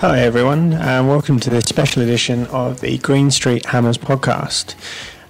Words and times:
Hi, 0.00 0.20
everyone, 0.20 0.74
and 0.74 1.08
welcome 1.08 1.40
to 1.40 1.50
this 1.50 1.64
special 1.64 2.04
edition 2.04 2.46
of 2.46 2.80
the 2.80 2.98
Green 2.98 3.32
Street 3.32 3.66
Hammers 3.66 3.98
podcast. 3.98 4.76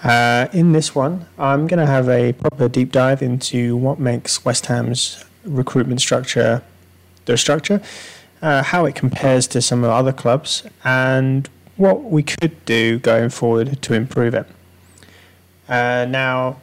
Uh, 0.04 0.48
in 0.52 0.72
this 0.72 0.94
one, 0.94 1.24
I'm 1.38 1.66
going 1.66 1.80
to 1.80 1.86
have 1.86 2.06
a 2.10 2.34
proper 2.34 2.68
deep 2.68 2.92
dive 2.92 3.22
into 3.22 3.78
what 3.78 3.98
makes 3.98 4.44
West 4.44 4.66
Ham's 4.66 5.24
recruitment 5.42 6.02
structure 6.02 6.62
their 7.24 7.38
structure, 7.38 7.80
uh, 8.42 8.62
how 8.62 8.84
it 8.84 8.94
compares 8.94 9.46
to 9.46 9.62
some 9.62 9.82
of 9.84 9.88
the 9.88 9.94
other 9.94 10.12
clubs, 10.12 10.64
and 10.84 11.48
what 11.78 12.04
we 12.04 12.22
could 12.22 12.62
do 12.66 12.98
going 12.98 13.30
forward 13.30 13.80
to 13.80 13.94
improve 13.94 14.34
it. 14.34 14.46
Uh, 15.66 16.04
now, 16.06 16.58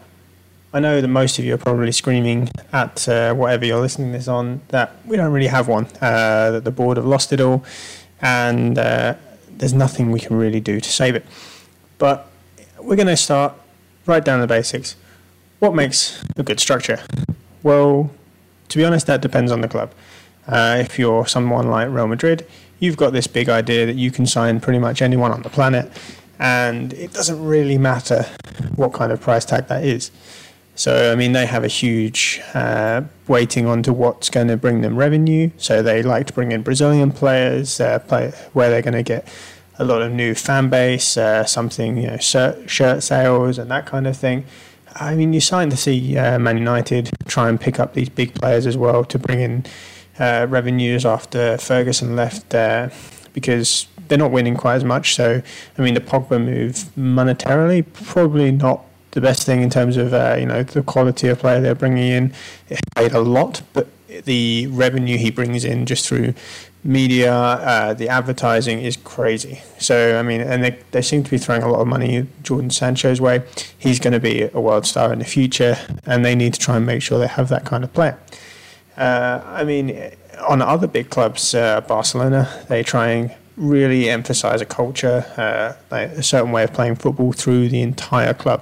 I 0.75 0.79
know 0.81 0.99
that 0.99 1.07
most 1.07 1.39
of 1.39 1.45
you 1.45 1.53
are 1.53 1.57
probably 1.57 1.93
screaming 1.93 2.49
at 2.73 3.07
uh, 3.07 3.33
whatever 3.33 3.63
you're 3.63 3.79
listening 3.79 4.11
this 4.11 4.27
on 4.27 4.59
that 4.67 4.91
we 5.05 5.15
don't 5.15 5.31
really 5.31 5.47
have 5.47 5.69
one, 5.69 5.85
uh, 6.01 6.51
that 6.51 6.65
the 6.65 6.71
board 6.71 6.97
have 6.97 7.05
lost 7.05 7.31
it 7.31 7.39
all, 7.39 7.63
and 8.21 8.77
uh, 8.77 9.15
there's 9.49 9.71
nothing 9.71 10.11
we 10.11 10.19
can 10.19 10.35
really 10.35 10.59
do 10.59 10.81
to 10.81 10.89
save 10.89 11.15
it. 11.15 11.25
But 11.97 12.27
we're 12.77 12.97
going 12.97 13.07
to 13.07 13.15
start 13.15 13.53
right 14.05 14.21
down 14.21 14.41
the 14.41 14.47
basics. 14.47 14.97
What 15.59 15.73
makes 15.73 16.21
a 16.35 16.43
good 16.43 16.59
structure? 16.59 16.99
Well, 17.63 18.11
to 18.67 18.77
be 18.77 18.83
honest, 18.83 19.07
that 19.07 19.21
depends 19.21 19.53
on 19.53 19.61
the 19.61 19.69
club. 19.69 19.93
Uh, 20.45 20.75
if 20.81 20.99
you're 20.99 21.25
someone 21.25 21.69
like 21.69 21.87
Real 21.87 22.07
Madrid, 22.07 22.45
you've 22.79 22.97
got 22.97 23.13
this 23.13 23.27
big 23.27 23.47
idea 23.47 23.85
that 23.85 23.95
you 23.95 24.11
can 24.11 24.25
sign 24.25 24.59
pretty 24.59 24.79
much 24.79 25.01
anyone 25.01 25.31
on 25.31 25.41
the 25.41 25.49
planet, 25.49 25.89
and 26.37 26.91
it 26.91 27.13
doesn't 27.13 27.41
really 27.41 27.77
matter 27.77 28.25
what 28.75 28.91
kind 28.91 29.13
of 29.13 29.21
price 29.21 29.45
tag 29.45 29.67
that 29.67 29.85
is. 29.85 30.11
So, 30.75 31.11
I 31.11 31.15
mean, 31.15 31.31
they 31.31 31.45
have 31.45 31.63
a 31.63 31.69
huge 31.69 32.41
uh, 32.53 33.03
on 33.29 33.83
to 33.83 33.93
what's 33.93 34.29
going 34.29 34.49
to 34.49 34.57
bring 34.57 34.81
them 34.81 34.97
revenue. 34.97 35.51
So, 35.57 35.81
they 35.81 36.03
like 36.03 36.27
to 36.27 36.33
bring 36.33 36.51
in 36.51 36.63
Brazilian 36.63 37.11
players, 37.11 37.79
uh, 37.79 37.99
play, 37.99 38.33
where 38.53 38.69
they're 38.69 38.81
going 38.81 38.93
to 38.93 39.03
get 39.03 39.27
a 39.77 39.85
lot 39.85 40.01
of 40.01 40.11
new 40.11 40.33
fan 40.35 40.69
base, 40.69 41.17
uh, 41.17 41.45
something, 41.45 41.97
you 41.97 42.07
know, 42.07 42.17
shirt, 42.17 42.69
shirt, 42.69 43.03
sales 43.03 43.57
and 43.57 43.69
that 43.71 43.85
kind 43.85 44.07
of 44.07 44.17
thing. 44.17 44.45
I 44.95 45.15
mean, 45.15 45.33
you're 45.33 45.41
starting 45.41 45.69
to 45.71 45.77
see 45.77 46.17
uh, 46.17 46.39
Man 46.39 46.57
United 46.57 47.11
try 47.27 47.49
and 47.49 47.59
pick 47.59 47.79
up 47.79 47.93
these 47.93 48.09
big 48.09 48.33
players 48.33 48.65
as 48.65 48.77
well 48.77 49.03
to 49.05 49.19
bring 49.19 49.41
in 49.41 49.65
uh, 50.17 50.47
revenues 50.49 51.05
after 51.05 51.57
Ferguson 51.57 52.15
left 52.15 52.49
there 52.51 52.91
because 53.33 53.87
they're 54.07 54.17
not 54.17 54.31
winning 54.31 54.55
quite 54.55 54.75
as 54.75 54.85
much. 54.85 55.15
So, 55.15 55.41
I 55.77 55.81
mean, 55.81 55.93
the 55.93 55.99
Pogba 55.99 56.43
move 56.43 56.75
monetarily 56.97 57.85
probably 57.91 58.51
not 58.51 58.85
the 59.15 59.21
best 59.21 59.45
thing 59.45 59.61
in 59.61 59.69
terms 59.69 59.97
of 59.97 60.13
uh, 60.13 60.35
you 60.37 60.45
know 60.45 60.61
the 60.61 60.83
quality 60.83 61.29
of 61.29 61.39
player 61.39 61.59
they're 61.59 61.73
bringing 61.73 62.11
in. 62.11 62.33
It 62.69 62.79
paid 62.95 63.13
a 63.13 63.21
lot, 63.21 63.63
but 63.73 63.87
the 64.25 64.67
revenue 64.67 65.17
he 65.17 65.31
brings 65.31 65.65
in 65.65 65.85
just 65.85 66.07
through 66.07 66.33
media, 66.83 67.33
uh, 67.33 67.93
the 67.93 68.07
advertising 68.09 68.81
is 68.81 68.97
crazy. 68.97 69.61
So 69.79 70.19
I 70.19 70.21
mean, 70.21 70.41
and 70.41 70.63
they 70.63 70.77
they 70.91 71.01
seem 71.01 71.23
to 71.23 71.31
be 71.31 71.37
throwing 71.37 71.63
a 71.63 71.71
lot 71.71 71.79
of 71.79 71.87
money 71.87 72.27
Jadon 72.43 72.71
Sancho's 72.71 73.21
way. 73.21 73.41
He's 73.77 73.99
going 73.99 74.13
to 74.13 74.19
be 74.19 74.49
a 74.53 74.59
world 74.59 74.85
star 74.85 75.11
in 75.13 75.19
the 75.19 75.25
future, 75.25 75.77
and 76.05 76.25
they 76.25 76.35
need 76.35 76.53
to 76.53 76.59
try 76.59 76.75
and 76.75 76.85
make 76.85 77.01
sure 77.01 77.17
they 77.17 77.27
have 77.27 77.49
that 77.49 77.65
kind 77.65 77.83
of 77.85 77.93
player. 77.93 78.19
Uh, 78.97 79.41
I 79.45 79.63
mean, 79.63 80.11
on 80.47 80.61
other 80.61 80.87
big 80.87 81.09
clubs, 81.09 81.55
uh, 81.55 81.81
Barcelona, 81.81 82.49
they 82.67 82.83
try 82.83 83.07
and 83.07 83.35
really 83.55 84.09
emphasize 84.09 84.59
a 84.59 84.65
culture, 84.65 85.25
uh, 85.37 85.95
a 85.95 86.21
certain 86.21 86.51
way 86.51 86.65
of 86.65 86.73
playing 86.73 86.95
football 86.95 87.31
through 87.31 87.69
the 87.69 87.81
entire 87.81 88.33
club. 88.33 88.61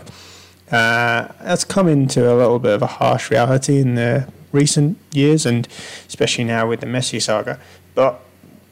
Uh, 0.71 1.27
that's 1.41 1.63
come 1.63 1.87
into 1.87 2.31
a 2.31 2.35
little 2.35 2.59
bit 2.59 2.73
of 2.73 2.81
a 2.81 2.87
harsh 2.87 3.29
reality 3.29 3.79
in 3.79 3.95
the 3.95 4.27
recent 4.51 4.97
years, 5.11 5.45
and 5.45 5.67
especially 6.07 6.43
now 6.43 6.67
with 6.67 6.79
the 6.79 6.85
Messi 6.85 7.21
saga. 7.21 7.59
But 7.95 8.21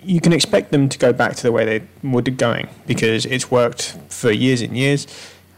you 0.03 0.19
can 0.19 0.33
expect 0.33 0.71
them 0.71 0.89
to 0.89 0.97
go 0.97 1.13
back 1.13 1.35
to 1.35 1.43
the 1.43 1.51
way 1.51 1.65
they 1.65 1.88
were 2.03 2.21
going 2.21 2.69
because 2.88 3.25
it's 3.25 3.51
worked 3.51 3.97
for 4.09 4.31
years 4.31 4.61
and 4.61 4.75
years, 4.77 5.05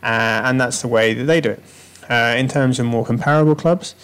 uh, 0.02 0.42
and 0.46 0.60
that's 0.60 0.82
the 0.82 0.88
way 0.88 1.14
that 1.14 1.26
they 1.26 1.40
do 1.40 1.52
it. 1.52 1.64
Uh, 2.10 2.36
in 2.38 2.50
terms 2.50 2.80
of 2.80 2.86
more 2.86 3.06
comparable 3.06 3.56
clubs, 3.56 3.96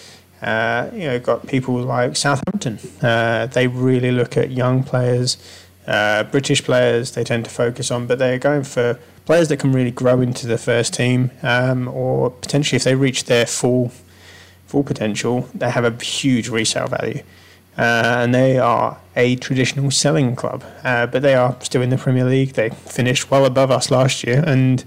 uh, 0.41 0.89
you 0.93 0.99
know, 0.99 1.19
got 1.19 1.45
people 1.47 1.75
like 1.75 2.15
Southampton. 2.15 2.79
Uh, 3.01 3.47
they 3.47 3.67
really 3.67 4.11
look 4.11 4.37
at 4.37 4.51
young 4.51 4.83
players, 4.83 5.37
uh, 5.85 6.23
British 6.23 6.63
players. 6.63 7.11
They 7.11 7.25
tend 7.25 7.43
to 7.45 7.51
focus 7.51 7.91
on, 7.91 8.07
but 8.07 8.19
they're 8.19 8.39
going 8.39 8.63
for 8.63 8.97
players 9.29 9.47
that 9.47 9.57
can 9.57 9.71
really 9.71 9.91
grow 9.91 10.21
into 10.21 10.47
the 10.47 10.57
first 10.57 10.91
team, 10.91 11.29
um, 11.43 11.87
or 11.87 12.31
potentially 12.31 12.77
if 12.77 12.83
they 12.83 12.95
reach 12.95 13.25
their 13.25 13.45
full 13.45 13.91
full 14.65 14.83
potential, 14.83 15.47
they 15.53 15.69
have 15.69 15.85
a 15.85 16.03
huge 16.03 16.49
resale 16.49 16.87
value. 16.87 17.21
Uh, 17.77 18.23
and 18.23 18.33
they 18.33 18.57
are 18.57 18.97
a 19.15 19.35
traditional 19.35 19.91
selling 19.91 20.35
club, 20.35 20.63
uh, 20.83 21.05
but 21.05 21.21
they 21.21 21.35
are 21.35 21.55
still 21.61 21.83
in 21.83 21.91
the 21.91 21.97
Premier 21.97 22.25
League. 22.25 22.53
They 22.53 22.71
finished 22.71 23.29
well 23.29 23.45
above 23.45 23.69
us 23.69 23.91
last 23.91 24.23
year, 24.23 24.43
and 24.47 24.83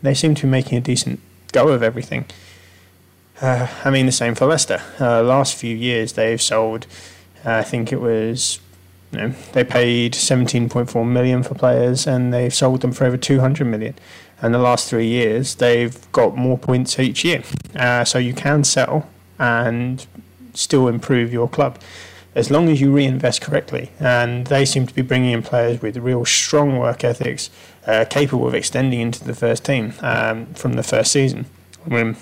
they 0.00 0.14
seem 0.14 0.34
to 0.36 0.46
be 0.46 0.48
making 0.48 0.78
a 0.78 0.80
decent 0.80 1.20
go 1.52 1.68
of 1.68 1.82
everything. 1.82 2.24
Uh, 3.42 3.68
I 3.84 3.90
mean, 3.90 4.06
the 4.06 4.12
same 4.12 4.34
for 4.34 4.46
Leicester. 4.46 4.80
Uh, 4.98 5.22
last 5.22 5.54
few 5.54 5.76
years, 5.76 6.14
they've 6.14 6.40
sold. 6.40 6.86
Uh, 7.44 7.56
I 7.56 7.62
think 7.62 7.92
it 7.92 8.00
was, 8.00 8.58
you 9.12 9.18
know, 9.18 9.28
they 9.52 9.64
paid 9.64 10.12
17.4 10.12 11.08
million 11.08 11.42
for 11.42 11.54
players, 11.54 12.06
and 12.06 12.32
they've 12.32 12.54
sold 12.54 12.80
them 12.80 12.92
for 12.92 13.04
over 13.04 13.16
200 13.16 13.64
million. 13.64 13.94
And 14.42 14.52
the 14.52 14.58
last 14.58 14.88
three 14.90 15.06
years, 15.06 15.54
they've 15.56 16.10
got 16.12 16.36
more 16.36 16.58
points 16.58 16.98
each 16.98 17.24
year. 17.24 17.42
Uh, 17.74 18.04
so 18.04 18.18
you 18.18 18.34
can 18.34 18.64
sell 18.64 19.08
and 19.38 20.06
still 20.54 20.88
improve 20.88 21.32
your 21.32 21.48
club 21.48 21.78
as 22.34 22.50
long 22.50 22.68
as 22.68 22.80
you 22.80 22.92
reinvest 22.92 23.40
correctly. 23.40 23.90
And 23.98 24.46
they 24.48 24.66
seem 24.66 24.86
to 24.86 24.94
be 24.94 25.02
bringing 25.02 25.32
in 25.32 25.42
players 25.42 25.80
with 25.80 25.96
real 25.96 26.24
strong 26.26 26.78
work 26.78 27.02
ethics, 27.02 27.48
uh, 27.86 28.04
capable 28.08 28.46
of 28.46 28.54
extending 28.54 29.00
into 29.00 29.24
the 29.24 29.34
first 29.34 29.64
team 29.64 29.94
um, 30.00 30.46
from 30.54 30.74
the 30.74 30.82
first 30.82 31.12
season. 31.12 31.46
When 31.86 32.16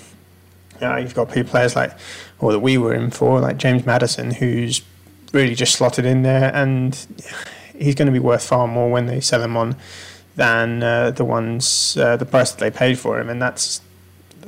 uh, 0.81 0.95
you've 0.97 1.15
got 1.15 1.29
players 1.29 1.75
like, 1.75 1.91
or 2.39 2.53
that 2.53 2.59
we 2.59 2.77
were 2.77 2.93
in 2.93 3.11
for, 3.11 3.41
like 3.41 3.57
James 3.57 3.85
Maddison, 3.85 4.31
who's 4.31 4.81
really 5.35 5.53
just 5.53 5.75
slotted 5.75 6.05
in 6.05 6.23
there, 6.23 6.51
and 6.55 7.05
he's 7.77 7.93
going 7.93 8.07
to 8.07 8.11
be 8.11 8.19
worth 8.19 8.43
far 8.43 8.67
more 8.67 8.89
when 8.89 9.05
they 9.05 9.19
sell 9.19 9.43
him 9.43 9.55
on 9.55 9.75
than 10.35 10.81
uh, 10.81 11.11
the 11.11 11.23
ones 11.23 11.95
uh, 11.97 12.17
the 12.17 12.25
price 12.25 12.51
that 12.51 12.59
they 12.59 12.71
paid 12.71 12.97
for 12.97 13.19
him, 13.19 13.29
and 13.29 13.41
that's 13.41 13.81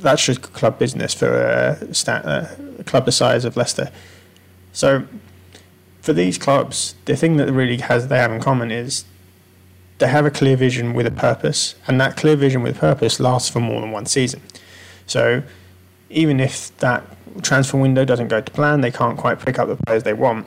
that's 0.00 0.24
just 0.24 0.42
club 0.42 0.78
business 0.78 1.12
for 1.14 1.28
a, 1.28 1.94
stat, 1.94 2.24
a 2.24 2.84
club 2.84 3.04
the 3.04 3.12
size 3.12 3.44
of 3.44 3.56
Leicester. 3.56 3.90
So 4.72 5.04
for 6.00 6.12
these 6.12 6.38
clubs, 6.38 6.94
the 7.04 7.16
thing 7.16 7.36
that 7.36 7.52
really 7.52 7.78
has 7.78 8.08
they 8.08 8.18
have 8.18 8.32
in 8.32 8.40
common 8.40 8.70
is 8.70 9.04
they 9.98 10.06
have 10.06 10.24
a 10.24 10.30
clear 10.30 10.56
vision 10.56 10.94
with 10.94 11.06
a 11.06 11.10
purpose, 11.10 11.74
and 11.86 12.00
that 12.00 12.16
clear 12.16 12.36
vision 12.36 12.62
with 12.62 12.78
purpose 12.78 13.20
lasts 13.20 13.50
for 13.50 13.60
more 13.60 13.80
than 13.80 13.90
one 13.90 14.06
season. 14.06 14.40
So 15.06 15.42
even 16.10 16.40
if 16.40 16.76
that 16.78 17.04
transfer 17.42 17.76
window 17.76 18.04
doesn't 18.04 18.28
go 18.28 18.40
to 18.40 18.52
plan, 18.52 18.80
they 18.80 18.90
can't 18.90 19.18
quite 19.18 19.44
pick 19.44 19.58
up 19.58 19.68
the 19.68 19.76
players 19.76 20.02
they 20.04 20.14
want. 20.14 20.46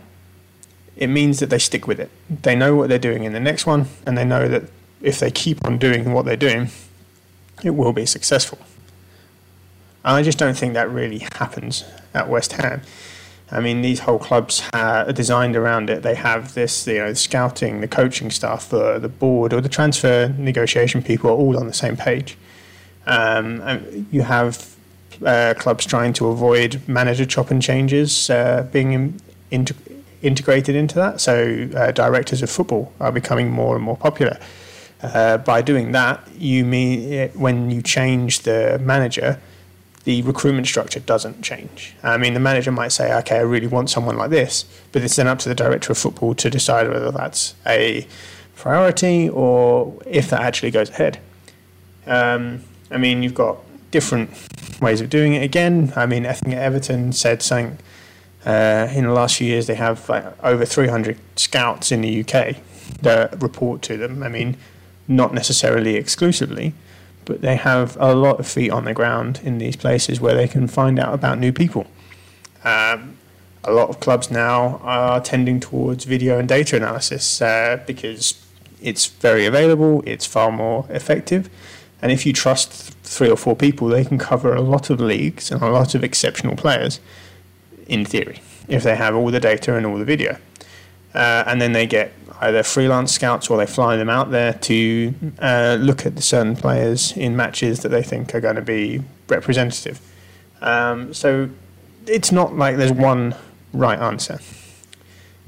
It 0.95 1.07
means 1.07 1.39
that 1.39 1.49
they 1.49 1.59
stick 1.59 1.87
with 1.87 1.99
it. 1.99 2.09
They 2.29 2.55
know 2.55 2.75
what 2.75 2.89
they're 2.89 2.99
doing 2.99 3.23
in 3.23 3.33
the 3.33 3.39
next 3.39 3.65
one, 3.65 3.87
and 4.05 4.17
they 4.17 4.25
know 4.25 4.47
that 4.47 4.63
if 5.01 5.19
they 5.19 5.31
keep 5.31 5.65
on 5.65 5.77
doing 5.77 6.13
what 6.13 6.25
they're 6.25 6.35
doing, 6.35 6.69
it 7.63 7.71
will 7.71 7.93
be 7.93 8.05
successful. 8.05 8.59
And 10.03 10.15
I 10.15 10.23
just 10.23 10.37
don't 10.37 10.57
think 10.57 10.73
that 10.73 10.89
really 10.89 11.19
happens 11.35 11.85
at 12.13 12.27
West 12.27 12.53
Ham. 12.53 12.81
I 13.51 13.59
mean, 13.59 13.81
these 13.81 13.99
whole 13.99 14.17
clubs 14.17 14.63
are 14.73 15.11
designed 15.11 15.55
around 15.57 15.89
it. 15.89 16.03
They 16.03 16.15
have 16.15 16.53
this, 16.53 16.87
you 16.87 16.99
know, 16.99 17.09
the 17.09 17.15
scouting, 17.15 17.81
the 17.81 17.87
coaching 17.87 18.31
staff, 18.31 18.69
the, 18.69 18.97
the 18.97 19.09
board, 19.09 19.53
or 19.53 19.59
the 19.59 19.69
transfer 19.69 20.33
negotiation 20.37 21.03
people 21.03 21.29
are 21.29 21.33
all 21.33 21.57
on 21.59 21.67
the 21.67 21.73
same 21.73 21.97
page. 21.97 22.37
Um, 23.05 24.07
you 24.09 24.21
have 24.21 24.73
uh, 25.25 25.53
clubs 25.57 25.85
trying 25.85 26.13
to 26.13 26.27
avoid 26.27 26.81
manager 26.87 27.25
chop 27.25 27.51
and 27.51 27.61
changes 27.61 28.29
uh, 28.29 28.67
being 28.71 28.93
in, 28.93 29.19
in, 29.51 29.67
integrated 30.21 30.75
into 30.75 30.95
that. 30.95 31.21
So 31.21 31.69
uh, 31.75 31.91
directors 31.91 32.41
of 32.41 32.49
football 32.49 32.91
are 32.99 33.11
becoming 33.11 33.49
more 33.49 33.75
and 33.75 33.83
more 33.83 33.97
popular. 33.97 34.39
Uh, 35.01 35.37
by 35.37 35.61
doing 35.61 35.91
that, 35.93 36.27
you 36.37 36.63
mean 36.63 37.29
when 37.29 37.71
you 37.71 37.81
change 37.81 38.41
the 38.41 38.79
manager, 38.79 39.39
the 40.03 40.21
recruitment 40.23 40.67
structure 40.67 40.99
doesn't 40.99 41.41
change. 41.41 41.95
I 42.03 42.17
mean, 42.17 42.33
the 42.33 42.39
manager 42.39 42.71
might 42.71 42.91
say, 42.91 43.13
okay, 43.19 43.37
I 43.37 43.41
really 43.41 43.67
want 43.67 43.89
someone 43.89 44.17
like 44.17 44.29
this, 44.29 44.65
but 44.91 45.03
it's 45.03 45.15
then 45.15 45.27
up 45.27 45.39
to 45.39 45.49
the 45.49 45.55
director 45.55 45.91
of 45.91 45.97
football 45.97 46.33
to 46.35 46.49
decide 46.49 46.87
whether 46.87 47.11
that's 47.11 47.55
a 47.65 48.07
priority 48.55 49.29
or 49.29 49.99
if 50.05 50.29
that 50.29 50.41
actually 50.41 50.71
goes 50.71 50.89
ahead. 50.89 51.19
Um, 52.05 52.63
I 52.89 52.97
mean, 52.97 53.23
you've 53.23 53.35
got 53.35 53.57
different 53.91 54.29
ways 54.81 55.01
of 55.01 55.09
doing 55.09 55.33
it 55.33 55.43
again. 55.43 55.93
I 55.95 56.05
mean, 56.05 56.25
I 56.25 56.33
think 56.33 56.55
Everton 56.55 57.11
said 57.11 57.41
something 57.41 57.77
uh, 58.45 58.87
in 58.91 59.05
the 59.05 59.13
last 59.13 59.37
few 59.37 59.47
years, 59.47 59.67
they 59.67 59.75
have 59.75 60.07
like, 60.09 60.25
over 60.43 60.65
300 60.65 61.17
scouts 61.35 61.91
in 61.91 62.01
the 62.01 62.21
UK 62.21 62.57
that 63.01 63.41
report 63.41 63.81
to 63.83 63.97
them. 63.97 64.23
I 64.23 64.29
mean, 64.29 64.57
not 65.07 65.33
necessarily 65.33 65.95
exclusively 65.95 66.73
but 67.25 67.41
they 67.41 67.55
have 67.55 67.97
a 67.99 68.13
lot 68.13 68.39
of 68.39 68.47
feet 68.47 68.71
on 68.71 68.85
the 68.85 68.93
ground 68.93 69.39
in 69.43 69.57
these 69.57 69.75
places 69.75 70.19
where 70.19 70.35
they 70.35 70.47
can 70.47 70.67
find 70.67 70.99
out 70.99 71.13
about 71.13 71.37
new 71.37 71.53
people. 71.53 71.87
Um, 72.63 73.17
a 73.63 73.71
lot 73.71 73.89
of 73.89 73.99
clubs 73.99 74.31
now 74.31 74.81
are 74.83 75.21
tending 75.21 75.59
towards 75.59 76.05
video 76.05 76.39
and 76.39 76.49
data 76.49 76.75
analysis 76.75 77.41
uh, 77.41 77.81
because 77.85 78.43
it's 78.81 79.05
very 79.05 79.45
available, 79.45 80.03
it's 80.05 80.25
far 80.25 80.51
more 80.51 80.85
effective, 80.89 81.49
and 82.01 82.11
if 82.11 82.25
you 82.25 82.33
trust 82.33 82.71
three 83.03 83.29
or 83.29 83.37
four 83.37 83.55
people, 83.55 83.87
they 83.87 84.03
can 84.03 84.17
cover 84.17 84.55
a 84.55 84.61
lot 84.61 84.89
of 84.89 84.99
leagues 84.99 85.51
and 85.51 85.61
a 85.61 85.69
lot 85.69 85.93
of 85.93 86.03
exceptional 86.03 86.55
players 86.55 86.99
in 87.91 88.05
theory 88.05 88.39
if 88.67 88.83
they 88.83 88.95
have 88.95 89.13
all 89.15 89.29
the 89.29 89.39
data 89.39 89.75
and 89.75 89.85
all 89.85 89.97
the 89.97 90.05
video. 90.05 90.37
Uh, 91.13 91.43
and 91.45 91.61
then 91.61 91.73
they 91.73 91.85
get 91.85 92.13
either 92.39 92.63
freelance 92.63 93.11
scouts 93.11 93.49
or 93.49 93.57
they 93.57 93.65
fly 93.65 93.97
them 93.97 94.09
out 94.09 94.31
there 94.31 94.53
to 94.53 95.13
uh, 95.39 95.77
look 95.79 96.05
at 96.05 96.17
certain 96.23 96.55
players 96.55 97.15
in 97.17 97.35
matches 97.35 97.81
that 97.81 97.89
they 97.89 98.01
think 98.01 98.33
are 98.33 98.39
going 98.39 98.55
to 98.55 98.61
be 98.61 99.03
representative. 99.27 99.99
Um, 100.61 101.13
so 101.13 101.49
it's 102.07 102.31
not 102.31 102.55
like 102.55 102.77
there's 102.77 102.93
one 102.93 103.35
right 103.73 103.99
answer. 103.99 104.39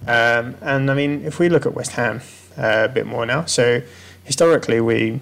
Um, 0.06 0.56
and 0.62 0.92
I 0.92 0.94
mean, 0.94 1.24
if 1.24 1.40
we 1.40 1.48
look 1.48 1.66
at 1.66 1.74
West 1.74 1.92
Ham 1.92 2.22
uh, 2.58 2.88
a 2.90 2.90
bit 2.90 3.06
more 3.08 3.26
now, 3.26 3.46
so 3.46 3.82
historically 4.26 4.82
we 4.82 5.22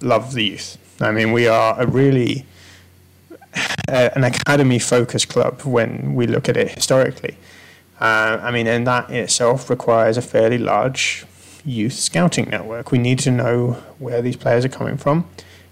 love 0.00 0.34
the 0.34 0.44
youth. 0.44 0.78
I 1.00 1.12
mean, 1.12 1.32
we 1.32 1.46
are 1.46 1.80
a 1.80 1.86
really 1.86 2.44
an 3.88 4.24
academy 4.24 4.78
focused 4.78 5.28
club 5.28 5.62
when 5.62 6.14
we 6.14 6.26
look 6.26 6.48
at 6.48 6.56
it 6.56 6.70
historically. 6.70 7.36
Uh, 8.00 8.38
I 8.42 8.50
mean, 8.50 8.66
and 8.66 8.86
that 8.86 9.08
in 9.08 9.16
itself 9.16 9.70
requires 9.70 10.16
a 10.16 10.22
fairly 10.22 10.58
large 10.58 11.24
youth 11.64 11.94
scouting 11.94 12.48
network. 12.50 12.92
We 12.92 12.98
need 12.98 13.18
to 13.20 13.30
know 13.30 13.72
where 13.98 14.22
these 14.22 14.36
players 14.36 14.64
are 14.64 14.68
coming 14.68 14.96
from, 14.96 15.28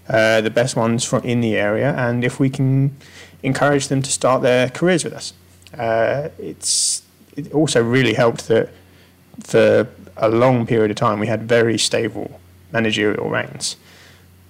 uh, 0.09 0.41
the 0.41 0.49
best 0.49 0.75
ones 0.75 1.03
from 1.03 1.23
in 1.23 1.41
the 1.41 1.55
area, 1.55 1.93
and 1.95 2.23
if 2.23 2.39
we 2.39 2.49
can 2.49 2.95
encourage 3.43 3.87
them 3.87 4.01
to 4.01 4.11
start 4.11 4.41
their 4.41 4.69
careers 4.69 5.03
with 5.03 5.13
us. 5.13 5.33
Uh, 5.77 6.29
it's 6.39 7.03
it 7.35 7.53
also 7.53 7.83
really 7.83 8.13
helped 8.13 8.47
that 8.47 8.69
for 9.41 9.87
a 10.17 10.29
long 10.29 10.65
period 10.65 10.89
of 10.89 10.97
time 10.97 11.19
we 11.19 11.27
had 11.27 11.43
very 11.43 11.77
stable 11.77 12.39
managerial 12.71 13.29
reigns. 13.29 13.75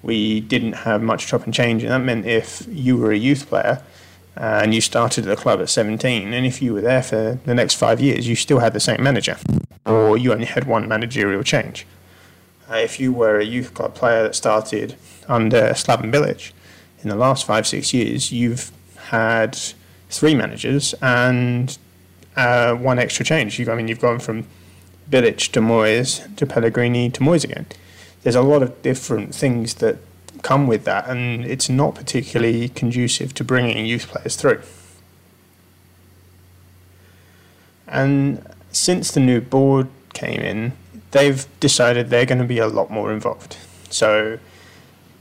We 0.06 0.38
didn't 0.40 0.74
have 0.74 1.02
much 1.02 1.26
chop 1.26 1.46
and 1.46 1.52
change, 1.52 1.82
and 1.82 1.90
that 1.90 1.98
meant 1.98 2.26
if 2.26 2.64
you 2.70 2.96
were 2.96 3.10
a 3.10 3.16
youth 3.16 3.48
player 3.48 3.82
uh, 4.36 4.60
and 4.62 4.72
you 4.72 4.80
started 4.80 5.26
at 5.26 5.36
the 5.36 5.42
club 5.42 5.60
at 5.60 5.68
17, 5.68 6.32
and 6.32 6.46
if 6.46 6.62
you 6.62 6.74
were 6.74 6.80
there 6.80 7.02
for 7.02 7.40
the 7.44 7.54
next 7.54 7.74
five 7.74 8.00
years, 8.00 8.28
you 8.28 8.36
still 8.36 8.60
had 8.60 8.72
the 8.72 8.78
same 8.78 9.02
manager, 9.02 9.36
or 9.84 10.16
you 10.16 10.32
only 10.32 10.44
had 10.46 10.62
one 10.62 10.86
managerial 10.86 11.42
change. 11.42 11.88
Uh, 12.70 12.76
if 12.76 13.00
you 13.00 13.12
were 13.12 13.40
a 13.40 13.44
youth 13.44 13.74
club 13.74 13.96
player 13.96 14.22
that 14.22 14.36
started 14.36 14.94
under 15.26 15.70
Slaven 15.70 16.12
Bilic, 16.12 16.52
in 17.02 17.08
the 17.08 17.16
last 17.16 17.44
five, 17.44 17.66
six 17.66 17.92
years, 17.92 18.30
you've 18.30 18.70
had 19.08 19.58
three 20.08 20.36
managers 20.36 20.94
and 21.02 21.76
uh, 22.36 22.74
one 22.74 23.00
extra 23.00 23.24
change. 23.24 23.58
You've, 23.58 23.68
I 23.68 23.74
mean, 23.74 23.88
you've 23.88 24.00
gone 24.00 24.20
from 24.20 24.46
Bilic 25.10 25.50
to 25.50 25.60
Moyes 25.60 26.36
to 26.36 26.46
Pellegrini 26.46 27.10
to 27.10 27.20
Moyes 27.20 27.42
again. 27.42 27.66
There's 28.22 28.34
a 28.34 28.42
lot 28.42 28.62
of 28.62 28.82
different 28.82 29.34
things 29.34 29.74
that 29.74 29.98
come 30.42 30.66
with 30.66 30.84
that, 30.84 31.08
and 31.08 31.44
it's 31.44 31.68
not 31.68 31.94
particularly 31.94 32.68
conducive 32.68 33.34
to 33.34 33.44
bringing 33.44 33.86
youth 33.86 34.08
players 34.08 34.36
through. 34.36 34.62
And 37.86 38.46
since 38.72 39.12
the 39.12 39.20
new 39.20 39.40
board 39.40 39.88
came 40.12 40.40
in, 40.40 40.72
they've 41.12 41.46
decided 41.60 42.10
they're 42.10 42.26
going 42.26 42.38
to 42.38 42.44
be 42.44 42.58
a 42.58 42.66
lot 42.66 42.90
more 42.90 43.12
involved. 43.12 43.56
So 43.90 44.38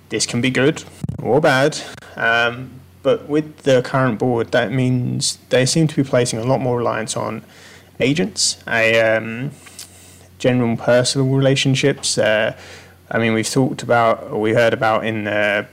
this 0.10 0.25
can 0.25 0.42
be 0.42 0.50
good 0.50 0.84
or 1.22 1.40
bad, 1.40 1.80
um, 2.16 2.72
but 3.04 3.30
with 3.30 3.60
the 3.60 3.82
current 3.84 4.18
board, 4.18 4.52
that 4.52 4.72
means 4.72 5.38
they 5.50 5.66
seem 5.66 5.88
to 5.88 5.96
be 5.96 6.04
placing 6.04 6.40
a 6.40 6.44
lot 6.44 6.60
more 6.60 6.78
reliance 6.78 7.16
on 7.16 7.44
agents, 8.00 8.58
a 8.68 9.00
um, 9.00 9.52
general 10.40 10.75
personal 10.75 11.28
relationships. 11.28 12.18
Uh, 12.18 12.58
I 13.09 13.19
mean, 13.19 13.33
we've 13.33 13.50
talked 13.50 13.83
about, 13.83 14.24
or 14.24 14.41
we 14.41 14.53
heard 14.53 14.74
about 14.74 15.05
in 15.05 15.25
the, 15.25 15.67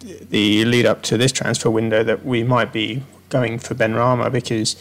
the 0.00 0.64
lead 0.64 0.86
up 0.86 1.02
to 1.04 1.16
this 1.16 1.30
transfer 1.30 1.70
window 1.70 2.02
that 2.02 2.24
we 2.24 2.42
might 2.42 2.72
be 2.72 3.02
going 3.28 3.58
for 3.58 3.74
Benrahma 3.74 4.30
because 4.30 4.76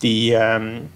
the 0.00 0.34
um, 0.36 0.88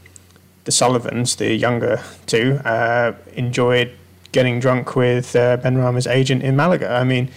the 0.65 0.73
Sullivans, 0.73 1.37
the 1.37 1.55
younger 1.55 2.03
two, 2.27 2.61
uh, 2.65 3.13
enjoyed 3.35 3.93
getting 4.33 4.59
drunk 4.59 4.97
with 4.97 5.37
uh, 5.37 5.57
Benrahma's 5.59 6.07
agent 6.07 6.43
in 6.43 6.57
Malaga. 6.57 6.91
I 6.91 7.05
mean, 7.05 7.31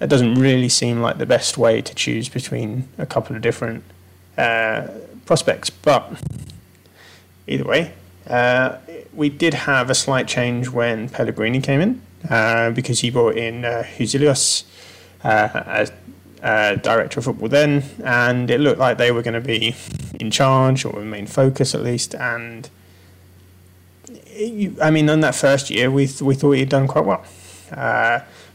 that 0.00 0.08
doesn't 0.08 0.34
really 0.34 0.68
seem 0.68 1.00
like 1.00 1.18
the 1.18 1.26
best 1.26 1.56
way 1.56 1.80
to 1.80 1.94
choose 1.94 2.28
between 2.28 2.88
a 2.98 3.06
couple 3.06 3.36
of 3.36 3.42
different 3.42 3.84
uh, 4.36 4.88
prospects. 5.26 5.70
But 5.70 6.20
either 7.46 7.64
way, 7.64 7.92
uh, 8.26 8.78
we 9.14 9.28
did 9.28 9.54
have 9.54 9.90
a 9.90 9.94
slight 9.94 10.26
change 10.26 10.68
when 10.68 11.08
Pellegrini 11.08 11.60
came 11.60 11.80
in 11.80 12.02
uh, 12.28 12.70
because 12.70 13.00
he 13.00 13.10
brought 13.10 13.36
in 13.36 13.64
uh, 13.64 13.86
uh, 15.24 15.48
as 15.66 15.92
uh, 16.42 16.74
director 16.76 17.20
of 17.20 17.24
football 17.24 17.48
then, 17.48 17.84
and 18.04 18.50
it 18.50 18.60
looked 18.60 18.78
like 18.78 18.98
they 18.98 19.12
were 19.12 19.22
going 19.22 19.34
to 19.34 19.40
be 19.40 19.74
in 20.18 20.30
charge 20.30 20.84
or 20.84 21.00
main 21.00 21.26
focus 21.26 21.74
at 21.74 21.82
least. 21.82 22.14
And 22.14 22.68
it, 24.08 24.80
I 24.82 24.90
mean, 24.90 25.08
in 25.08 25.20
that 25.20 25.34
first 25.34 25.70
year, 25.70 25.90
we 25.90 26.06
th- 26.06 26.22
we 26.22 26.34
thought 26.34 26.52
he'd 26.52 26.68
done 26.68 26.88
quite 26.88 27.04
well. 27.04 27.24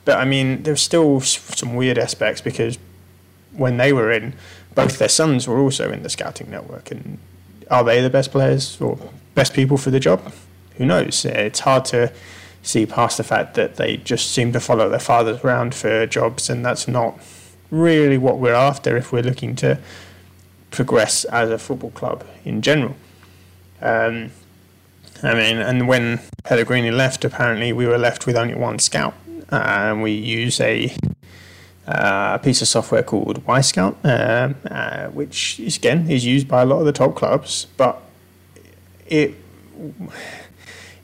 But 0.07 0.19
I 0.19 0.24
mean, 0.24 0.63
there's 0.63 0.81
still 0.81 1.19
some 1.19 1.75
weird 1.75 1.97
aspects 1.97 2.39
because 2.39 2.77
when 3.51 3.75
they 3.75 3.91
were 3.91 4.09
in, 4.09 4.36
both 4.74 5.00
their 5.00 5.09
sons 5.09 5.50
were 5.50 5.59
also 5.59 5.91
in 5.91 6.01
the 6.01 6.09
scouting 6.09 6.50
network, 6.50 6.91
and 6.91 7.17
are 7.69 7.83
they 7.83 8.01
the 8.01 8.09
best 8.09 8.31
players 8.31 8.79
or 8.79 8.97
best 9.36 9.53
people 9.53 9.75
for 9.75 9.91
the 9.91 10.00
job? 10.00 10.31
Who 10.77 10.86
knows? 10.86 11.25
It's 11.25 11.59
hard 11.59 11.83
to 11.86 12.13
see 12.67 12.86
past 12.86 13.17
the 13.17 13.24
fact 13.24 13.55
that 13.55 13.77
they 13.77 13.97
just 13.97 14.31
seem 14.31 14.51
to 14.51 14.59
follow 14.59 14.89
their 14.89 15.00
fathers 15.00 15.43
around 15.43 15.74
for 15.74 16.05
jobs, 16.05 16.50
and 16.50 16.65
that's 16.65 16.88
not 16.88 17.17
really 17.71 18.17
what 18.17 18.38
we're 18.38 18.53
after 18.53 18.97
if 18.97 19.12
we're 19.12 19.24
looking 19.24 19.55
to 19.55 19.79
progress 20.69 21.24
as 21.25 21.50
a 21.50 21.57
football 21.57 21.91
club 21.91 22.25
in 22.43 22.62
general. 22.62 22.95
Um, 23.81 24.31
I 25.24 25.33
mean, 25.33 25.57
and 25.57 25.88
when 25.88 26.19
Pellegrini 26.43 26.91
left, 26.91 27.24
apparently 27.24 27.71
we 27.74 27.88
were 27.88 27.97
left 27.97 28.27
with 28.27 28.36
only 28.36 28.55
one 28.55 28.79
scout, 28.79 29.15
and 29.50 30.03
we 30.03 30.12
use 30.12 30.59
a 30.59 30.93
uh, 31.88 32.38
piece 32.39 32.62
of 32.62 32.67
software 32.67 33.01
called 33.01 33.45
Wyscout, 33.45 33.95
uh, 34.03 34.53
uh, 34.69 35.07
which 35.12 35.59
is, 35.59 35.77
again 35.77 36.12
is 36.12 36.25
used 36.25 36.47
by 36.47 36.63
a 36.63 36.65
lot 36.65 36.79
of 36.79 36.86
the 36.86 36.91
top 36.91 37.15
clubs, 37.15 37.67
but 37.77 38.01
it 39.07 39.36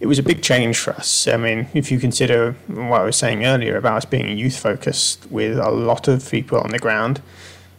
it 0.04 0.08
was 0.08 0.20
a 0.20 0.24
big 0.24 0.42
change 0.42 0.78
for 0.80 0.92
us. 0.92 1.30
I 1.30 1.38
mean, 1.38 1.70
if 1.74 1.90
you 1.90 1.98
consider 1.98 2.58
what 2.68 3.00
I 3.00 3.04
was 3.06 3.16
saying 3.16 3.46
earlier 3.46 3.78
about 3.78 3.96
us 4.00 4.06
being 4.06 4.38
youth 4.38 4.60
focused 4.60 5.32
with 5.32 5.58
a 5.58 5.72
lot 5.72 6.10
of 6.10 6.30
people 6.30 6.60
on 6.60 6.72
the 6.72 6.78
ground 6.78 7.22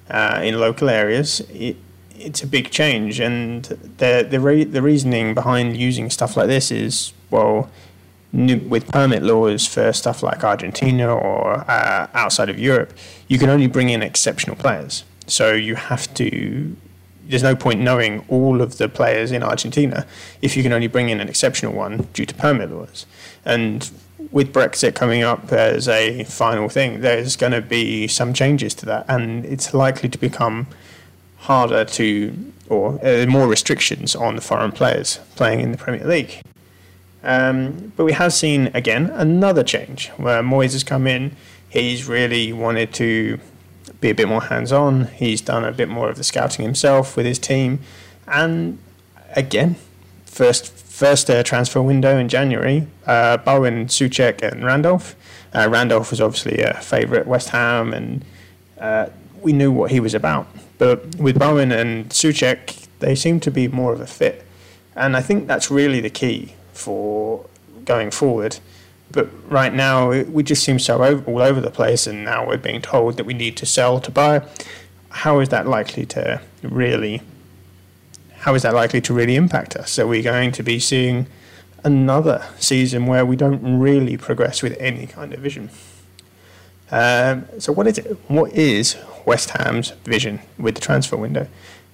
uh, 0.09 0.41
in 0.43 0.59
local 0.59 0.89
areas, 0.89 1.41
it, 1.51 1.77
it's 2.17 2.43
a 2.43 2.47
big 2.47 2.71
change. 2.71 3.21
And 3.21 3.65
the 3.99 4.27
the 4.29 4.41
re- 4.41 4.65
the 4.65 4.81
reasoning 4.81 5.35
behind 5.35 5.77
using 5.77 6.09
stuff 6.09 6.35
like 6.35 6.47
this 6.47 6.71
is 6.71 7.13
well, 7.31 7.69
with 8.33 8.89
permit 8.89 9.23
laws 9.23 9.67
for 9.67 9.93
stuff 9.93 10.23
like 10.23 10.43
Argentina 10.43 11.15
or 11.15 11.71
uh, 11.71 12.07
outside 12.15 12.49
of 12.49 12.59
Europe, 12.59 12.95
you 13.29 13.39
can 13.39 13.51
only 13.51 13.67
bring 13.67 13.91
in 13.91 14.03
exceptional 14.03 14.57
players. 14.57 15.05
So 15.27 15.53
you 15.53 15.75
have 15.75 16.13
to 16.15 16.75
there's 17.29 17.43
no 17.43 17.57
point 17.57 17.81
knowing 17.81 18.25
all 18.29 18.61
of 18.61 18.79
the 18.79 18.89
players 18.89 19.33
in 19.33 19.43
Argentina 19.43 20.07
if 20.43 20.57
you 20.57 20.63
can 20.63 20.73
only 20.73 20.87
bring 20.87 21.09
in 21.09 21.21
an 21.21 21.29
exceptional 21.29 21.73
one 21.73 22.09
due 22.13 22.27
to 22.27 22.35
permit 22.35 22.71
laws. 22.71 23.07
And 23.45 23.91
with 24.31 24.53
Brexit 24.53 24.95
coming 24.95 25.23
up 25.23 25.53
as 25.53 25.89
a 25.89 26.25
final 26.25 26.69
thing, 26.69 27.01
there's 27.01 27.37
going 27.37 27.53
to 27.53 27.61
be 27.61 28.09
some 28.09 28.33
changes 28.33 28.75
to 28.75 28.87
that, 28.87 29.05
and 29.09 29.45
it's 29.45 29.75
likely 29.75 30.09
to 30.09 30.19
become 30.19 30.67
harder 31.39 31.85
to, 31.85 32.53
or 32.69 32.99
uh, 33.05 33.27
more 33.27 33.47
restrictions 33.47 34.17
on 34.17 34.35
the 34.35 34.41
foreign 34.41 34.73
players 34.73 35.21
playing 35.37 35.61
in 35.61 35.73
the 35.73 35.79
Premier 35.79 36.07
League. 36.07 36.41
Um, 37.23 37.93
but 37.97 38.05
we 38.05 38.13
have 38.13 38.33
seen 38.33 38.71
again 38.75 39.11
another 39.11 39.63
change 39.63 40.09
where 40.17 40.43
Moyes 40.43 40.73
has 40.73 40.85
come 40.85 41.07
in. 41.07 41.37
He's 41.69 42.07
really 42.07 42.53
wanted 42.53 42.93
to 42.95 43.41
be 44.05 44.11
a 44.11 44.15
bit 44.15 44.29
more 44.29 44.43
hands 44.43 44.71
on. 44.71 45.07
He's 45.07 45.41
done 45.41 45.65
a 45.65 45.73
bit 45.73 45.89
more 45.89 46.11
of 46.11 46.17
the 46.17 46.25
scouting 46.25 46.63
himself 46.63 47.17
with 47.17 47.25
his 47.25 47.39
team. 47.39 47.81
And 48.27 48.79
again, 49.35 49.77
first 50.27 50.73
first 50.73 51.29
uh, 51.31 51.43
transfer 51.43 51.83
window 51.83 52.19
in 52.19 52.29
January, 52.29 52.87
uh, 53.07 53.39
Bowen, 53.39 53.87
Soucek, 53.87 54.43
and 54.43 54.63
Randolph. 54.63 55.17
Uh, 55.55 55.69
Randolph 55.71 56.11
was 56.11 56.21
obviously 56.21 56.61
a 56.61 56.75
favourite 56.75 57.27
West 57.27 57.49
Ham, 57.49 57.95
and 57.95 58.25
uh, 58.79 59.07
we 59.41 59.53
knew 59.53 59.73
what 59.73 59.91
he 59.91 60.01
was 60.01 60.15
about. 60.15 60.47
But 60.79 61.17
with 61.17 61.39
Bowen 61.39 61.73
and 61.73 62.11
Soucek, 62.11 62.87
they 62.99 63.15
seem 63.15 63.41
to 63.41 63.51
be 63.51 63.69
more 63.69 63.93
of 63.93 64.01
a 64.01 64.07
fit. 64.07 64.45
And 64.95 65.17
I 65.17 65.23
think 65.23 65.49
that's 65.49 65.71
really 65.71 66.01
the 66.01 66.11
key 66.11 66.55
for 66.73 67.47
going 67.85 68.11
forward. 68.11 68.59
But 69.15 69.29
right 69.49 69.73
now, 69.73 70.11
we 70.11 70.43
just 70.43 70.65
seem 70.65 70.81
so 70.81 71.05
over, 71.05 71.25
all 71.31 71.41
over 71.41 71.61
the 71.61 71.71
place, 71.71 72.07
and 72.09 72.25
now 72.25 72.47
we're 72.47 72.57
being 72.57 72.83
told 72.83 73.17
that 73.17 73.25
we 73.25 73.33
need 73.33 73.57
to 73.59 73.67
sell 73.67 74.01
to 74.01 74.11
buy. 74.11 74.45
How 75.09 75.39
is 75.39 75.51
that 75.51 75.69
likely 75.69 76.05
to 76.07 76.41
really? 76.63 77.23
How 78.39 78.55
is 78.57 78.63
that 78.63 78.75
likely 78.75 79.01
to 79.03 79.15
really 79.15 79.37
impact 79.37 79.77
us? 79.77 80.01
Are 80.01 80.07
we 80.09 80.21
going 80.21 80.51
to 80.53 80.65
be 80.65 80.81
seeing 80.81 81.29
another 81.85 82.45
season 82.59 83.07
where 83.07 83.25
we 83.25 83.37
don't 83.37 83.79
really 83.79 84.17
progress 84.17 84.63
with 84.63 84.77
any 84.81 85.07
kind 85.07 85.33
of 85.33 85.39
vision? 85.39 85.71
Um, 86.91 87.47
so, 87.61 87.73
what 87.73 87.87
is 87.87 87.99
it? 87.99 88.19
What 88.27 88.53
is 88.53 88.97
West 89.25 89.51
Ham's 89.51 89.91
vision 90.05 90.41
with 90.59 90.75
the 90.75 90.81
transfer 90.81 91.17
window? 91.17 91.47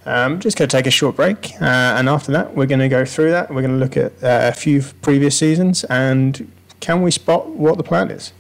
Um, 0.07 0.33
I'm 0.33 0.41
just 0.41 0.57
going 0.57 0.71
to 0.71 0.75
take 0.75 0.87
a 0.87 0.91
short 0.91 1.17
break, 1.17 1.53
uh, 1.61 1.67
and 1.67 2.09
after 2.09 2.33
that, 2.33 2.57
we're 2.57 2.65
going 2.65 2.81
to 2.81 2.89
go 2.89 3.05
through 3.05 3.31
that. 3.33 3.51
We're 3.51 3.61
going 3.61 3.79
to 3.79 3.85
look 3.85 3.99
at 3.99 4.13
uh, 4.25 4.49
a 4.49 4.53
few 4.53 4.83
previous 5.03 5.39
seasons 5.39 5.85
and 5.85 6.51
can 6.81 7.03
we 7.03 7.11
spot 7.11 7.49
what 7.51 7.77
the 7.77 7.83
plan 7.85 8.11
is? 8.11 8.33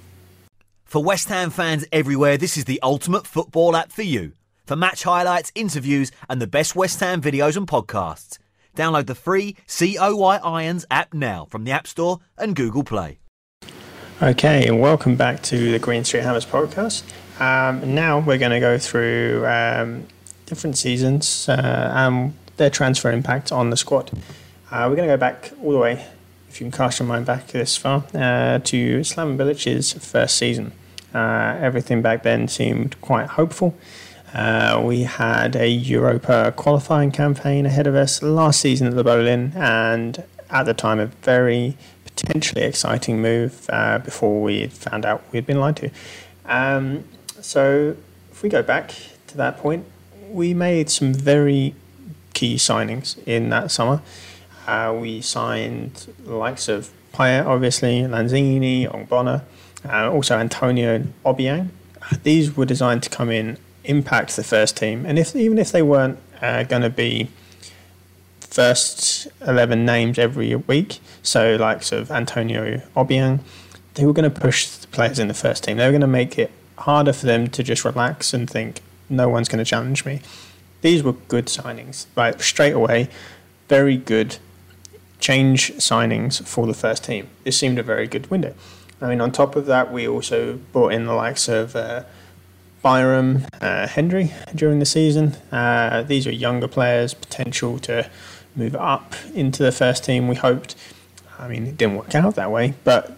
For 0.84 1.02
West 1.04 1.28
Ham 1.28 1.50
fans 1.50 1.84
everywhere, 1.92 2.36
this 2.36 2.56
is 2.56 2.64
the 2.64 2.80
ultimate 2.82 3.26
football 3.26 3.76
app 3.76 3.92
for 3.92 4.02
you. 4.02 4.32
For 4.66 4.74
match 4.76 5.04
highlights, 5.04 5.52
interviews, 5.54 6.10
and 6.28 6.40
the 6.40 6.46
best 6.46 6.74
West 6.74 6.98
Ham 7.00 7.20
videos 7.20 7.56
and 7.56 7.66
podcasts. 7.66 8.38
Download 8.76 9.06
the 9.06 9.14
free 9.14 9.56
COY 9.68 10.38
Irons 10.42 10.86
app 10.90 11.12
now 11.14 11.46
from 11.50 11.64
the 11.64 11.70
App 11.70 11.86
Store 11.86 12.18
and 12.38 12.56
Google 12.56 12.82
Play. 12.82 13.18
Okay, 14.22 14.66
and 14.66 14.80
welcome 14.80 15.16
back 15.16 15.42
to 15.44 15.72
the 15.72 15.78
Green 15.78 16.04
Street 16.04 16.22
Hammers 16.22 16.46
podcast. 16.46 17.02
Um, 17.40 17.94
now 17.94 18.18
we're 18.18 18.38
going 18.38 18.52
to 18.52 18.60
go 18.60 18.78
through 18.78 19.46
um, 19.46 20.06
different 20.46 20.76
seasons 20.76 21.48
uh, 21.48 21.92
and 21.94 22.34
their 22.56 22.70
transfer 22.70 23.10
impact 23.10 23.50
on 23.50 23.70
the 23.70 23.76
squad. 23.76 24.10
Uh, 24.70 24.86
we're 24.88 24.96
going 24.96 25.08
to 25.08 25.14
go 25.14 25.16
back 25.16 25.52
all 25.62 25.72
the 25.72 25.78
way 25.78 26.04
if 26.50 26.60
you 26.60 26.64
can 26.64 26.76
cast 26.76 26.98
your 26.98 27.06
mind 27.06 27.24
back 27.24 27.46
this 27.48 27.76
far, 27.76 28.04
uh, 28.12 28.58
to 28.58 29.00
Slaven 29.00 29.36
Bilic's 29.36 29.92
first 29.92 30.36
season. 30.36 30.72
Uh, 31.14 31.56
everything 31.60 32.02
back 32.02 32.24
then 32.24 32.48
seemed 32.48 33.00
quite 33.00 33.28
hopeful. 33.28 33.76
Uh, 34.34 34.82
we 34.84 35.04
had 35.04 35.54
a 35.54 35.68
Europa 35.68 36.52
qualifying 36.56 37.12
campaign 37.12 37.66
ahead 37.66 37.86
of 37.86 37.94
us 37.94 38.20
last 38.20 38.60
season 38.60 38.88
at 38.88 38.96
the 38.96 39.04
Boleyn, 39.04 39.52
and 39.54 40.24
at 40.50 40.64
the 40.64 40.74
time, 40.74 40.98
a 40.98 41.06
very 41.06 41.76
potentially 42.04 42.64
exciting 42.64 43.22
move 43.22 43.66
uh, 43.70 43.98
before 43.98 44.42
we 44.42 44.66
found 44.66 45.06
out 45.06 45.22
we'd 45.32 45.46
been 45.46 45.60
lied 45.60 45.76
to. 45.76 45.90
Um, 46.46 47.04
so, 47.40 47.96
if 48.32 48.42
we 48.42 48.48
go 48.48 48.62
back 48.62 48.92
to 49.28 49.36
that 49.36 49.58
point, 49.58 49.84
we 50.28 50.52
made 50.54 50.90
some 50.90 51.14
very 51.14 51.76
key 52.34 52.56
signings 52.56 53.16
in 53.26 53.50
that 53.50 53.70
summer. 53.70 54.02
Uh, 54.70 54.92
we 54.92 55.20
signed 55.20 56.14
the 56.24 56.36
likes 56.36 56.68
of 56.68 56.92
Payet, 57.12 57.44
obviously, 57.44 58.02
Lanzini, 58.02 58.86
Ogbonna, 58.86 59.42
uh, 59.84 60.08
also 60.08 60.38
Antonio 60.38 61.02
Obiang. 61.26 61.70
These 62.22 62.56
were 62.56 62.66
designed 62.66 63.02
to 63.02 63.10
come 63.10 63.30
in, 63.30 63.58
impact 63.82 64.36
the 64.36 64.44
first 64.44 64.76
team, 64.76 65.04
and 65.06 65.18
if 65.18 65.34
even 65.34 65.58
if 65.58 65.72
they 65.72 65.82
weren't 65.82 66.20
uh, 66.40 66.62
going 66.62 66.82
to 66.82 66.90
be 66.90 67.30
first 68.38 69.26
11 69.44 69.84
names 69.84 70.20
every 70.20 70.54
week, 70.54 71.00
so 71.20 71.56
likes 71.56 71.90
of 71.90 72.12
Antonio 72.12 72.80
Obiang, 72.94 73.40
they 73.94 74.06
were 74.06 74.12
going 74.12 74.30
to 74.32 74.40
push 74.40 74.68
the 74.68 74.86
players 74.86 75.18
in 75.18 75.26
the 75.26 75.34
first 75.34 75.64
team. 75.64 75.78
They 75.78 75.86
were 75.86 75.98
going 75.98 76.00
to 76.00 76.06
make 76.06 76.38
it 76.38 76.52
harder 76.78 77.12
for 77.12 77.26
them 77.26 77.48
to 77.48 77.64
just 77.64 77.84
relax 77.84 78.32
and 78.32 78.48
think, 78.48 78.82
no 79.08 79.28
one's 79.28 79.48
going 79.48 79.58
to 79.58 79.68
challenge 79.68 80.04
me. 80.04 80.20
These 80.82 81.02
were 81.02 81.14
good 81.14 81.46
signings, 81.46 82.06
like 82.14 82.40
straight 82.40 82.74
away, 82.74 83.08
very 83.68 83.96
good 83.96 84.38
change 85.20 85.72
signings 85.74 86.46
for 86.46 86.66
the 86.66 86.74
first 86.74 87.04
team. 87.04 87.28
This 87.44 87.56
seemed 87.56 87.78
a 87.78 87.82
very 87.82 88.06
good 88.06 88.30
window. 88.30 88.54
I 89.00 89.08
mean, 89.08 89.20
on 89.20 89.32
top 89.32 89.56
of 89.56 89.66
that, 89.66 89.92
we 89.92 90.06
also 90.06 90.54
brought 90.72 90.92
in 90.92 91.06
the 91.06 91.14
likes 91.14 91.48
of 91.48 91.74
uh, 91.74 92.04
Byram, 92.82 93.46
uh, 93.60 93.86
Hendry 93.86 94.32
during 94.54 94.78
the 94.78 94.86
season. 94.86 95.36
Uh, 95.52 96.02
these 96.02 96.26
are 96.26 96.32
younger 96.32 96.68
players, 96.68 97.14
potential 97.14 97.78
to 97.80 98.10
move 98.56 98.74
up 98.76 99.14
into 99.34 99.62
the 99.62 99.72
first 99.72 100.04
team. 100.04 100.28
We 100.28 100.36
hoped. 100.36 100.74
I 101.38 101.48
mean, 101.48 101.66
it 101.66 101.76
didn't 101.76 101.96
work 101.96 102.14
out 102.14 102.34
that 102.34 102.50
way, 102.50 102.74
but 102.84 103.16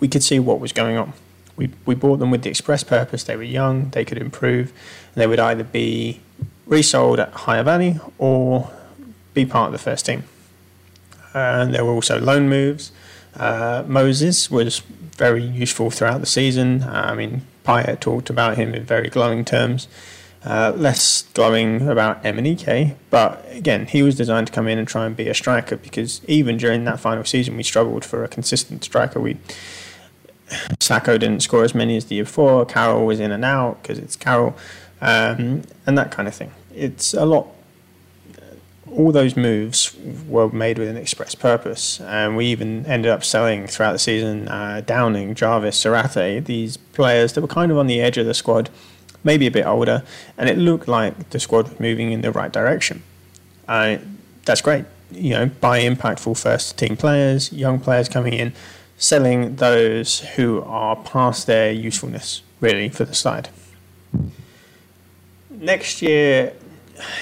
we 0.00 0.08
could 0.08 0.22
see 0.22 0.38
what 0.38 0.58
was 0.58 0.72
going 0.72 0.96
on. 0.96 1.12
We, 1.56 1.70
we 1.86 1.94
bought 1.94 2.18
them 2.18 2.30
with 2.30 2.42
the 2.42 2.50
express 2.50 2.82
purpose. 2.82 3.22
They 3.22 3.36
were 3.36 3.42
young, 3.42 3.90
they 3.90 4.04
could 4.04 4.18
improve. 4.18 4.72
and 5.14 5.22
They 5.22 5.26
would 5.26 5.38
either 5.38 5.64
be 5.64 6.20
resold 6.66 7.20
at 7.20 7.32
higher 7.32 7.62
value 7.62 8.00
or 8.18 8.70
be 9.34 9.44
part 9.44 9.66
of 9.66 9.72
the 9.72 9.78
first 9.78 10.06
team. 10.06 10.24
And 11.34 11.74
there 11.74 11.84
were 11.84 11.92
also 11.92 12.20
loan 12.20 12.48
moves. 12.48 12.92
Uh, 13.34 13.84
Moses 13.86 14.50
was 14.50 14.80
very 15.16 15.42
useful 15.42 15.90
throughout 15.90 16.20
the 16.20 16.26
season. 16.26 16.82
Uh, 16.82 17.08
I 17.10 17.14
mean, 17.14 17.42
Payet 17.64 18.00
talked 18.00 18.30
about 18.30 18.56
him 18.56 18.74
in 18.74 18.84
very 18.84 19.08
glowing 19.08 19.44
terms. 19.44 19.86
Uh, 20.42 20.72
less 20.74 21.22
glowing 21.34 21.86
about 21.86 22.22
Emenike, 22.24 22.94
but 23.10 23.44
again, 23.50 23.84
he 23.84 24.02
was 24.02 24.14
designed 24.14 24.46
to 24.46 24.52
come 24.54 24.66
in 24.66 24.78
and 24.78 24.88
try 24.88 25.04
and 25.04 25.14
be 25.14 25.28
a 25.28 25.34
striker 25.34 25.76
because 25.76 26.22
even 26.26 26.56
during 26.56 26.84
that 26.84 26.98
final 26.98 27.24
season, 27.24 27.58
we 27.58 27.62
struggled 27.62 28.06
for 28.06 28.24
a 28.24 28.28
consistent 28.28 28.82
striker. 28.82 29.20
We 29.20 29.36
Sakho 30.78 31.18
didn't 31.18 31.40
score 31.40 31.62
as 31.62 31.74
many 31.74 31.96
as 31.96 32.06
the 32.06 32.14
year 32.14 32.24
before. 32.24 32.64
Carroll 32.64 33.04
was 33.04 33.20
in 33.20 33.30
and 33.32 33.44
out 33.44 33.82
because 33.82 33.98
it's 33.98 34.16
Carroll, 34.16 34.56
um, 35.02 35.62
and 35.86 35.98
that 35.98 36.10
kind 36.10 36.26
of 36.26 36.34
thing. 36.34 36.52
It's 36.74 37.12
a 37.12 37.26
lot. 37.26 37.46
All 38.92 39.12
those 39.12 39.36
moves 39.36 39.94
were 40.28 40.50
made 40.50 40.78
with 40.78 40.88
an 40.88 40.96
express 40.96 41.34
purpose, 41.34 42.00
and 42.00 42.36
we 42.36 42.46
even 42.46 42.84
ended 42.86 43.10
up 43.10 43.22
selling 43.24 43.66
throughout 43.66 43.92
the 43.92 43.98
season 43.98 44.48
uh, 44.48 44.82
Downing, 44.84 45.34
Jarvis, 45.34 45.82
Zarate, 45.82 46.44
these 46.44 46.76
players 46.76 47.32
that 47.34 47.40
were 47.40 47.48
kind 47.48 47.70
of 47.70 47.78
on 47.78 47.86
the 47.86 48.00
edge 48.00 48.18
of 48.18 48.26
the 48.26 48.34
squad, 48.34 48.68
maybe 49.22 49.46
a 49.46 49.50
bit 49.50 49.64
older, 49.64 50.02
and 50.36 50.48
it 50.48 50.58
looked 50.58 50.88
like 50.88 51.30
the 51.30 51.38
squad 51.38 51.68
was 51.68 51.80
moving 51.80 52.10
in 52.10 52.20
the 52.20 52.32
right 52.32 52.52
direction. 52.52 53.02
Uh, 53.68 53.98
that's 54.44 54.60
great. 54.60 54.84
You 55.12 55.30
know, 55.30 55.46
buy 55.46 55.80
impactful 55.80 56.40
first 56.40 56.76
team 56.76 56.96
players, 56.96 57.52
young 57.52 57.78
players 57.78 58.08
coming 58.08 58.34
in 58.34 58.52
selling 59.00 59.56
those 59.56 60.20
who 60.36 60.62
are 60.62 60.94
past 60.94 61.46
their 61.46 61.72
usefulness, 61.72 62.42
really, 62.60 62.90
for 62.90 63.04
the 63.04 63.14
side. 63.14 63.48
Next 65.48 66.02
year 66.02 66.52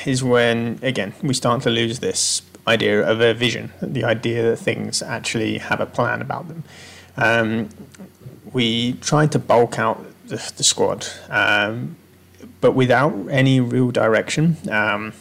is 0.06 0.22
when, 0.22 0.78
again, 0.82 1.14
we 1.22 1.34
start 1.34 1.62
to 1.62 1.70
lose 1.70 1.98
this 2.00 2.42
idea 2.66 3.06
of 3.06 3.20
a 3.20 3.34
vision, 3.34 3.72
the 3.80 4.04
idea 4.04 4.42
that 4.42 4.56
things 4.56 5.02
actually 5.02 5.58
have 5.58 5.80
a 5.80 5.86
plan 5.86 6.20
about 6.20 6.48
them. 6.48 6.64
Um, 7.16 7.68
we 8.52 8.94
tried 8.94 9.32
to 9.32 9.38
bulk 9.38 9.78
out 9.78 10.04
the, 10.26 10.36
the 10.56 10.64
squad, 10.64 11.06
um, 11.30 11.96
but 12.60 12.72
without 12.72 13.14
any 13.30 13.60
real 13.60 13.90
direction. 13.90 14.56
Um, 14.70 15.12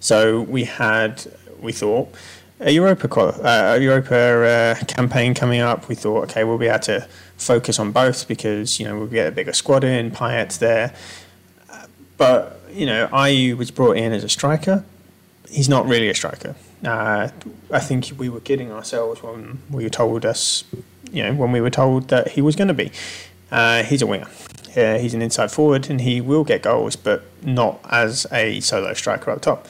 so 0.00 0.42
we 0.42 0.64
had, 0.64 1.26
we 1.60 1.72
thought, 1.72 2.14
a 2.60 2.70
Europa 2.70 3.08
uh, 3.14 3.76
a 3.76 3.78
Europa 3.80 4.16
uh, 4.16 4.84
campaign 4.86 5.34
coming 5.34 5.60
up, 5.60 5.88
we 5.88 5.94
thought, 5.94 6.24
okay, 6.24 6.44
we'll 6.44 6.58
be 6.58 6.66
able 6.66 6.80
to 6.80 7.08
focus 7.36 7.78
on 7.78 7.92
both 7.92 8.26
because 8.26 8.80
you 8.80 8.86
know 8.86 8.98
we'll 8.98 9.06
get 9.06 9.28
a 9.28 9.30
bigger 9.30 9.52
squad 9.52 9.84
in. 9.84 10.10
Payet's 10.10 10.58
there, 10.58 10.92
but 12.16 12.57
you 12.70 12.86
know, 12.86 13.08
Ayew 13.08 13.56
was 13.56 13.70
brought 13.70 13.96
in 13.96 14.12
as 14.12 14.24
a 14.24 14.28
striker. 14.28 14.84
He's 15.48 15.68
not 15.68 15.86
really 15.86 16.08
a 16.08 16.14
striker. 16.14 16.54
Uh, 16.84 17.28
I 17.72 17.80
think 17.80 18.12
we 18.18 18.28
were 18.28 18.40
kidding 18.40 18.70
ourselves 18.70 19.22
when 19.22 19.62
we 19.70 19.84
were 19.84 19.90
told 19.90 20.24
us, 20.24 20.64
you 21.10 21.22
know, 21.22 21.34
when 21.34 21.52
we 21.52 21.60
were 21.60 21.70
told 21.70 22.08
that 22.08 22.32
he 22.32 22.42
was 22.42 22.54
going 22.54 22.68
to 22.68 22.74
be. 22.74 22.92
Uh, 23.50 23.82
he's 23.82 24.02
a 24.02 24.06
winger. 24.06 24.28
he's 24.74 25.14
an 25.14 25.22
inside 25.22 25.50
forward, 25.50 25.88
and 25.88 26.02
he 26.02 26.20
will 26.20 26.44
get 26.44 26.62
goals, 26.62 26.96
but 26.96 27.24
not 27.42 27.80
as 27.90 28.26
a 28.30 28.60
solo 28.60 28.92
striker 28.92 29.30
up 29.30 29.40
top. 29.40 29.66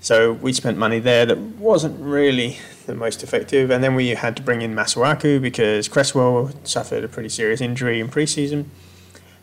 So 0.00 0.32
we 0.32 0.54
spent 0.54 0.78
money 0.78 0.98
there 0.98 1.26
that 1.26 1.38
wasn't 1.38 2.00
really 2.00 2.58
the 2.86 2.94
most 2.94 3.22
effective. 3.22 3.70
And 3.70 3.84
then 3.84 3.94
we 3.94 4.08
had 4.08 4.36
to 4.36 4.42
bring 4.42 4.62
in 4.62 4.74
Masuaku 4.74 5.40
because 5.40 5.88
Cresswell 5.88 6.52
suffered 6.64 7.04
a 7.04 7.08
pretty 7.08 7.28
serious 7.28 7.60
injury 7.60 8.00
in 8.00 8.08
preseason. 8.08 8.64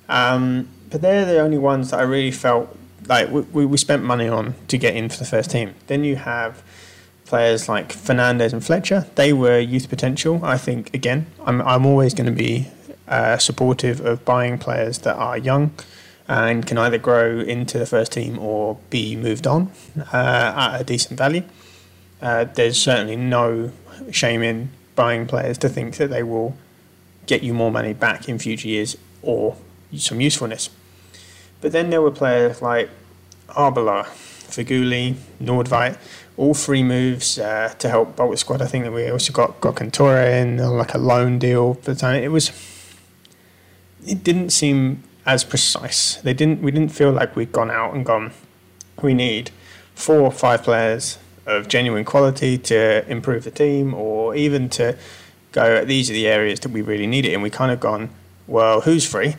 Um, 0.10 0.68
but 0.90 1.02
they're 1.02 1.26
the 1.26 1.40
only 1.40 1.60
ones 1.60 1.92
that 1.92 2.00
I 2.00 2.04
really 2.04 2.32
felt 2.32 2.76
like 3.08 3.30
we, 3.30 3.66
we 3.66 3.78
spent 3.78 4.04
money 4.04 4.28
on 4.28 4.56
to 4.68 4.78
get 4.78 4.96
in 4.96 5.10
for 5.10 5.18
the 5.18 5.26
first 5.26 5.52
team. 5.52 5.76
Then 5.88 6.04
you 6.04 6.16
have 6.18 6.64
players 7.26 7.68
like 7.68 7.90
Fernandes 7.94 8.54
and 8.54 8.64
Fletcher. 8.64 9.06
They 9.16 9.34
were 9.34 9.60
youth 9.60 9.90
potential. 9.90 10.44
I 10.44 10.58
think, 10.58 10.94
again, 10.94 11.28
I'm, 11.46 11.62
I'm 11.62 11.86
always 11.86 12.14
going 12.14 12.26
to 12.26 12.32
be 12.32 12.68
uh, 13.08 13.38
supportive 13.38 14.00
of 14.06 14.24
buying 14.26 14.58
players 14.58 15.00
that 15.00 15.16
are 15.16 15.38
young 15.38 15.72
and 16.28 16.66
can 16.66 16.78
either 16.78 16.98
grow 16.98 17.40
into 17.40 17.78
the 17.78 17.86
first 17.86 18.12
team 18.12 18.38
or 18.40 18.78
be 18.90 19.16
moved 19.16 19.48
on 19.48 19.72
uh, 20.14 20.54
at 20.56 20.82
a 20.82 20.84
decent 20.84 21.18
value. 21.18 21.44
Uh, 22.22 22.46
there's 22.46 22.82
certainly 22.82 23.16
no 23.16 23.72
shame 24.12 24.42
in 24.42 24.70
buying 24.96 25.26
players 25.26 25.58
to 25.60 25.70
think 25.70 25.96
that 25.98 26.10
they 26.10 26.24
will 26.24 26.56
get 27.28 27.44
you 27.44 27.54
more 27.54 27.72
money 27.72 27.94
back 27.94 28.28
in 28.28 28.40
future 28.40 28.68
years 28.68 28.98
or 29.22 29.56
some 29.96 30.20
usefulness. 30.20 30.70
But 31.62 31.72
then 31.72 31.90
there 31.90 32.02
were 32.02 32.12
players 32.12 32.62
like 32.62 32.90
Arbeloa, 33.50 34.06
Feghouli, 34.06 35.16
Nordtveit, 35.42 35.98
all 36.38 36.54
three 36.54 36.84
moves 36.84 37.40
uh, 37.40 37.74
to 37.80 37.90
help 37.90 38.16
the 38.16 38.36
squad. 38.36 38.62
I 38.62 38.68
think 38.68 38.86
that 38.86 38.94
we 38.94 39.10
also 39.10 39.34
got 39.34 39.60
got 39.60 39.82
in 39.82 40.58
like 40.58 40.94
a 40.94 40.98
loan 40.98 41.40
deal 41.40 41.74
for 41.76 41.94
the 41.94 42.00
time. 42.00 42.24
It 42.24 42.32
was. 42.32 42.52
It 44.06 44.24
didn't 44.24 44.52
seem 44.52 45.04
as 45.26 45.44
precise. 45.44 46.16
They 46.18 46.34
didn't. 46.34 46.62
We 46.62 46.72
didn't 46.72 46.92
feel 46.94 47.12
like 47.12 47.36
we'd 47.36 47.52
gone 47.52 47.72
out 47.72 47.94
and 47.94 48.06
gone. 48.06 48.32
We 49.02 49.14
need 49.14 49.52
four 49.96 50.22
or 50.22 50.32
five 50.32 50.64
players 50.64 51.18
of 51.46 51.68
genuine 51.68 52.06
quality 52.06 52.58
to 52.58 53.10
improve 53.10 53.44
the 53.44 53.52
team, 53.52 53.94
or 53.94 54.36
even 54.36 54.70
to 54.70 54.96
go. 55.52 55.84
These 55.84 56.10
are 56.12 56.14
the 56.14 56.28
areas 56.28 56.60
that 56.62 56.72
we 56.72 56.82
really 56.82 57.08
need 57.08 57.26
it. 57.26 57.34
And 57.34 57.42
we 57.42 57.50
kind 57.50 57.72
of 57.72 57.80
gone. 57.80 58.10
Well, 58.46 58.82
who's 58.82 59.06
free? 59.06 59.36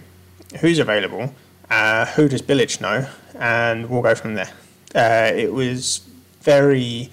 Who's 0.60 0.78
available? 0.78 1.32
Uh, 1.70 2.06
who 2.06 2.28
does 2.28 2.42
Bilic 2.42 2.80
know? 2.80 3.08
And 3.34 3.88
we'll 3.90 4.02
go 4.02 4.14
from 4.14 4.34
there. 4.34 4.50
Uh, 4.94 5.32
it 5.34 5.52
was 5.52 6.00
very. 6.40 7.10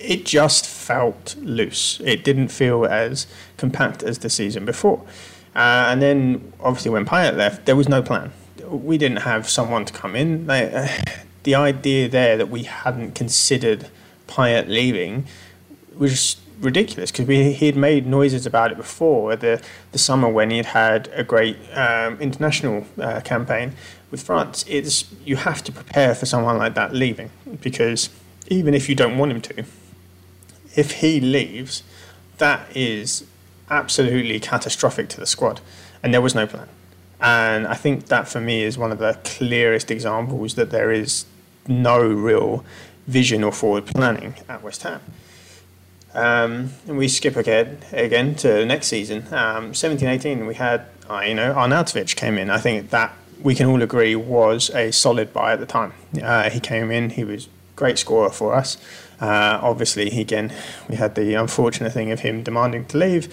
It 0.00 0.24
just 0.24 0.66
felt 0.66 1.36
loose. 1.40 2.00
It 2.04 2.24
didn't 2.24 2.48
feel 2.48 2.86
as 2.86 3.26
compact 3.56 4.02
as 4.02 4.18
the 4.18 4.30
season 4.30 4.64
before. 4.64 5.04
Uh, 5.54 5.86
and 5.88 6.02
then 6.02 6.52
obviously 6.60 6.90
when 6.90 7.04
Payet 7.04 7.36
left, 7.36 7.66
there 7.66 7.76
was 7.76 7.88
no 7.88 8.02
plan. 8.02 8.32
We 8.68 8.98
didn't 8.98 9.18
have 9.18 9.48
someone 9.48 9.84
to 9.84 9.92
come 9.92 10.16
in. 10.16 10.46
Like, 10.46 10.72
uh, 10.72 10.88
the 11.42 11.54
idea 11.54 12.08
there 12.08 12.36
that 12.36 12.48
we 12.48 12.64
hadn't 12.64 13.14
considered 13.14 13.88
Payet 14.26 14.68
leaving 14.68 15.26
was 15.96 16.36
ridiculous 16.62 17.10
because 17.10 17.26
he 17.28 17.66
had 17.66 17.76
made 17.76 18.06
noises 18.06 18.46
about 18.46 18.70
it 18.70 18.76
before 18.76 19.36
the 19.36 19.62
the 19.92 19.98
summer 19.98 20.28
when 20.28 20.50
he 20.50 20.58
had 20.58 20.66
had 20.66 21.10
a 21.12 21.24
great 21.24 21.56
um, 21.74 22.20
international 22.20 22.86
uh, 23.00 23.20
campaign 23.20 23.72
with 24.10 24.22
France. 24.22 24.64
It's 24.68 25.12
you 25.24 25.36
have 25.36 25.62
to 25.64 25.72
prepare 25.72 26.14
for 26.14 26.26
someone 26.26 26.58
like 26.58 26.74
that 26.74 26.94
leaving 26.94 27.30
because 27.60 28.10
even 28.48 28.74
if 28.74 28.88
you 28.88 28.94
don't 28.94 29.18
want 29.18 29.32
him 29.32 29.40
to, 29.40 29.64
if 30.76 30.92
he 31.00 31.20
leaves, 31.20 31.82
that 32.38 32.66
is 32.76 33.24
absolutely 33.70 34.38
catastrophic 34.40 35.08
to 35.08 35.20
the 35.20 35.26
squad, 35.26 35.60
and 36.02 36.12
there 36.12 36.20
was 36.20 36.34
no 36.34 36.46
plan. 36.46 36.68
And 37.20 37.66
I 37.68 37.74
think 37.74 38.06
that 38.06 38.26
for 38.28 38.40
me 38.40 38.62
is 38.62 38.76
one 38.76 38.90
of 38.90 38.98
the 38.98 39.18
clearest 39.24 39.90
examples 39.90 40.56
that 40.56 40.70
there 40.70 40.90
is 40.90 41.24
no 41.68 42.02
real 42.02 42.64
vision 43.06 43.44
or 43.44 43.52
forward 43.52 43.86
planning 43.86 44.34
at 44.48 44.62
West 44.62 44.82
Ham. 44.82 45.00
Um, 46.14 46.70
and 46.86 46.98
we 46.98 47.08
skip 47.08 47.36
ahead 47.36 47.84
again 47.92 48.34
to 48.36 48.66
next 48.66 48.88
season, 48.88 49.26
um, 49.32 49.72
17-18. 49.72 50.46
We 50.46 50.54
had, 50.54 50.86
uh, 51.08 51.20
you 51.20 51.34
know, 51.34 51.54
Arnautovic 51.54 52.16
came 52.16 52.36
in. 52.36 52.50
I 52.50 52.58
think 52.58 52.90
that 52.90 53.14
we 53.42 53.54
can 53.54 53.66
all 53.66 53.82
agree 53.82 54.14
was 54.14 54.70
a 54.70 54.92
solid 54.92 55.32
buy 55.32 55.52
at 55.52 55.60
the 55.60 55.66
time. 55.66 55.92
Uh, 56.22 56.50
he 56.50 56.60
came 56.60 56.90
in. 56.90 57.10
He 57.10 57.24
was 57.24 57.48
great 57.76 57.98
scorer 57.98 58.30
for 58.30 58.54
us. 58.54 58.76
Uh, 59.20 59.58
obviously, 59.62 60.20
again, 60.20 60.52
we 60.88 60.96
had 60.96 61.14
the 61.14 61.34
unfortunate 61.34 61.92
thing 61.92 62.10
of 62.10 62.20
him 62.20 62.42
demanding 62.42 62.84
to 62.86 62.98
leave 62.98 63.32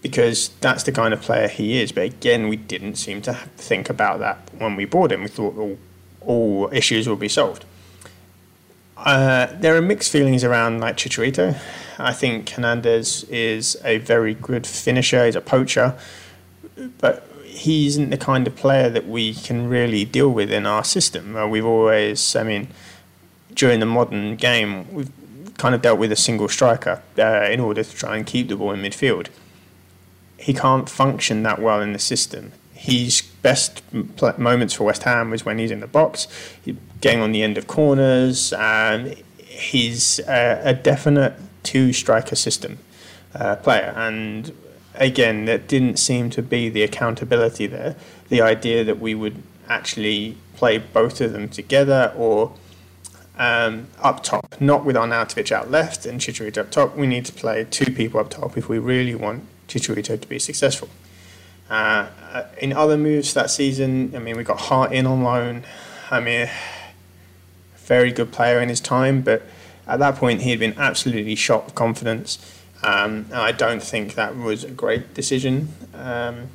because 0.00 0.48
that's 0.60 0.82
the 0.84 0.92
kind 0.92 1.14
of 1.14 1.20
player 1.20 1.48
he 1.48 1.80
is. 1.80 1.92
But 1.92 2.04
again, 2.04 2.48
we 2.48 2.56
didn't 2.56 2.96
seem 2.96 3.22
to 3.22 3.34
think 3.56 3.90
about 3.90 4.20
that 4.20 4.38
when 4.58 4.76
we 4.76 4.84
bought 4.84 5.12
him. 5.12 5.22
We 5.22 5.28
thought 5.28 5.56
all, 5.56 5.78
all 6.20 6.70
issues 6.72 7.08
would 7.08 7.20
be 7.20 7.28
solved. 7.28 7.64
Uh, 8.96 9.46
there 9.54 9.76
are 9.76 9.82
mixed 9.82 10.10
feelings 10.10 10.44
around 10.44 10.80
like 10.80 10.96
Chicharito. 10.96 11.58
I 11.98 12.12
think 12.12 12.48
Hernandez 12.48 13.24
is 13.24 13.76
a 13.84 13.98
very 13.98 14.34
good 14.34 14.66
finisher. 14.66 15.24
He's 15.24 15.36
a 15.36 15.40
poacher, 15.40 15.94
but 16.98 17.28
he 17.44 17.86
isn't 17.86 18.10
the 18.10 18.16
kind 18.16 18.46
of 18.46 18.56
player 18.56 18.88
that 18.90 19.06
we 19.06 19.34
can 19.34 19.68
really 19.68 20.04
deal 20.04 20.30
with 20.30 20.50
in 20.50 20.66
our 20.66 20.84
system. 20.84 21.36
Uh, 21.36 21.46
we've 21.46 21.64
always, 21.64 22.34
I 22.34 22.42
mean, 22.42 22.68
during 23.52 23.80
the 23.80 23.86
modern 23.86 24.36
game, 24.36 24.92
we've 24.92 25.10
kind 25.56 25.74
of 25.74 25.82
dealt 25.82 25.98
with 25.98 26.10
a 26.10 26.16
single 26.16 26.48
striker 26.48 27.02
uh, 27.18 27.48
in 27.50 27.60
order 27.60 27.84
to 27.84 27.96
try 27.96 28.16
and 28.16 28.26
keep 28.26 28.48
the 28.48 28.56
ball 28.56 28.72
in 28.72 28.80
midfield. 28.80 29.28
He 30.36 30.52
can't 30.52 30.88
function 30.88 31.42
that 31.44 31.60
well 31.60 31.80
in 31.80 31.92
the 31.92 31.98
system. 31.98 32.52
His 32.84 33.22
best 33.40 33.82
moments 34.38 34.74
for 34.74 34.84
West 34.84 35.04
Ham 35.04 35.30
was 35.30 35.42
when 35.42 35.58
he's 35.58 35.70
in 35.70 35.80
the 35.80 35.86
box, 35.86 36.28
getting 37.00 37.22
on 37.22 37.32
the 37.32 37.42
end 37.42 37.56
of 37.56 37.66
corners. 37.66 38.52
he's 39.38 40.18
a, 40.28 40.60
a 40.62 40.74
definite 40.74 41.32
two 41.62 41.94
striker 41.94 42.36
system 42.36 42.78
uh, 43.34 43.56
player. 43.56 43.94
And 43.96 44.52
again, 44.96 45.46
there 45.46 45.56
didn't 45.56 45.98
seem 45.98 46.28
to 46.28 46.42
be 46.42 46.68
the 46.68 46.82
accountability 46.82 47.66
there. 47.66 47.96
The 48.28 48.42
idea 48.42 48.84
that 48.84 49.00
we 49.00 49.14
would 49.14 49.42
actually 49.66 50.36
play 50.54 50.76
both 50.76 51.22
of 51.22 51.32
them 51.32 51.48
together 51.48 52.12
or 52.14 52.52
um, 53.38 53.86
up 54.02 54.22
top, 54.22 54.60
not 54.60 54.84
with 54.84 54.94
Arnautovic 54.94 55.50
out 55.50 55.70
left 55.70 56.04
and 56.04 56.20
Chicharito 56.20 56.58
up 56.58 56.70
top. 56.70 56.98
We 56.98 57.06
need 57.06 57.24
to 57.24 57.32
play 57.32 57.64
two 57.64 57.90
people 57.94 58.20
up 58.20 58.28
top 58.28 58.58
if 58.58 58.68
we 58.68 58.78
really 58.78 59.14
want 59.14 59.46
Chicharito 59.68 60.20
to 60.20 60.28
be 60.28 60.38
successful. 60.38 60.90
Uh, 61.74 62.44
in 62.58 62.72
other 62.72 62.96
moves 62.96 63.34
that 63.34 63.50
season, 63.50 64.12
I 64.14 64.20
mean, 64.20 64.36
we 64.36 64.44
got 64.44 64.60
Hart 64.60 64.92
in 64.92 65.06
on 65.06 65.24
loan. 65.24 65.64
I 66.08 66.20
mean, 66.20 66.48
very 67.78 68.12
good 68.12 68.30
player 68.30 68.60
in 68.60 68.68
his 68.68 68.80
time, 68.80 69.22
but 69.22 69.42
at 69.88 69.98
that 69.98 70.14
point 70.14 70.42
he 70.42 70.50
had 70.50 70.60
been 70.60 70.78
absolutely 70.78 71.34
shot 71.34 71.66
of 71.66 71.74
confidence. 71.74 72.38
Um, 72.84 73.26
I 73.32 73.50
don't 73.50 73.82
think 73.82 74.14
that 74.14 74.36
was 74.36 74.62
a 74.62 74.70
great 74.70 75.14
decision. 75.14 75.74
Um, 75.94 76.50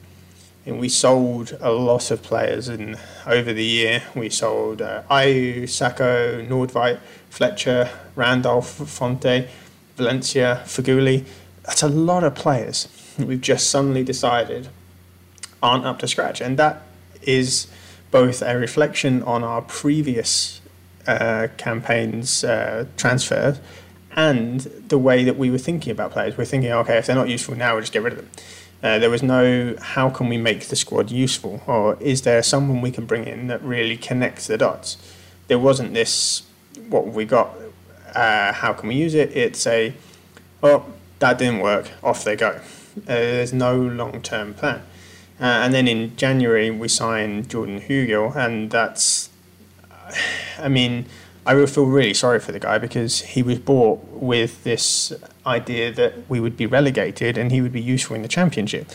and 0.66 0.80
we 0.80 0.88
sold 0.88 1.58
a 1.60 1.72
lot 1.72 2.12
of 2.12 2.24
players, 2.24 2.70
and 2.70 2.98
over 3.26 3.52
the 3.52 3.66
year 3.66 4.04
we 4.16 4.30
sold 4.30 4.82
uh, 4.82 5.04
Ayew, 5.12 5.64
Sakho, 5.64 6.48
Nordtveit, 6.48 7.00
Fletcher, 7.30 7.90
Randolph, 8.16 8.70
Fonte, 8.70 9.50
Valencia, 9.98 10.64
Feghouli. 10.66 11.26
That's 11.64 11.84
a 11.84 11.90
lot 11.90 12.24
of 12.24 12.36
players 12.36 12.88
we've 13.18 13.42
just 13.42 13.70
suddenly 13.70 14.04
decided 14.06 14.70
aren't 15.62 15.86
up 15.86 16.00
to 16.00 16.08
scratch, 16.08 16.42
and 16.42 16.58
that 16.58 16.84
is 17.22 17.68
both 18.12 18.42
a 18.42 18.58
reflection 18.58 19.22
on 19.24 19.44
our 19.44 19.62
previous 19.62 20.62
uh, 21.08 21.48
campaigns 21.58 22.44
uh, 22.44 22.86
transfers 22.98 23.60
and 24.16 24.62
the 24.62 24.98
way 24.98 25.24
that 25.24 25.38
we 25.38 25.50
were 25.50 25.58
thinking 25.58 25.92
about 25.92 26.12
players. 26.12 26.38
We're 26.38 26.46
thinking, 26.46 26.72
okay, 26.72 26.98
if 26.98 27.06
they're 27.06 27.16
not 27.16 27.30
useful 27.30 27.56
now, 27.56 27.74
we'll 27.74 27.82
just 27.82 27.94
get 27.94 28.02
rid 28.02 28.14
of 28.14 28.20
them. 28.20 28.30
Uh, 28.82 28.98
there 28.98 29.10
was 29.10 29.22
no 29.22 29.76
how 29.82 30.10
can 30.10 30.30
we 30.30 30.38
make 30.38 30.68
the 30.68 30.76
squad 30.76 31.12
useful, 31.12 31.62
or 31.68 31.98
is 32.00 32.22
there 32.22 32.42
someone 32.42 32.82
we 32.82 32.92
can 32.92 33.06
bring 33.06 33.26
in 33.26 33.48
that 33.48 33.62
really 33.62 33.98
connects 33.98 34.48
the 34.48 34.58
dots? 34.58 34.98
There 35.48 35.60
wasn't 35.60 35.94
this 35.94 36.44
what 36.88 37.08
we 37.08 37.26
got. 37.26 37.56
Uh, 38.16 38.54
how 38.54 38.74
can 38.74 38.88
we 38.90 38.96
use 38.96 39.14
it? 39.14 39.36
It's 39.36 39.68
a 39.68 39.94
oh 40.64 40.86
that 41.20 41.38
didn't 41.38 41.60
work. 41.60 41.92
Off 42.02 42.24
they 42.24 42.38
go. 42.38 42.62
Uh, 42.98 43.02
there's 43.06 43.54
no 43.54 43.76
long 43.76 44.22
term 44.22 44.54
plan. 44.54 44.82
Uh, 45.40 45.46
and 45.64 45.74
then 45.74 45.88
in 45.88 46.16
January 46.16 46.70
we 46.70 46.88
signed 46.88 47.50
Jordan 47.50 47.82
Hugill, 47.82 48.36
and 48.36 48.72
that's 48.72 49.30
I 50.58 50.68
mean 50.68 51.06
I 51.46 51.56
would 51.56 51.70
feel 51.70 51.86
really 51.86 52.14
sorry 52.14 52.40
for 52.40 52.52
the 52.52 52.60
guy 52.60 52.78
because 52.78 53.22
he 53.22 53.42
was 53.42 53.60
bought 53.60 54.04
with 54.12 54.64
this 54.64 55.14
idea 55.46 55.92
that 55.94 56.30
we 56.30 56.40
would 56.40 56.58
be 56.58 56.66
relegated 56.66 57.38
and 57.38 57.52
he 57.52 57.62
would 57.62 57.72
be 57.72 57.82
useful 57.82 58.16
in 58.16 58.22
the 58.22 58.28
championship. 58.28 58.88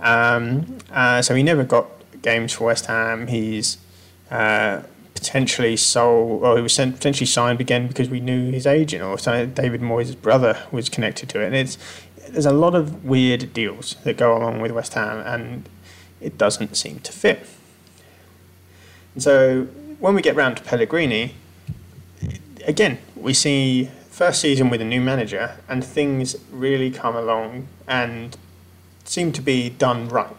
Um, 0.00 0.78
uh, 0.90 1.22
so 1.22 1.34
he 1.34 1.42
never 1.42 1.62
got 1.62 1.86
games 2.22 2.52
for 2.54 2.64
West 2.64 2.86
Ham. 2.86 3.28
He's 3.28 3.78
uh, 4.30 4.82
potentially 5.14 5.76
sold, 5.76 6.42
or 6.42 6.56
he 6.56 6.62
was 6.62 6.74
potentially 6.74 7.26
signed 7.26 7.60
again 7.60 7.86
because 7.86 8.08
we 8.08 8.18
knew 8.18 8.50
his 8.50 8.66
agent, 8.66 9.02
or 9.04 9.16
David 9.46 9.80
Moyes' 9.80 10.20
brother 10.20 10.60
was 10.72 10.88
connected 10.88 11.28
to 11.30 11.40
it. 11.40 11.46
And 11.46 11.54
it's 11.54 11.78
there's 12.30 12.46
a 12.46 12.52
lot 12.52 12.74
of 12.74 13.04
weird 13.04 13.52
deals 13.52 13.96
that 14.04 14.16
go 14.16 14.36
along 14.36 14.60
with 14.60 14.72
West 14.72 14.94
Ham, 14.94 15.22
and 15.24 15.68
it 16.22 16.38
doesn't 16.38 16.76
seem 16.76 17.00
to 17.00 17.12
fit. 17.12 17.46
And 19.14 19.22
so 19.22 19.64
when 19.98 20.14
we 20.14 20.22
get 20.22 20.36
round 20.36 20.56
to 20.58 20.62
Pellegrini, 20.62 21.34
again, 22.66 22.98
we 23.16 23.34
see 23.34 23.90
first 24.10 24.40
season 24.40 24.70
with 24.70 24.80
a 24.80 24.84
new 24.84 25.00
manager, 25.00 25.56
and 25.68 25.84
things 25.84 26.36
really 26.50 26.90
come 26.90 27.16
along 27.16 27.66
and 27.88 28.36
seem 29.04 29.32
to 29.32 29.40
be 29.40 29.70
done 29.70 30.08
right. 30.08 30.36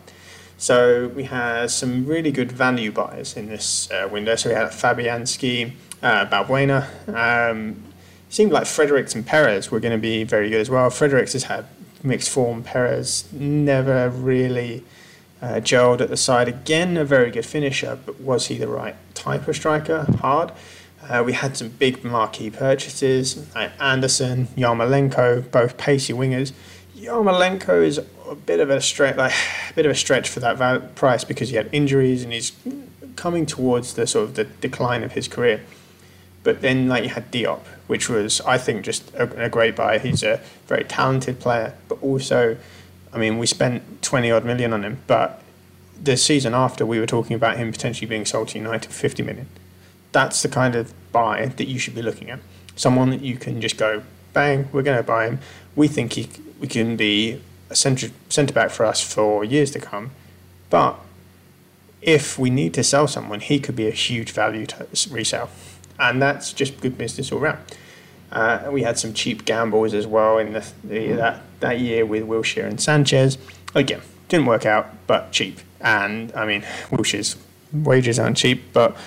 So 0.58 1.10
we 1.10 1.24
had 1.26 1.72
some 1.72 2.06
really 2.06 2.32
good 2.32 2.52
value 2.52 2.92
buys 2.92 3.36
in 3.36 3.48
this 3.50 3.92
uh, 3.92 4.08
window. 4.10 4.36
So 4.36 4.50
we 4.50 4.56
had 4.56 4.70
Fabianski, 4.70 5.74
uh, 6.02 6.26
Balbuena. 6.28 6.88
Um, 7.14 7.84
seemed 8.30 8.52
like 8.52 8.66
Fredericks 8.66 9.14
and 9.14 9.26
Perez 9.26 9.70
were 9.70 9.80
going 9.80 9.92
to 9.92 10.02
be 10.02 10.24
very 10.24 10.50
good 10.50 10.62
as 10.62 10.70
well. 10.70 10.90
Fredericks 10.90 11.34
has 11.34 11.44
had 11.44 11.66
mixed 12.02 12.30
form. 12.30 12.64
Perez 12.64 13.32
never 13.34 14.10
really 14.10 14.84
uh, 15.44 15.60
gelled 15.60 16.00
at 16.00 16.10
the 16.10 16.16
side. 16.16 16.48
Again, 16.48 16.96
a 16.96 17.04
very 17.04 17.30
good 17.30 17.46
finisher, 17.46 18.00
but 18.06 18.20
was 18.22 18.48
he 18.48 18.58
the 18.58 18.68
right 18.68 18.96
type 19.14 19.48
of 19.48 19.56
striker? 19.56 20.06
Hard. 20.20 20.54
Uh, 21.10 21.22
we 21.26 21.34
had 21.34 21.58
some 21.58 21.68
big 21.68 22.02
marquee 22.06 22.50
purchases, 22.50 23.46
Anderson, 23.54 24.48
Yarmolenko, 24.56 25.52
both 25.52 25.78
pacey 25.78 26.14
wingers. 26.14 26.54
Yarmolenko 26.96 27.84
is 27.84 27.98
a 27.98 28.36
bit 28.36 28.62
of 28.62 28.70
a 28.70 28.80
stretch, 28.80 29.18
like 29.18 29.34
a 29.70 29.74
bit 29.74 29.86
of 29.86 29.92
a 29.92 29.96
stretch 29.96 30.30
for 30.30 30.40
that 30.40 30.96
price 30.96 31.26
because 31.26 31.50
he 31.50 31.58
had 31.58 31.68
injuries 31.74 32.24
and 32.24 32.32
he's 32.32 32.54
coming 33.18 33.46
towards 33.46 33.96
the 33.96 34.08
sort 34.08 34.30
of 34.30 34.36
the 34.36 34.46
decline 34.46 35.04
of 35.04 35.12
his 35.12 35.28
career. 35.28 35.62
But 36.44 36.62
then, 36.62 36.88
like 36.88 37.04
you 37.04 37.10
had 37.10 37.32
Diop, 37.32 37.66
which 37.88 38.08
was 38.08 38.40
I 38.42 38.58
think 38.58 38.86
just 38.86 39.14
a, 39.16 39.46
a 39.46 39.50
great 39.50 39.76
buy. 39.76 40.00
He's 40.00 40.24
a 40.24 40.40
very 40.68 40.86
talented 40.86 41.42
player, 41.42 41.74
but 41.90 42.02
also, 42.02 42.58
I 43.14 43.18
mean, 43.18 43.38
we 43.38 43.46
spent 43.46 44.02
twenty 44.02 44.32
odd 44.32 44.46
million 44.46 44.74
on 44.74 44.84
him, 44.84 45.00
but 45.08 45.42
the 46.02 46.18
season 46.18 46.54
after 46.54 46.86
we 46.86 47.00
were 47.00 47.06
talking 47.06 47.36
about 47.36 47.58
him 47.58 47.72
potentially 47.72 48.08
being 48.08 48.26
sold 48.26 48.50
to 48.50 48.58
United 48.58 48.92
for 48.92 48.94
fifty 48.94 49.24
million 49.24 49.48
that's 50.14 50.42
the 50.42 50.48
kind 50.48 50.76
of 50.76 50.94
buy 51.12 51.48
that 51.48 51.68
you 51.68 51.78
should 51.78 51.96
be 51.96 52.02
looking 52.02 52.30
at. 52.30 52.40
Someone 52.78 53.10
that 53.10 53.22
you 53.22 53.36
can 53.36 53.60
just 53.60 53.78
go, 53.78 54.04
bang, 54.32 54.70
we're 54.72 54.84
going 54.84 54.98
to 54.98 55.04
buy 55.04 55.26
him. 55.28 55.40
We 55.76 55.90
think 55.90 56.14
he, 56.14 56.30
we 56.60 56.68
can 56.68 56.96
be 56.96 57.42
a 57.70 57.76
centre, 57.76 58.10
centre 58.30 58.54
back 58.54 58.70
for 58.70 58.86
us 58.86 59.02
for 59.02 59.44
years 59.44 59.72
to 59.72 59.80
come. 59.80 60.12
But 60.70 60.98
if 62.02 62.40
we 62.40 62.50
need 62.50 62.74
to 62.76 62.84
sell 62.84 63.08
someone, 63.08 63.42
he 63.42 63.60
could 63.60 63.76
be 63.76 63.88
a 63.88 63.92
huge 63.92 64.32
value 64.32 64.66
to 64.68 64.88
resell. 65.10 65.50
And 66.00 66.22
that's 66.22 66.54
just 66.54 66.80
good 66.80 66.98
business 66.98 67.32
all 67.32 67.40
round. 67.40 67.60
Uh, 68.34 68.68
we 68.72 68.82
had 68.82 68.98
some 68.98 69.14
cheap 69.14 69.46
gambles 69.46 69.94
as 69.94 70.08
well 70.08 70.40
in 70.40 70.54
the, 70.54 70.68
the, 70.84 71.12
that, 71.14 71.42
that 71.60 71.80
year 71.80 72.04
with 72.04 72.24
Wilshere 72.24 72.66
and 72.66 72.82
Sanchez. 72.82 73.38
Again, 73.76 74.02
didn't 74.28 74.48
work 74.48 74.66
out, 74.66 74.90
but 75.06 75.32
cheap. 75.32 75.60
And 75.80 76.34
I 76.34 76.46
mean, 76.48 76.64
Wilshere's 76.90 77.38
wages 77.72 78.18
aren't 78.18 78.38
cheap, 78.38 78.74
but 78.74 78.98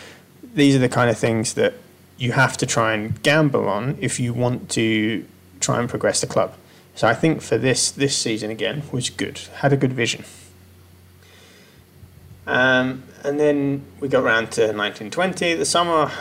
these 0.55 0.77
are 0.77 0.79
the 0.79 0.89
kind 0.89 1.11
of 1.11 1.19
things 1.19 1.55
that 1.55 1.75
you 2.17 2.33
have 2.33 2.57
to 2.59 2.67
try 2.67 2.95
and 2.95 3.21
gamble 3.25 3.69
on 3.69 3.99
if 4.01 4.21
you 4.21 4.33
want 4.33 4.71
to 4.71 5.27
try 5.59 5.81
and 5.81 5.89
progress 5.89 6.21
the 6.21 6.29
club. 6.29 6.55
So 6.95 7.09
I 7.09 7.15
think 7.15 7.43
for 7.43 7.59
this 7.59 7.91
this 7.91 8.17
season 8.17 8.51
again 8.51 8.85
was 8.93 9.11
good. 9.11 9.39
Had 9.57 9.73
a 9.73 9.77
good 9.77 9.93
vision. 9.93 10.25
Um, 12.47 13.03
and 13.25 13.41
then 13.41 13.85
we 13.99 14.09
got 14.09 14.23
around 14.23 14.53
to 14.53 14.63
1920, 14.63 15.55
the 15.55 15.65
summer 15.65 16.13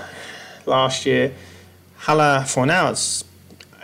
last 0.65 1.05
year. 1.05 1.33
Haller 1.99 2.43
Fornals 2.45 3.23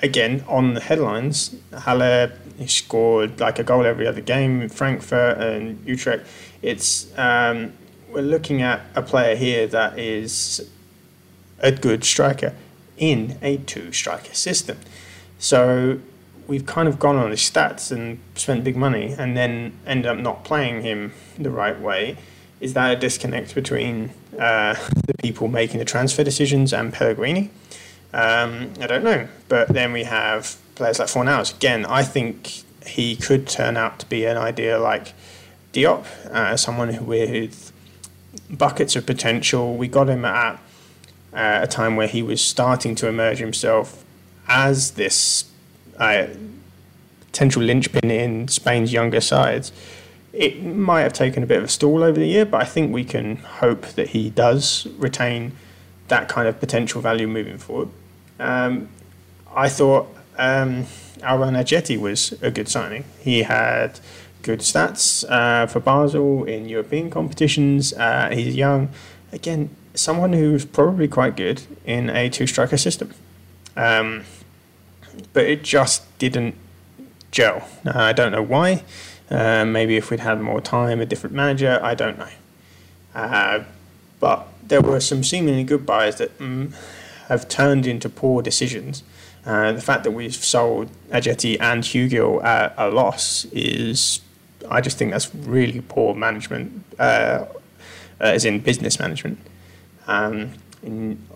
again 0.02 0.44
on 0.48 0.74
the 0.74 0.82
headlines. 0.82 1.56
Haller 1.74 2.34
scored 2.68 3.40
like 3.40 3.60
a 3.60 3.64
goal 3.64 3.86
every 3.86 4.08
other 4.08 4.22
game 4.22 4.62
in 4.62 4.70
Frankfurt 4.70 5.38
and 5.38 5.86
Utrecht. 5.86 6.26
It's 6.62 7.18
um, 7.18 7.74
we're 8.12 8.22
looking 8.22 8.62
at 8.62 8.82
a 8.96 9.02
player 9.02 9.36
here 9.36 9.68
that 9.68 9.98
is 9.98 10.70
a 11.60 11.72
good 11.72 12.04
striker 12.04 12.54
in 12.98 13.38
a 13.42 13.58
two 13.58 13.92
striker 13.92 14.34
system. 14.34 14.78
So 15.40 16.00
we've 16.48 16.66
kind 16.66 16.88
of 16.88 17.00
gone 17.00 17.16
on 17.16 17.32
his 17.32 17.40
stats 17.40 17.92
and 17.92 18.20
spent 18.36 18.64
big 18.64 18.76
money 18.76 19.16
and 19.18 19.36
then 19.38 19.74
end 19.86 20.06
up 20.06 20.18
not 20.18 20.44
playing 20.44 20.82
him 20.82 21.14
the 21.38 21.50
right 21.50 21.80
way. 21.80 22.18
Is 22.60 22.74
that 22.74 22.96
a 22.96 23.00
disconnect 23.00 23.56
between 23.56 24.12
uh, 24.38 24.76
the 25.08 25.14
people 25.16 25.48
making 25.48 25.80
the 25.80 25.86
transfer 25.86 26.24
decisions 26.24 26.74
and 26.74 26.94
Pellegrini? 26.94 27.50
Um, 28.14 28.74
I 28.80 28.88
don't 28.88 29.04
know. 29.04 29.28
But 29.48 29.70
then 29.70 29.94
we 29.94 30.04
have 30.04 30.58
players 30.76 31.00
like 31.00 31.08
Fornals. 31.08 31.56
Again, 31.56 31.86
I 31.86 32.04
think 32.04 32.64
he 32.86 33.16
could 33.16 33.48
turn 33.48 33.78
out 33.78 34.00
to 34.00 34.06
be 34.08 34.26
an 34.26 34.38
idea 34.38 34.80
like 34.80 35.14
Diop, 35.74 36.06
uh, 36.26 36.58
someone 36.58 37.06
with 37.06 37.72
buckets 38.50 38.96
of 38.96 39.06
potential. 39.06 39.76
We 39.76 39.88
got 39.88 40.10
him 40.10 40.26
at 40.26 40.56
uh, 41.34 41.60
a 41.64 41.68
time 41.68 41.96
where 41.96 42.08
he 42.08 42.22
was 42.22 42.44
starting 42.44 42.96
to 42.96 43.08
emerge 43.08 43.38
himself 43.38 44.04
as 44.48 44.92
this 44.92 45.46
uh, 45.98 46.28
potential 47.32 47.62
linchpin 47.62 48.12
in 48.12 48.48
Spain's 48.48 48.92
younger 48.92 49.22
sides. 49.22 49.72
It 50.34 50.64
might 50.64 51.02
have 51.02 51.14
taken 51.14 51.44
a 51.44 51.46
bit 51.46 51.58
of 51.58 51.66
a 51.66 51.68
stall 51.68 52.04
over 52.04 52.20
the 52.20 52.28
year, 52.28 52.46
but 52.46 52.62
I 52.62 52.66
think 52.66 52.94
we 52.94 53.04
can 53.04 53.38
hope 53.38 53.86
that 53.90 54.10
he 54.10 54.30
does 54.30 54.88
retain 54.98 55.54
that 56.08 56.28
kind 56.28 56.48
of 56.48 56.60
potential 56.60 57.02
value 57.02 57.28
moving 57.28 57.58
forward. 57.58 57.90
Um, 58.42 58.90
I 59.56 59.70
thought 59.70 60.08
um, 60.38 60.88
Alban 61.22 61.54
Ajeti 61.54 61.98
was 62.00 62.34
a 62.42 62.50
good 62.52 62.68
signing. 62.68 63.06
He 63.20 63.44
had 63.44 64.00
good 64.42 64.60
stats 64.60 65.24
uh, 65.30 65.68
for 65.68 65.80
Basel 65.80 66.44
in 66.46 66.68
European 66.68 67.10
competitions. 67.10 67.94
Uh, 67.94 68.30
he's 68.34 68.56
young. 68.56 68.90
Again, 69.32 69.70
someone 69.94 70.34
who's 70.34 70.66
probably 70.66 71.08
quite 71.08 71.36
good 71.36 71.62
in 71.86 72.10
a 72.10 72.30
two 72.30 72.48
striker 72.48 72.78
system. 72.78 73.14
Um, 73.78 74.24
but 75.34 75.46
it 75.46 75.64
just 75.64 76.18
didn't 76.18 76.56
gel. 77.30 77.68
Uh, 77.86 77.92
I 77.96 78.14
don't 78.14 78.32
know 78.32 78.42
why. 78.42 78.84
Uh, 79.30 79.64
maybe 79.66 79.96
if 79.96 80.10
we'd 80.10 80.20
had 80.20 80.42
more 80.42 80.60
time, 80.60 81.00
a 81.00 81.06
different 81.06 81.36
manager, 81.36 81.80
I 81.82 81.94
don't 81.94 82.18
know. 82.18 82.28
Uh, 83.14 83.64
but 84.20 84.48
there 84.66 84.82
were 84.82 85.00
some 85.00 85.24
seemingly 85.24 85.64
good 85.64 85.86
buys 85.86 86.18
that 86.18 86.38
mm, 86.38 86.74
have 87.32 87.48
turned 87.48 87.88
into 87.88 88.10
poor 88.10 88.42
decisions. 88.42 89.04
Uh, 89.46 89.72
the 89.72 89.82
fact 89.82 90.04
that 90.04 90.12
we've 90.12 90.36
sold 90.36 90.90
Ajeti 91.10 91.58
and 91.62 91.82
Hugill 91.82 92.44
at 92.44 92.74
a 92.78 92.90
loss 92.90 93.46
is, 93.46 94.20
I 94.70 94.82
just 94.82 94.98
think 94.98 95.12
that's 95.12 95.34
really 95.34 95.82
poor 95.82 96.14
management, 96.14 96.84
uh, 97.00 97.46
as 98.20 98.44
in 98.44 98.60
business 98.60 99.00
management. 99.00 99.40
Um, 100.08 100.52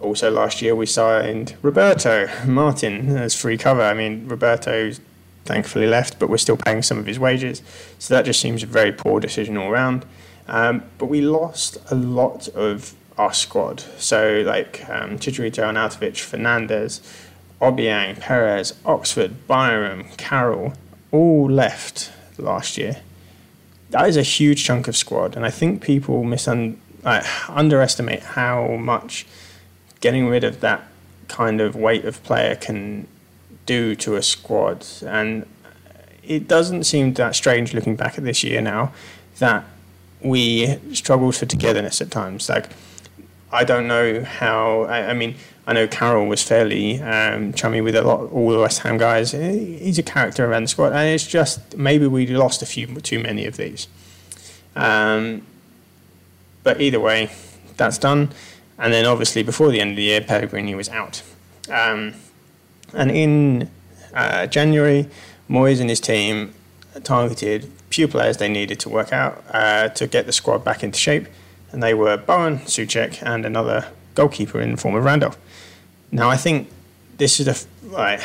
also 0.02 0.30
last 0.30 0.62
year 0.62 0.76
we 0.76 0.86
signed 0.86 1.56
Roberto 1.62 2.28
Martin 2.46 3.16
as 3.16 3.34
free 3.34 3.58
cover. 3.58 3.82
I 3.82 3.94
mean, 3.94 4.28
Roberto's 4.28 5.00
thankfully 5.46 5.88
left, 5.88 6.20
but 6.20 6.30
we're 6.30 6.38
still 6.38 6.58
paying 6.58 6.82
some 6.82 6.98
of 6.98 7.06
his 7.06 7.18
wages. 7.18 7.62
So 8.00 8.14
that 8.16 8.26
just 8.26 8.42
seems 8.42 8.64
a 8.64 8.66
very 8.66 8.92
poor 8.92 9.22
decision 9.22 9.56
all 9.56 9.72
round. 9.72 10.06
Um, 10.48 10.84
but 10.98 11.06
we 11.06 11.22
lost 11.22 11.78
a 11.90 11.96
lot 11.96 12.50
of 12.50 12.94
our 13.18 13.34
squad. 13.34 13.82
So 13.98 14.44
like 14.46 14.88
um, 14.90 15.18
Chicharito, 15.20 15.64
Arnautovic, 15.64 16.16
Fernandes, 16.16 17.02
Obiang, 17.62 18.20
Perez, 18.20 18.74
Oxford, 18.86 19.48
Byram, 19.48 20.06
Carroll, 20.18 20.74
all 21.12 21.50
left 21.50 22.12
last 22.38 22.78
year. 22.78 22.98
That 23.92 24.10
is 24.10 24.18
a 24.18 24.24
huge 24.24 24.64
chunk 24.64 24.88
of 24.88 24.98
squad, 24.98 25.36
and 25.36 25.46
I 25.46 25.52
think 25.52 25.82
people 25.82 26.24
misun- 26.24 26.78
uh, 27.06 27.24
underestimate 27.48 28.22
how 28.22 28.76
much 28.76 29.26
getting 30.02 30.28
rid 30.28 30.44
of 30.44 30.60
that 30.62 30.84
kind 31.28 31.62
of 31.62 31.76
weight 31.76 32.04
of 32.04 32.22
player 32.24 32.56
can 32.56 33.08
do 33.66 33.96
to 33.96 34.16
a 34.16 34.24
squad. 34.24 34.86
And 35.06 35.46
it 36.24 36.48
doesn't 36.48 36.84
seem 36.84 37.14
that 37.14 37.36
strange 37.36 37.74
looking 37.74 37.96
back 37.96 38.18
at 38.18 38.24
this 38.24 38.44
year 38.44 38.62
now 38.62 38.92
that 39.40 39.64
we 40.22 40.78
struggled 40.94 41.36
for 41.36 41.46
togetherness 41.46 42.02
at 42.02 42.12
times. 42.12 42.50
Like, 42.50 42.70
I 43.56 43.64
don't 43.64 43.88
know 43.88 44.24
how. 44.24 44.82
I, 44.84 45.10
I 45.10 45.14
mean, 45.14 45.36
I 45.66 45.74
know 45.74 45.88
Carroll 45.88 46.28
was 46.28 46.44
fairly 46.44 47.02
um, 47.02 47.54
chummy 47.54 47.82
with 47.82 47.96
a 47.96 48.02
lot 48.02 48.32
all 48.32 48.52
the 48.52 48.60
West 48.60 48.80
Ham 48.80 48.98
guys. 48.98 49.32
He's 49.32 49.98
a 49.98 50.04
character 50.04 50.46
around 50.46 50.64
the 50.64 50.68
squad, 50.68 50.94
and 50.94 51.10
it's 51.10 51.26
just 51.26 51.78
maybe 51.78 52.08
we 52.08 52.28
lost 52.28 52.62
a 52.62 52.66
few 52.66 52.88
too 53.02 53.20
many 53.20 53.46
of 53.46 53.58
these. 53.58 53.88
Um, 54.76 55.42
but 56.64 56.82
either 56.82 57.00
way, 57.00 57.32
that's 57.78 57.98
done. 57.98 58.32
And 58.78 58.94
then 58.94 59.06
obviously 59.06 59.44
before 59.44 59.72
the 59.72 59.80
end 59.80 59.92
of 59.92 59.96
the 59.98 60.04
year, 60.04 60.22
Pellegrini 60.22 60.76
was 60.76 60.90
out. 60.90 61.24
Um, 61.70 62.16
and 62.94 63.10
in 63.10 63.70
uh, 64.14 64.48
January, 64.48 65.08
Moyes 65.50 65.80
and 65.80 65.90
his 65.90 66.02
team 66.02 66.54
targeted 67.04 67.72
few 67.90 68.08
players 68.08 68.38
they 68.38 68.50
needed 68.50 68.80
to 68.82 68.90
work 68.90 69.14
out 69.14 69.44
uh, 69.52 69.88
to 69.90 70.06
get 70.08 70.26
the 70.26 70.34
squad 70.34 70.66
back 70.66 70.84
into 70.84 71.00
shape, 71.00 71.28
and 71.72 71.82
they 71.82 71.94
were 71.94 72.18
Bowen, 72.18 72.60
Soucek, 72.60 73.22
and 73.24 73.46
another 73.46 73.88
goalkeeper 74.16 74.62
in 74.62 74.72
the 74.72 74.78
form 74.78 74.96
of 74.96 75.04
Randolph. 75.04 75.38
Now, 76.12 76.30
I 76.30 76.38
think 76.38 76.70
this 77.18 77.40
is 77.40 77.46
the 77.46 77.90
like, 77.90 78.22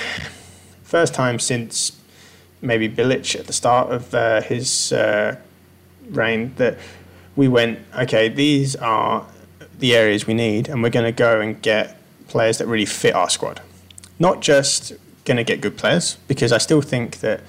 first 0.83 1.15
time 1.15 1.39
since 1.39 1.93
maybe 2.63 2.89
Bilic 2.89 3.39
at 3.39 3.47
the 3.47 3.53
start 3.53 3.91
of 3.91 4.15
uh, 4.15 4.43
his 4.43 4.93
uh, 4.93 5.37
reign 6.11 6.55
that 6.57 6.79
we 7.37 7.49
went, 7.49 7.79
okay, 7.97 8.29
these 8.29 8.77
are 8.77 9.27
the 9.79 9.95
areas 9.95 10.27
we 10.27 10.35
need, 10.35 10.69
and 10.69 10.83
we're 10.83 10.91
going 10.91 11.07
to 11.07 11.13
go 11.13 11.41
and 11.41 11.61
get 11.63 11.97
players 12.29 12.59
that 12.59 12.67
really 12.67 12.87
fit 12.87 13.15
our 13.15 13.31
squad. 13.31 13.61
Not 14.19 14.41
just 14.43 14.93
going 15.25 15.37
to 15.37 15.45
get 15.45 15.61
good 15.61 15.77
players, 15.77 16.17
because 16.29 16.53
I 16.53 16.59
still 16.59 16.83
think 16.83 17.21
that 17.21 17.41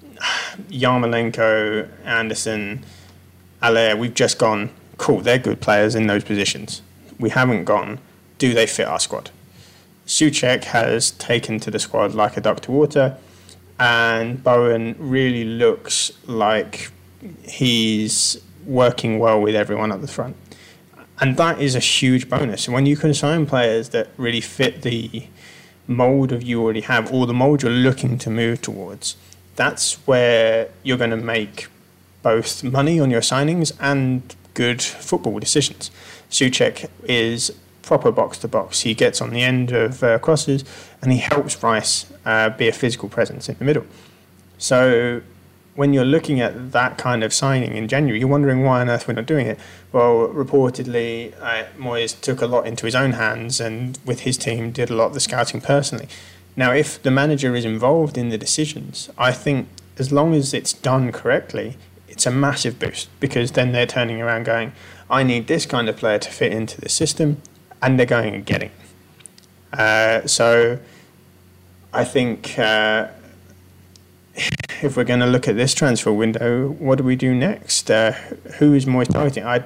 Yarmolenko, 0.68 1.88
Anderson, 2.04 2.84
Haller, 3.62 3.96
we've 3.96 4.14
just 4.14 4.38
gone, 4.38 4.70
cool, 4.98 5.20
they're 5.20 5.38
good 5.38 5.60
players 5.60 5.94
in 5.94 6.06
those 6.06 6.24
positions. 6.24 6.82
We 7.18 7.30
haven't 7.30 7.64
gone, 7.64 7.98
do 8.38 8.54
they 8.54 8.66
fit 8.66 8.86
our 8.86 9.00
squad? 9.00 9.30
Soucek 10.06 10.64
has 10.64 11.12
taken 11.12 11.60
to 11.60 11.70
the 11.70 11.78
squad 11.78 12.14
like 12.14 12.36
a 12.36 12.40
duck 12.40 12.60
to 12.60 12.72
water, 12.72 13.16
and 13.78 14.42
Bowen 14.42 14.96
really 14.98 15.44
looks 15.44 16.12
like 16.26 16.90
he's 17.44 18.36
working 18.66 19.18
well 19.18 19.40
with 19.40 19.54
everyone 19.54 19.92
at 19.92 20.00
the 20.00 20.08
front. 20.08 20.36
And 21.20 21.36
that 21.36 21.60
is 21.60 21.74
a 21.74 21.80
huge 21.80 22.28
bonus. 22.28 22.68
When 22.68 22.86
you 22.86 22.96
can 22.96 23.14
sign 23.14 23.46
players 23.46 23.90
that 23.90 24.08
really 24.16 24.40
fit 24.40 24.82
the 24.82 25.26
mold 25.86 26.32
of 26.32 26.42
you 26.42 26.60
already 26.60 26.80
have, 26.82 27.12
or 27.12 27.26
the 27.26 27.34
mold 27.34 27.62
you're 27.62 27.70
looking 27.70 28.18
to 28.18 28.30
move 28.30 28.60
towards, 28.60 29.16
that's 29.54 29.94
where 30.06 30.68
you're 30.82 30.98
going 30.98 31.10
to 31.10 31.16
make 31.16 31.68
both 32.22 32.64
money 32.64 32.98
on 32.98 33.10
your 33.10 33.20
signings 33.20 33.72
and 33.80 34.34
good 34.54 34.82
football 34.82 35.38
decisions. 35.38 35.90
Soucek 36.30 36.88
is 37.04 37.52
proper 37.82 38.12
box 38.12 38.38
to 38.38 38.48
box. 38.48 38.80
He 38.80 38.94
gets 38.94 39.20
on 39.20 39.30
the 39.30 39.42
end 39.42 39.72
of 39.72 40.02
uh, 40.02 40.18
crosses 40.18 40.64
and 41.00 41.12
he 41.12 41.18
helps 41.18 41.62
Rice 41.62 42.06
uh, 42.24 42.50
be 42.50 42.68
a 42.68 42.72
physical 42.72 43.08
presence 43.08 43.48
in 43.48 43.56
the 43.58 43.64
middle. 43.64 43.84
So 44.58 45.22
when 45.74 45.92
you're 45.92 46.04
looking 46.04 46.40
at 46.40 46.72
that 46.72 46.98
kind 46.98 47.24
of 47.24 47.32
signing 47.32 47.76
in 47.76 47.88
January, 47.88 48.20
you're 48.20 48.28
wondering 48.28 48.62
why 48.62 48.80
on 48.80 48.88
earth 48.88 49.08
we're 49.08 49.14
not 49.14 49.26
doing 49.26 49.46
it. 49.46 49.58
Well, 49.90 50.28
reportedly, 50.28 51.34
uh, 51.40 51.64
Moyes 51.78 52.18
took 52.20 52.40
a 52.40 52.46
lot 52.46 52.66
into 52.66 52.86
his 52.86 52.94
own 52.94 53.12
hands 53.12 53.60
and 53.60 53.98
with 54.04 54.20
his 54.20 54.36
team 54.36 54.70
did 54.70 54.90
a 54.90 54.94
lot 54.94 55.06
of 55.06 55.14
the 55.14 55.20
scouting 55.20 55.60
personally. 55.60 56.08
Now, 56.54 56.72
if 56.72 57.02
the 57.02 57.10
manager 57.10 57.54
is 57.54 57.64
involved 57.64 58.18
in 58.18 58.28
the 58.28 58.36
decisions, 58.36 59.08
I 59.16 59.32
think 59.32 59.68
as 59.98 60.12
long 60.12 60.34
as 60.34 60.52
it's 60.52 60.72
done 60.72 61.10
correctly, 61.10 61.76
it's 62.12 62.26
a 62.26 62.30
massive 62.30 62.78
boost 62.78 63.08
because 63.20 63.52
then 63.52 63.72
they're 63.72 63.86
turning 63.86 64.20
around 64.20 64.44
going, 64.44 64.72
I 65.08 65.22
need 65.22 65.46
this 65.46 65.64
kind 65.64 65.88
of 65.88 65.96
player 65.96 66.18
to 66.18 66.30
fit 66.30 66.52
into 66.52 66.78
the 66.78 66.90
system, 66.90 67.40
and 67.80 67.98
they're 67.98 68.06
going 68.06 68.34
and 68.34 68.44
getting. 68.44 68.70
Uh, 69.72 70.26
so 70.26 70.78
I 71.92 72.04
think 72.04 72.58
uh, 72.58 73.08
if 74.82 74.94
we're 74.94 75.04
going 75.04 75.20
to 75.20 75.26
look 75.26 75.48
at 75.48 75.56
this 75.56 75.72
transfer 75.72 76.12
window, 76.12 76.68
what 76.68 76.98
do 76.98 77.04
we 77.04 77.16
do 77.16 77.34
next? 77.34 77.90
Uh, 77.90 78.12
who 78.58 78.74
is 78.74 78.84
Moyes 78.84 79.10
targeting? 79.10 79.44
I, 79.44 79.64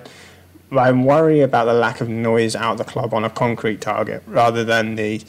I 0.71 0.93
worry 0.93 1.41
about 1.41 1.65
the 1.65 1.75
lack 1.75 2.01
of 2.01 2.09
noise 2.09 2.55
out 2.55 2.73
of 2.73 2.79
the 2.79 2.85
club 2.85 3.13
on 3.13 3.25
a 3.25 3.31
concrete 3.31 3.81
target 3.81 4.23
rather 4.29 4.63
than 4.63 4.95
the 4.95 5.21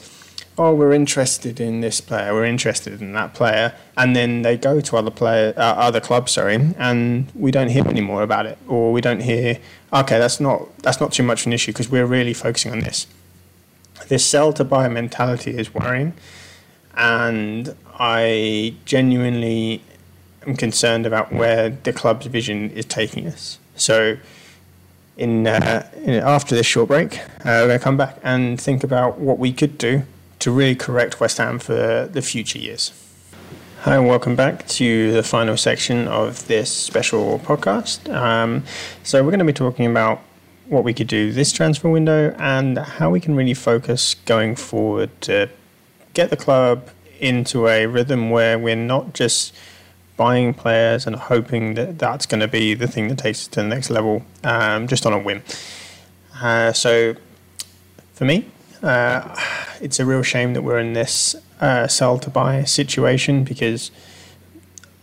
oh, 0.58 0.74
we're 0.74 0.94
interested 0.94 1.60
in 1.60 1.82
this 1.82 2.02
player, 2.02 2.34
we're 2.34 2.46
interested 2.46 3.02
in 3.02 3.14
that 3.14 3.34
player, 3.34 3.76
and 3.96 4.16
then 4.16 4.42
they 4.42 4.58
go 4.58 4.82
to 4.82 4.98
other 4.98 5.12
player, 5.12 5.54
uh, 5.56 5.62
other 5.62 6.00
clubs, 6.00 6.32
sorry, 6.32 6.56
and 6.78 7.32
we 7.36 7.52
don't 7.52 7.70
hear 7.70 7.88
any 7.88 8.02
more 8.02 8.24
about 8.24 8.46
it, 8.46 8.58
or 8.68 8.92
we 8.92 9.00
don't 9.00 9.22
hear, 9.22 9.60
okay, 9.94 10.18
that's 10.18 10.40
not 10.40 10.76
that's 10.80 11.00
not 11.00 11.12
too 11.12 11.24
much 11.24 11.42
of 11.42 11.48
an 11.48 11.54
issue 11.54 11.72
because 11.72 11.90
we're 11.90 12.06
really 12.06 12.34
focusing 12.34 12.72
on 12.72 12.80
this. 12.80 13.08
This 14.08 14.26
sell 14.26 14.54
to 14.54 14.64
buy 14.64 14.88
mentality 14.88 15.52
is 15.52 15.74
worrying, 15.74 16.14
and 16.96 17.76
I 18.00 18.76
genuinely 18.86 19.84
am 20.46 20.56
concerned 20.56 21.06
about 21.06 21.32
where 21.32 21.70
the 21.70 21.94
club's 21.94 22.26
vision 22.26 22.72
is 22.72 22.86
taking 22.86 23.28
us. 23.28 23.60
So. 23.76 24.18
In, 25.20 25.48
uh, 25.48 25.90
in 26.04 26.14
after 26.14 26.54
this 26.54 26.68
short 26.68 26.90
break, 26.90 27.18
uh, 27.18 27.22
we're 27.46 27.68
going 27.70 27.80
to 27.80 27.84
come 27.84 27.98
back 27.98 28.20
and 28.22 28.62
think 28.62 28.84
about 28.84 29.18
what 29.18 29.40
we 29.40 29.52
could 29.52 29.80
do 29.80 30.04
to 30.40 30.52
really 30.52 30.76
correct 30.76 31.20
West 31.20 31.38
Ham 31.38 31.60
for 31.60 32.08
the 32.12 32.22
future 32.22 32.60
years. 32.60 32.92
Hi, 33.82 33.96
and 33.96 34.08
welcome 34.08 34.36
back 34.36 34.68
to 34.68 35.12
the 35.12 35.24
final 35.24 35.56
section 35.56 36.08
of 36.08 36.48
this 36.48 36.72
special 36.72 37.40
podcast. 37.40 38.14
Um, 38.14 38.64
so, 39.04 39.24
we're 39.24 39.32
going 39.32 39.40
to 39.40 39.46
be 39.46 39.54
talking 39.54 39.86
about 39.86 40.22
what 40.68 40.84
we 40.84 40.94
could 40.94 41.08
do 41.08 41.32
this 41.32 41.52
transfer 41.52 41.90
window 41.90 42.36
and 42.38 42.78
how 42.78 43.10
we 43.10 43.20
can 43.20 43.36
really 43.36 43.54
focus 43.54 44.16
going 44.26 44.56
forward 44.56 45.10
to 45.22 45.50
get 46.14 46.30
the 46.30 46.36
club 46.36 46.90
into 47.20 47.68
a 47.68 47.86
rhythm 47.86 48.30
where 48.30 48.60
we're 48.60 48.76
not 48.76 49.14
just 49.14 49.56
buying 50.18 50.54
players 50.54 51.08
and 51.08 51.16
hoping 51.16 51.76
that 51.76 52.00
that's 52.00 52.26
going 52.26 52.42
to 52.42 52.48
be 52.48 52.74
the 52.74 52.88
thing 52.88 53.08
that 53.08 53.20
takes 53.20 53.42
us 53.44 53.48
to 53.48 53.62
the 53.62 53.68
next 53.68 53.90
level 53.90 54.24
um, 54.44 54.88
just 54.88 55.06
on 55.06 55.14
a 55.14 55.20
whim. 55.20 55.44
Uh, 56.42 56.74
so, 56.74 57.16
for 58.14 58.26
me, 58.26 58.46
uh, 58.84 59.36
it's 59.82 60.00
a 60.00 60.06
real 60.06 60.24
shame 60.24 60.54
that 60.54 60.62
we're 60.62 60.80
in 60.80 60.94
this 60.94 61.36
uh, 61.60 61.88
sell 61.88 62.20
to 62.20 62.30
buy 62.30 62.64
situation 62.64 63.44
because 63.44 63.92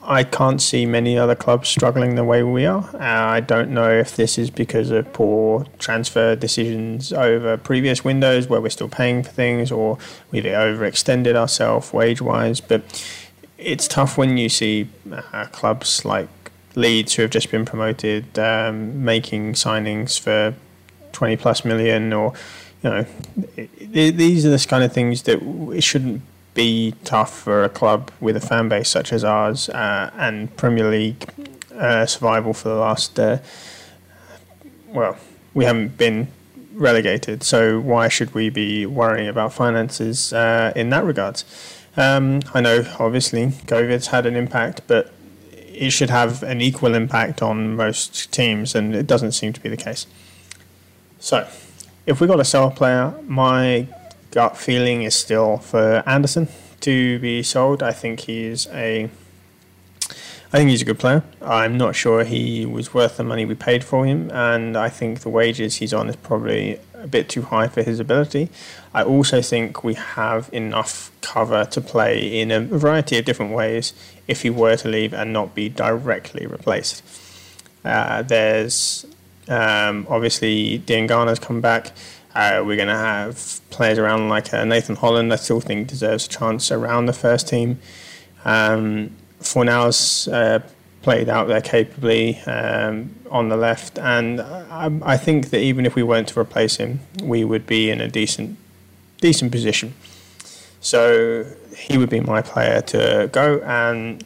I 0.06 0.22
can't 0.22 0.60
see 0.60 0.84
many 0.84 1.18
other 1.18 1.34
clubs 1.34 1.68
struggling 1.68 2.14
the 2.14 2.24
way 2.24 2.42
we 2.42 2.66
are. 2.66 2.84
Uh, 2.94 2.98
I 2.98 3.40
don't 3.40 3.70
know 3.70 3.90
if 3.90 4.16
this 4.16 4.36
is 4.36 4.50
because 4.50 4.90
of 4.90 5.10
poor 5.14 5.66
transfer 5.78 6.36
decisions 6.36 7.12
over 7.12 7.56
previous 7.56 8.04
windows 8.04 8.46
where 8.46 8.60
we're 8.60 8.68
still 8.68 8.88
paying 8.88 9.22
for 9.22 9.30
things 9.30 9.72
or 9.72 9.98
we've 10.30 10.44
overextended 10.44 11.36
ourselves 11.36 11.92
wage 11.92 12.20
wise, 12.20 12.60
but 12.60 12.82
it's 13.56 13.88
tough 13.88 14.18
when 14.18 14.36
you 14.36 14.50
see 14.50 14.88
uh, 15.10 15.46
clubs 15.46 16.04
like 16.04 16.28
Leeds, 16.74 17.14
who 17.14 17.22
have 17.22 17.30
just 17.30 17.50
been 17.50 17.64
promoted, 17.64 18.38
um, 18.38 19.04
making 19.04 19.52
signings 19.54 20.18
for 20.18 20.54
20 21.12 21.36
plus 21.36 21.64
million 21.64 22.12
or 22.12 22.34
you 22.84 22.90
know, 22.90 23.06
these 24.12 24.44
are 24.44 24.50
the 24.50 24.66
kind 24.68 24.84
of 24.84 24.92
things 24.92 25.22
that 25.22 25.40
it 25.74 25.82
shouldn't 25.82 26.20
be 26.52 26.94
tough 27.02 27.40
for 27.40 27.64
a 27.64 27.68
club 27.68 28.10
with 28.20 28.36
a 28.36 28.40
fan 28.40 28.68
base 28.68 28.90
such 28.90 29.12
as 29.12 29.24
ours 29.24 29.68
uh, 29.70 30.10
and 30.16 30.54
Premier 30.56 30.88
League 30.90 31.26
uh, 31.74 32.04
survival 32.04 32.52
for 32.52 32.68
the 32.68 32.74
last. 32.74 33.18
Uh, 33.18 33.38
well, 34.88 35.16
we 35.54 35.64
haven't 35.64 35.96
been 35.96 36.28
relegated. 36.74 37.42
So 37.42 37.80
why 37.80 38.08
should 38.08 38.34
we 38.34 38.50
be 38.50 38.84
worrying 38.84 39.28
about 39.28 39.54
finances 39.54 40.32
uh, 40.32 40.72
in 40.76 40.90
that 40.90 41.04
regard? 41.04 41.42
Um, 41.96 42.42
I 42.52 42.60
know 42.60 42.84
obviously 42.98 43.46
COVID's 43.46 44.08
had 44.08 44.26
an 44.26 44.36
impact, 44.36 44.82
but 44.86 45.12
it 45.52 45.90
should 45.90 46.10
have 46.10 46.42
an 46.42 46.60
equal 46.60 46.94
impact 46.94 47.40
on 47.40 47.76
most 47.76 48.30
teams, 48.30 48.74
and 48.74 48.94
it 48.94 49.06
doesn't 49.06 49.32
seem 49.32 49.52
to 49.54 49.60
be 49.60 49.68
the 49.68 49.76
case. 49.76 50.06
So, 51.18 51.48
if 52.06 52.20
we 52.20 52.26
got 52.26 52.40
a 52.40 52.44
sell 52.44 52.70
player, 52.70 53.14
my 53.26 53.86
gut 54.30 54.56
feeling 54.56 55.02
is 55.02 55.14
still 55.14 55.58
for 55.58 56.02
Anderson 56.06 56.48
to 56.80 57.18
be 57.20 57.42
sold. 57.42 57.82
I 57.82 57.92
think 57.92 58.20
he's 58.20 58.66
a 58.68 59.08
I 60.52 60.58
think 60.58 60.70
he's 60.70 60.82
a 60.82 60.84
good 60.84 61.00
player. 61.00 61.24
I'm 61.42 61.76
not 61.76 61.96
sure 61.96 62.22
he 62.22 62.64
was 62.64 62.94
worth 62.94 63.16
the 63.16 63.24
money 63.24 63.44
we 63.44 63.56
paid 63.56 63.82
for 63.82 64.06
him, 64.06 64.30
and 64.30 64.76
I 64.76 64.88
think 64.88 65.20
the 65.20 65.28
wages 65.28 65.76
he's 65.76 65.92
on 65.92 66.08
is 66.08 66.14
probably 66.14 66.78
a 66.94 67.08
bit 67.08 67.28
too 67.28 67.42
high 67.42 67.66
for 67.66 67.82
his 67.82 67.98
ability. 67.98 68.50
I 68.92 69.02
also 69.02 69.42
think 69.42 69.82
we 69.82 69.94
have 69.94 70.48
enough 70.52 71.10
cover 71.22 71.64
to 71.64 71.80
play 71.80 72.40
in 72.40 72.52
a 72.52 72.60
variety 72.60 73.18
of 73.18 73.24
different 73.24 73.52
ways 73.52 73.94
if 74.28 74.42
he 74.42 74.50
were 74.50 74.76
to 74.76 74.88
leave 74.88 75.12
and 75.12 75.32
not 75.32 75.56
be 75.56 75.68
directly 75.68 76.46
replaced. 76.46 77.02
Uh, 77.84 78.22
there's 78.22 79.06
um, 79.48 80.06
obviously 80.08 80.78
Diangana's 80.80 81.38
come 81.38 81.60
back. 81.60 81.92
Uh, 82.34 82.62
we're 82.66 82.76
going 82.76 82.88
to 82.88 82.96
have 82.96 83.60
players 83.70 83.98
around 83.98 84.28
like 84.28 84.52
uh, 84.52 84.64
Nathan 84.64 84.96
Holland. 84.96 85.32
I 85.32 85.36
still 85.36 85.60
think 85.60 85.88
deserves 85.88 86.26
a 86.26 86.28
chance 86.28 86.72
around 86.72 87.06
the 87.06 87.12
first 87.12 87.48
team. 87.48 87.78
Um, 88.44 89.16
Fornals 89.40 90.32
uh, 90.32 90.60
played 91.02 91.28
out 91.28 91.48
there 91.48 91.60
capably 91.60 92.38
um, 92.40 93.14
on 93.30 93.50
the 93.50 93.56
left, 93.56 93.98
and 93.98 94.40
I, 94.40 94.90
I, 95.02 95.16
think 95.16 95.50
that 95.50 95.60
even 95.60 95.86
if 95.86 95.94
we 95.94 96.02
weren't 96.02 96.28
to 96.28 96.40
replace 96.40 96.76
him, 96.76 97.00
we 97.22 97.44
would 97.44 97.66
be 97.66 97.90
in 97.90 98.00
a 98.00 98.08
decent 98.08 98.56
decent 99.20 99.52
position. 99.52 99.94
So 100.80 101.44
he 101.76 101.98
would 101.98 102.10
be 102.10 102.20
my 102.20 102.42
player 102.42 102.80
to 102.82 103.28
go, 103.32 103.60
and 103.60 104.24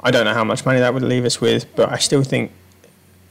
I 0.00 0.10
don't 0.10 0.24
know 0.24 0.34
how 0.34 0.44
much 0.44 0.64
money 0.64 0.78
that 0.80 0.94
would 0.94 1.02
leave 1.02 1.24
us 1.24 1.40
with, 1.40 1.66
but 1.76 1.90
I 1.90 1.98
still 1.98 2.22
think 2.22 2.52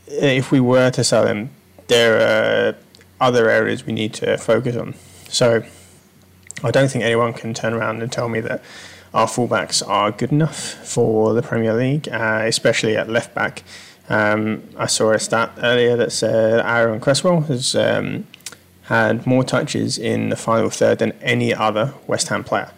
if 0.09 0.51
we 0.51 0.59
were 0.59 0.89
to 0.91 1.03
sell 1.03 1.27
him, 1.27 1.49
there 1.87 2.19
are 2.19 2.75
other 3.21 3.49
areas 3.49 3.85
we 3.85 3.93
need 3.93 4.13
to 4.15 4.37
focus 4.37 4.75
on. 4.75 4.95
So 5.29 5.63
I 6.63 6.71
don't 6.71 6.89
think 6.89 7.03
anyone 7.03 7.33
can 7.33 7.53
turn 7.53 7.73
around 7.73 8.01
and 8.01 8.11
tell 8.11 8.29
me 8.29 8.39
that 8.41 8.63
our 9.13 9.27
fullbacks 9.27 9.87
are 9.87 10.11
good 10.11 10.31
enough 10.31 10.57
for 10.57 11.33
the 11.33 11.41
Premier 11.41 11.73
League, 11.73 12.07
uh, 12.09 12.43
especially 12.45 12.95
at 12.95 13.09
left 13.09 13.33
back. 13.33 13.63
Um, 14.07 14.63
I 14.77 14.87
saw 14.87 15.11
a 15.11 15.19
stat 15.19 15.51
earlier 15.61 15.95
that 15.97 16.11
said 16.11 16.59
Aaron 16.61 16.99
Cresswell 16.99 17.41
has 17.41 17.75
um, 17.75 18.27
had 18.83 19.25
more 19.27 19.43
touches 19.43 19.97
in 19.97 20.29
the 20.29 20.35
final 20.35 20.69
third 20.69 20.99
than 20.99 21.11
any 21.21 21.53
other 21.53 21.93
West 22.07 22.27
Ham 22.29 22.43
player, 22.43 22.71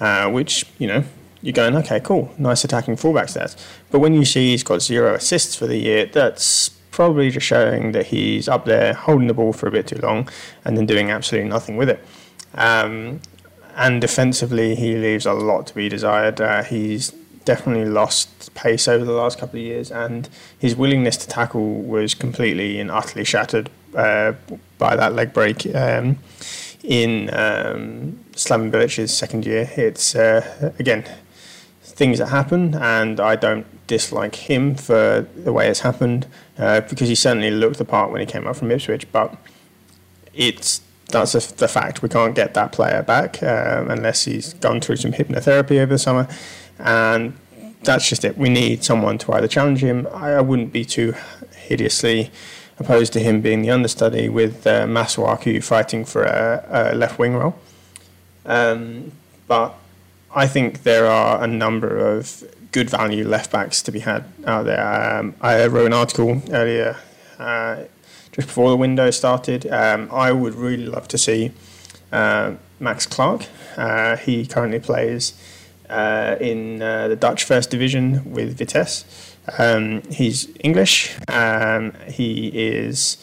uh, 0.00 0.30
which, 0.30 0.64
you 0.78 0.86
know, 0.86 1.04
you're 1.42 1.52
going, 1.52 1.76
okay, 1.76 2.00
cool, 2.00 2.32
nice 2.38 2.64
attacking 2.64 2.96
fullback 2.96 3.26
stats. 3.26 3.56
But 3.90 3.98
when 3.98 4.14
you 4.14 4.24
see 4.24 4.50
he's 4.50 4.62
got 4.62 4.80
zero 4.80 5.14
assists 5.14 5.54
for 5.56 5.66
the 5.66 5.76
year, 5.76 6.06
that's 6.06 6.70
probably 6.92 7.30
just 7.30 7.46
showing 7.46 7.92
that 7.92 8.06
he's 8.06 8.48
up 8.48 8.64
there 8.64 8.94
holding 8.94 9.26
the 9.26 9.34
ball 9.34 9.52
for 9.52 9.66
a 9.66 9.70
bit 9.70 9.86
too 9.88 9.98
long 10.02 10.28
and 10.64 10.76
then 10.76 10.86
doing 10.86 11.10
absolutely 11.10 11.50
nothing 11.50 11.76
with 11.76 11.88
it. 11.88 12.04
Um, 12.54 13.20
and 13.74 14.00
defensively, 14.00 14.74
he 14.74 14.94
leaves 14.94 15.26
a 15.26 15.32
lot 15.32 15.66
to 15.68 15.74
be 15.74 15.88
desired. 15.88 16.40
Uh, 16.40 16.62
he's 16.62 17.10
definitely 17.44 17.86
lost 17.86 18.54
pace 18.54 18.86
over 18.86 19.04
the 19.04 19.12
last 19.12 19.38
couple 19.38 19.58
of 19.58 19.64
years, 19.64 19.90
and 19.90 20.28
his 20.58 20.76
willingness 20.76 21.16
to 21.16 21.26
tackle 21.26 21.80
was 21.80 22.14
completely 22.14 22.78
and 22.78 22.90
utterly 22.90 23.24
shattered 23.24 23.70
uh, 23.96 24.32
by 24.78 24.94
that 24.94 25.14
leg 25.14 25.32
break 25.32 25.66
um, 25.74 26.18
in 26.84 27.30
um, 27.32 28.18
Slaven 28.32 28.70
Bilic's 28.70 29.12
second 29.12 29.46
year. 29.46 29.70
It's 29.76 30.14
uh, 30.14 30.72
again 30.78 31.04
things 31.92 32.18
that 32.18 32.26
happen, 32.26 32.74
and 32.74 33.20
I 33.20 33.36
don't 33.36 33.66
dislike 33.86 34.34
him 34.34 34.74
for 34.74 35.26
the 35.36 35.52
way 35.52 35.68
it's 35.68 35.80
happened 35.80 36.26
uh, 36.58 36.80
because 36.80 37.08
he 37.08 37.14
certainly 37.14 37.50
looked 37.50 37.78
the 37.78 37.84
part 37.84 38.10
when 38.10 38.20
he 38.20 38.26
came 38.26 38.46
up 38.46 38.56
from 38.56 38.70
Ipswich, 38.70 39.10
but 39.12 39.36
it's 40.34 40.80
that's 41.08 41.34
a, 41.34 41.54
the 41.56 41.68
fact. 41.68 42.02
We 42.02 42.08
can't 42.08 42.34
get 42.34 42.54
that 42.54 42.72
player 42.72 43.02
back 43.02 43.42
um, 43.42 43.90
unless 43.90 44.24
he's 44.24 44.54
gone 44.54 44.80
through 44.80 44.96
some 44.96 45.12
hypnotherapy 45.12 45.78
over 45.78 45.92
the 45.92 45.98
summer, 45.98 46.26
and 46.78 47.34
that's 47.82 48.08
just 48.08 48.24
it. 48.24 48.38
We 48.38 48.48
need 48.48 48.82
someone 48.82 49.18
to 49.18 49.32
either 49.32 49.48
challenge 49.48 49.82
him. 49.82 50.08
I, 50.12 50.32
I 50.32 50.40
wouldn't 50.40 50.72
be 50.72 50.84
too 50.84 51.14
hideously 51.54 52.30
opposed 52.78 53.12
to 53.12 53.20
him 53.20 53.40
being 53.40 53.62
the 53.62 53.70
understudy 53.70 54.28
with 54.28 54.66
uh, 54.66 54.86
Masuaku 54.86 55.62
fighting 55.62 56.04
for 56.04 56.24
a, 56.24 56.92
a 56.92 56.94
left 56.94 57.18
wing 57.18 57.34
role. 57.34 57.54
Um, 58.46 59.12
but 59.46 59.74
I 60.34 60.46
think 60.46 60.82
there 60.82 61.06
are 61.06 61.42
a 61.42 61.46
number 61.46 61.98
of 61.98 62.44
good 62.72 62.88
value 62.88 63.26
left 63.26 63.52
backs 63.52 63.82
to 63.82 63.92
be 63.92 64.00
had 64.00 64.24
out 64.46 64.64
there. 64.64 65.18
Um, 65.18 65.34
I 65.40 65.66
wrote 65.66 65.86
an 65.86 65.92
article 65.92 66.42
earlier. 66.50 66.96
Uh, 67.38 67.84
just 68.32 68.48
before 68.48 68.70
the 68.70 68.76
window 68.76 69.10
started. 69.10 69.70
Um, 69.70 70.08
I 70.10 70.32
would 70.32 70.54
really 70.54 70.86
love 70.86 71.06
to 71.08 71.18
see 71.18 71.52
uh, 72.10 72.54
Max 72.80 73.06
Clark. 73.06 73.46
Uh, 73.76 74.16
he 74.16 74.46
currently 74.46 74.80
plays 74.80 75.34
uh, 75.88 76.36
in 76.40 76.82
uh, 76.82 77.08
the 77.08 77.16
Dutch 77.16 77.44
First 77.44 77.70
Division 77.70 78.32
with 78.32 78.56
Vitesse. 78.56 79.04
Um, 79.58 80.02
he's 80.10 80.48
English. 80.60 81.16
Um, 81.28 81.92
he 82.08 82.48
is 82.48 83.18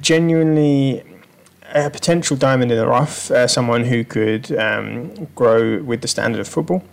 genuinely 0.00 1.04
a 1.74 1.90
potential 1.90 2.36
diamond 2.36 2.70
in 2.70 2.78
the 2.78 2.86
rough, 2.86 3.30
uh, 3.30 3.46
someone 3.48 3.84
who 3.84 4.04
could 4.04 4.56
um, 4.56 5.26
grow 5.34 5.82
with 5.82 6.02
the 6.02 6.08
standard 6.08 6.40
of 6.40 6.48
football. 6.48 6.84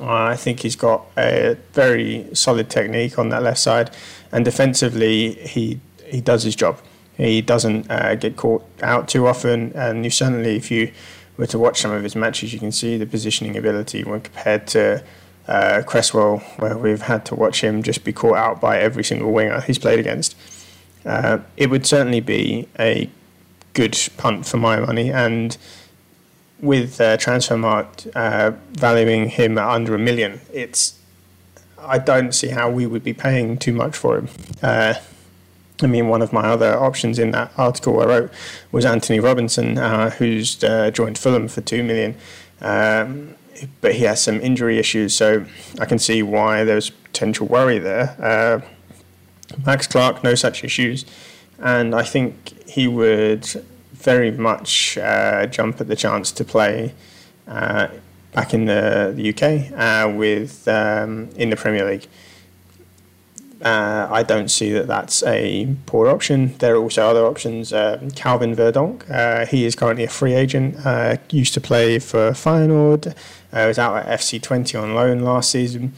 I 0.00 0.36
think 0.36 0.60
he's 0.60 0.76
got 0.76 1.06
a 1.16 1.56
very 1.72 2.28
solid 2.34 2.68
technique 2.68 3.18
on 3.18 3.28
that 3.28 3.42
left 3.42 3.60
side, 3.60 3.90
and 4.32 4.44
defensively 4.44 5.34
he 5.34 5.80
he 6.04 6.20
does 6.20 6.42
his 6.42 6.56
job. 6.56 6.78
He 7.16 7.40
doesn't 7.40 7.90
uh, 7.90 8.16
get 8.16 8.36
caught 8.36 8.64
out 8.82 9.08
too 9.08 9.26
often, 9.26 9.72
and 9.74 10.04
you 10.04 10.10
certainly, 10.10 10.56
if 10.56 10.70
you 10.70 10.92
were 11.36 11.46
to 11.46 11.58
watch 11.58 11.80
some 11.80 11.92
of 11.92 12.02
his 12.02 12.16
matches, 12.16 12.52
you 12.52 12.58
can 12.58 12.72
see 12.72 12.96
the 12.96 13.06
positioning 13.06 13.56
ability 13.56 14.02
when 14.04 14.20
compared 14.20 14.66
to 14.68 15.02
uh, 15.46 15.82
Cresswell, 15.86 16.38
where 16.58 16.76
we've 16.76 17.02
had 17.02 17.24
to 17.26 17.34
watch 17.34 17.60
him 17.62 17.82
just 17.82 18.02
be 18.04 18.12
caught 18.12 18.36
out 18.36 18.60
by 18.60 18.78
every 18.78 19.04
single 19.04 19.32
winger 19.32 19.60
he's 19.60 19.78
played 19.78 20.00
against. 20.00 20.36
Uh, 21.04 21.38
it 21.56 21.70
would 21.70 21.86
certainly 21.86 22.20
be 22.20 22.66
a 22.78 23.08
good 23.74 23.98
punt 24.16 24.46
for 24.46 24.56
my 24.56 24.80
money, 24.80 25.10
and 25.10 25.56
with 26.60 27.00
uh, 27.00 27.16
Transfermarkt 27.16 28.10
uh, 28.16 28.52
valuing 28.72 29.28
him 29.28 29.58
at 29.58 29.68
under 29.68 29.94
a 29.94 29.98
million, 29.98 30.40
it's 30.52 30.98
I 31.78 31.98
don't 31.98 32.32
see 32.32 32.48
how 32.48 32.70
we 32.70 32.86
would 32.86 33.04
be 33.04 33.12
paying 33.12 33.58
too 33.58 33.72
much 33.72 33.96
for 33.96 34.16
him. 34.18 34.28
Uh, 34.62 34.94
I 35.82 35.86
mean, 35.86 36.08
one 36.08 36.22
of 36.22 36.32
my 36.32 36.42
other 36.42 36.78
options 36.78 37.18
in 37.18 37.32
that 37.32 37.52
article 37.58 38.00
I 38.00 38.06
wrote 38.06 38.32
was 38.72 38.86
Antonee 38.86 39.18
Robinson, 39.18 39.76
uh, 39.76 40.10
who's 40.10 40.62
uh, 40.62 40.90
joined 40.90 41.18
Fulham 41.18 41.48
for 41.48 41.60
two 41.60 41.82
million, 41.82 42.16
um, 42.60 43.34
but 43.80 43.96
he 43.96 44.04
has 44.04 44.22
some 44.22 44.40
injury 44.40 44.78
issues, 44.78 45.14
so 45.14 45.44
I 45.80 45.84
can 45.84 45.98
see 45.98 46.22
why 46.22 46.64
there's 46.64 46.90
potential 46.90 47.46
worry 47.46 47.78
there. 47.78 48.16
Uh, 48.20 48.66
Max 49.66 49.86
Clark, 49.86 50.24
no 50.24 50.34
such 50.34 50.64
issues, 50.64 51.04
and 51.58 51.94
I 51.94 52.02
think 52.02 52.52
he 52.74 52.88
would 52.88 53.46
very 53.92 54.32
much 54.32 54.98
uh, 54.98 55.46
jump 55.46 55.80
at 55.80 55.86
the 55.86 55.94
chance 55.94 56.32
to 56.32 56.44
play 56.44 56.92
uh, 57.46 57.86
back 58.32 58.52
in 58.52 58.64
the, 58.64 59.12
the 59.14 59.30
UK 59.32 59.72
uh, 59.78 60.12
with 60.12 60.66
um, 60.66 61.28
in 61.36 61.50
the 61.50 61.56
Premier 61.56 61.84
League. 61.88 62.08
Uh, 63.62 64.08
I 64.10 64.24
don't 64.24 64.50
see 64.50 64.72
that 64.72 64.88
that's 64.88 65.22
a 65.22 65.68
poor 65.86 66.08
option. 66.08 66.58
There 66.58 66.74
are 66.74 66.82
also 66.82 67.08
other 67.08 67.24
options. 67.24 67.72
Uh, 67.72 68.10
Calvin 68.16 68.56
Verdonk, 68.56 69.08
uh, 69.08 69.46
he 69.46 69.64
is 69.64 69.76
currently 69.76 70.04
a 70.04 70.08
free 70.08 70.34
agent. 70.34 70.76
used 71.30 71.54
to 71.54 71.60
play 71.60 72.00
for 72.00 72.32
Feyenoord. 72.32 73.14
was 73.52 73.78
out 73.78 73.96
at 73.96 74.18
FC 74.18 74.40
Twente 74.40 74.82
on 74.82 74.96
loan 74.96 75.20
last 75.20 75.52
season. 75.52 75.94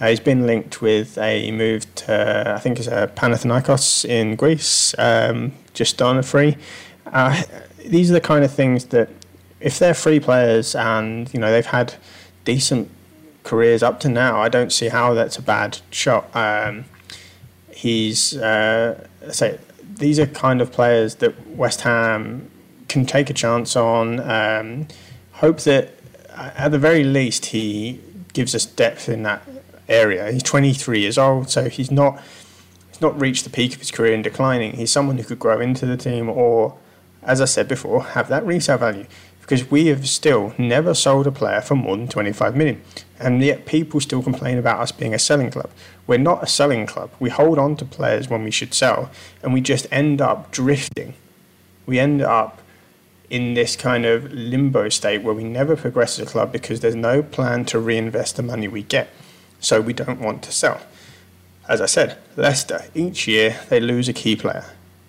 Uh, 0.00 0.08
he's 0.08 0.20
been 0.20 0.46
linked 0.46 0.82
with 0.82 1.16
a 1.16 1.50
move 1.52 1.92
to, 1.94 2.54
I 2.54 2.60
think 2.60 2.78
it's 2.78 2.88
a 2.88 3.10
Panathinaikos 3.14 4.04
in 4.04 4.36
Greece, 4.36 4.94
um, 4.98 5.52
just 5.72 6.02
on 6.02 6.18
a 6.18 6.22
free. 6.22 6.56
Uh, 7.06 7.42
these 7.84 8.10
are 8.10 8.14
the 8.14 8.20
kind 8.20 8.44
of 8.44 8.52
things 8.52 8.86
that, 8.86 9.08
if 9.60 9.78
they're 9.78 9.94
free 9.94 10.20
players 10.20 10.74
and 10.74 11.32
you 11.32 11.40
know 11.40 11.50
they've 11.50 11.64
had 11.64 11.94
decent 12.44 12.90
careers 13.42 13.82
up 13.82 14.00
to 14.00 14.08
now, 14.08 14.40
I 14.40 14.50
don't 14.50 14.70
see 14.70 14.88
how 14.88 15.14
that's 15.14 15.38
a 15.38 15.42
bad 15.42 15.78
shot. 15.90 16.28
Um, 16.36 16.84
he's 17.70 18.36
uh, 18.36 19.06
say 19.30 19.58
these 19.94 20.18
are 20.18 20.26
kind 20.26 20.60
of 20.60 20.72
players 20.72 21.16
that 21.16 21.46
West 21.48 21.82
Ham 21.82 22.50
can 22.88 23.06
take 23.06 23.30
a 23.30 23.34
chance 23.34 23.76
on. 23.76 24.20
Um, 24.20 24.88
hope 25.32 25.60
that 25.60 25.94
uh, 26.30 26.50
at 26.56 26.68
the 26.70 26.78
very 26.78 27.04
least 27.04 27.46
he 27.46 28.00
gives 28.34 28.54
us 28.54 28.66
depth 28.66 29.08
in 29.08 29.22
that 29.22 29.42
area. 29.88 30.30
He's 30.32 30.42
23 30.42 31.00
years 31.00 31.18
old, 31.18 31.50
so 31.50 31.68
he's 31.68 31.90
not 31.90 32.20
he's 32.88 33.00
not 33.00 33.20
reached 33.20 33.44
the 33.44 33.50
peak 33.50 33.74
of 33.74 33.80
his 33.80 33.90
career 33.90 34.14
and 34.14 34.24
declining. 34.24 34.72
He's 34.72 34.90
someone 34.90 35.18
who 35.18 35.24
could 35.24 35.38
grow 35.38 35.60
into 35.60 35.86
the 35.86 35.96
team 35.96 36.28
or, 36.28 36.76
as 37.22 37.40
I 37.40 37.44
said 37.44 37.68
before, 37.68 38.02
have 38.02 38.28
that 38.28 38.46
resale 38.46 38.78
value. 38.78 39.06
Because 39.40 39.70
we 39.70 39.86
have 39.86 40.08
still 40.08 40.54
never 40.58 40.92
sold 40.92 41.26
a 41.28 41.30
player 41.30 41.60
for 41.60 41.76
more 41.76 41.96
than 41.96 42.08
25 42.08 42.56
million. 42.56 42.82
And 43.20 43.40
yet 43.40 43.64
people 43.64 44.00
still 44.00 44.20
complain 44.20 44.58
about 44.58 44.80
us 44.80 44.90
being 44.90 45.14
a 45.14 45.20
selling 45.20 45.50
club. 45.50 45.70
We're 46.06 46.18
not 46.18 46.42
a 46.42 46.48
selling 46.48 46.84
club. 46.86 47.10
We 47.20 47.30
hold 47.30 47.56
on 47.56 47.76
to 47.76 47.84
players 47.84 48.28
when 48.28 48.42
we 48.42 48.50
should 48.50 48.74
sell, 48.74 49.08
and 49.42 49.54
we 49.54 49.60
just 49.60 49.86
end 49.92 50.20
up 50.20 50.50
drifting. 50.50 51.14
We 51.86 52.00
end 52.00 52.22
up 52.22 52.60
in 53.30 53.54
this 53.54 53.76
kind 53.76 54.04
of 54.04 54.32
limbo 54.32 54.88
state 54.88 55.22
where 55.22 55.34
we 55.34 55.44
never 55.44 55.76
progress 55.76 56.18
as 56.18 56.26
a 56.26 56.30
club 56.30 56.52
because 56.52 56.80
there's 56.80 56.94
no 56.94 57.22
plan 57.22 57.64
to 57.66 57.78
reinvest 57.78 58.36
the 58.36 58.42
money 58.42 58.68
we 58.68 58.82
get. 58.82 59.08
So 59.66 59.80
we 59.80 59.94
don't 59.94 60.20
want 60.20 60.44
to 60.44 60.52
sell. 60.52 60.80
As 61.68 61.80
I 61.80 61.86
said, 61.86 62.18
Leicester, 62.36 62.84
each 62.94 63.26
year 63.26 63.58
they 63.68 63.80
lose 63.80 64.08
a 64.08 64.12
key 64.12 64.36
player. 64.36 64.64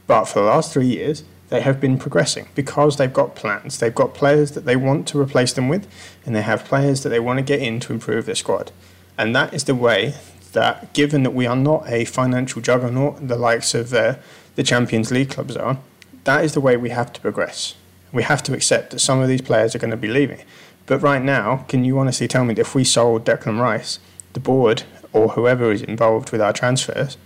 But 0.08 0.26
for 0.26 0.40
the 0.40 0.48
last 0.48 0.74
three 0.74 0.88
years, 0.88 1.24
they 1.50 1.62
have 1.62 1.80
been 1.80 2.00
progressing 2.00 2.48
because 2.56 2.98
they've 2.98 3.14
got 3.14 3.36
plans. 3.36 3.78
They've 3.78 3.94
got 3.94 4.16
players 4.16 4.54
that 4.54 4.66
they 4.66 4.76
want 4.76 5.08
to 5.10 5.22
replace 5.22 5.54
them 5.54 5.70
with, 5.70 5.88
and 6.26 6.36
they 6.36 6.42
have 6.42 6.66
players 6.66 7.04
that 7.04 7.10
they 7.10 7.20
want 7.20 7.38
to 7.38 7.44
get 7.44 7.62
in 7.62 7.80
to 7.82 7.94
improve 7.94 8.26
their 8.26 8.34
squad. 8.34 8.72
And 9.16 9.36
that 9.36 9.54
is 9.54 9.66
the 9.66 9.76
way 9.76 10.16
that, 10.54 10.92
given 10.94 11.22
that 11.22 11.36
we 11.36 11.46
are 11.46 11.56
not 11.56 11.88
a 11.88 12.06
financial 12.06 12.60
juggernaut, 12.60 13.28
the 13.28 13.38
likes 13.38 13.76
of 13.76 13.94
uh, 13.94 14.16
the 14.56 14.64
Champions 14.64 15.12
League 15.12 15.30
clubs 15.30 15.56
are, 15.56 15.78
that 16.24 16.44
is 16.44 16.56
the 16.56 16.62
way 16.62 16.76
we 16.78 16.90
have 16.90 17.14
to 17.14 17.22
progress. 17.22 17.76
We 18.12 18.24
have 18.24 18.42
to 18.42 18.56
accept 18.56 18.90
that 18.90 19.02
some 19.02 19.20
of 19.20 19.28
these 19.28 19.44
players 19.44 19.76
are 19.76 19.80
going 19.80 19.92
to 19.92 19.98
be 19.98 20.08
leaving. 20.08 20.42
But 20.88 21.04
right 21.04 21.22
now, 21.22 21.66
can 21.68 21.86
you 21.86 22.00
honestly 22.00 22.28
tell 22.28 22.44
me 22.44 22.56
that 22.56 22.62
if 22.62 22.74
we 22.74 22.84
sold 22.84 23.24
Declan 23.24 23.62
Rice, 23.62 24.00
the 24.34 24.40
board 24.40 24.84
or 25.14 25.30
whoever 25.30 25.72
is 25.72 25.82
involved 25.82 26.32
with 26.32 26.42
our 26.42 26.54
transfers 26.54 27.18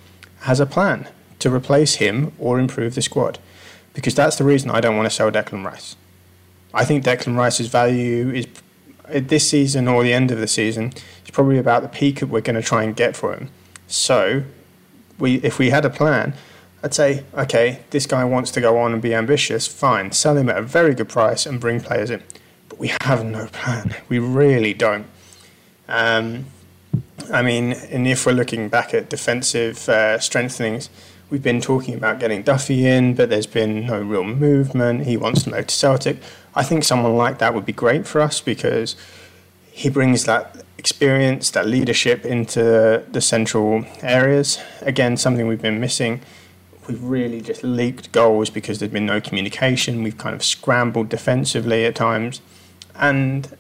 has 0.42 0.60
a 0.60 0.66
plan 0.66 1.08
to 1.40 1.54
replace 1.54 1.96
him 1.96 2.32
or 2.40 2.60
improve 2.60 2.96
the 2.96 3.02
squad? 3.02 3.40
Because 3.94 4.16
that's 4.16 4.38
the 4.38 4.44
reason 4.44 4.70
I 4.72 4.82
don't 4.82 4.96
want 4.96 5.10
to 5.10 5.16
sell 5.16 5.32
Declan 5.32 5.66
Rice. 5.66 5.96
I 6.74 6.86
think 6.86 7.04
Declan 7.04 7.36
Rice's 7.36 7.68
value 7.68 8.30
is 8.30 8.48
this 9.10 9.50
season 9.50 9.88
or 9.88 10.04
the 10.04 10.14
end 10.14 10.32
of 10.32 10.40
the 10.40 10.48
season 10.48 10.94
is 11.26 11.32
probably 11.32 11.58
about 11.58 11.82
the 11.82 11.90
peak 11.90 12.20
that 12.20 12.28
we're 12.28 12.42
going 12.42 12.56
to 12.56 12.62
try 12.62 12.84
and 12.84 12.96
get 12.96 13.16
for 13.16 13.34
him. 13.34 13.50
So, 13.88 14.44
we 15.20 15.36
if 15.38 15.60
we 15.60 15.70
had 15.70 15.84
a 15.84 15.90
plan, 15.90 16.34
I'd 16.84 16.94
say, 16.94 17.26
okay, 17.34 17.82
this 17.92 18.06
guy 18.06 18.24
wants 18.24 18.52
to 18.52 18.62
go 18.62 18.78
on 18.78 18.94
and 18.94 19.02
be 19.02 19.14
ambitious, 19.14 19.68
fine, 19.68 20.12
sell 20.12 20.38
him 20.38 20.50
at 20.50 20.58
a 20.58 20.62
very 20.62 20.96
good 20.96 21.10
price 21.10 21.46
and 21.46 21.60
bring 21.60 21.82
players 21.82 22.10
in. 22.10 22.24
But 22.70 22.80
we 22.80 22.92
have 23.02 23.24
no 23.26 23.48
plan. 23.48 23.96
We 24.10 24.20
really 24.20 24.74
don't. 24.74 25.06
Um, 25.88 26.46
I 27.32 27.42
mean, 27.42 27.74
and 27.74 28.08
if 28.08 28.26
we're 28.26 28.34
looking 28.34 28.70
back 28.70 28.94
at 28.94 29.10
defensive 29.10 29.88
uh, 29.88 30.20
strengthenings, 30.20 30.90
we've 31.30 31.44
been 31.44 31.62
talking 31.62 31.94
about 31.94 32.20
getting 32.20 32.44
Duffy 32.44 32.86
in, 32.86 33.16
but 33.16 33.30
there's 33.30 33.48
been 33.48 33.86
no 33.86 34.02
real 34.02 34.24
movement. 34.24 35.06
He 35.06 35.18
wants 35.18 35.44
to 35.44 35.52
go 35.52 35.62
to 35.62 35.76
Celtic. 35.76 36.18
I 36.56 36.64
think 36.64 36.84
someone 36.84 37.16
like 37.16 37.38
that 37.38 37.54
would 37.54 37.66
be 37.66 37.74
great 37.74 38.06
for 38.06 38.20
us 38.20 38.42
because 38.42 38.96
he 39.72 39.90
brings 39.90 40.26
that 40.26 40.64
experience, 40.78 41.52
that 41.52 41.68
leadership 41.68 42.26
into 42.26 43.04
the 43.10 43.22
central 43.22 43.86
areas. 44.02 44.60
Again, 44.82 45.16
something 45.16 45.48
we've 45.48 45.62
been 45.62 45.80
missing 45.80 46.22
we've 46.88 47.04
really 47.04 47.42
just 47.42 47.64
leaked 47.64 48.12
goals 48.12 48.50
because 48.50 48.80
there's 48.80 48.92
been 48.92 49.06
no 49.06 49.22
communication. 49.22 50.04
We've 50.04 50.18
kind 50.18 50.36
of 50.36 50.44
scrambled 50.44 51.10
defensively 51.10 51.86
at 51.86 51.96
times. 51.96 52.42
And 52.96 53.56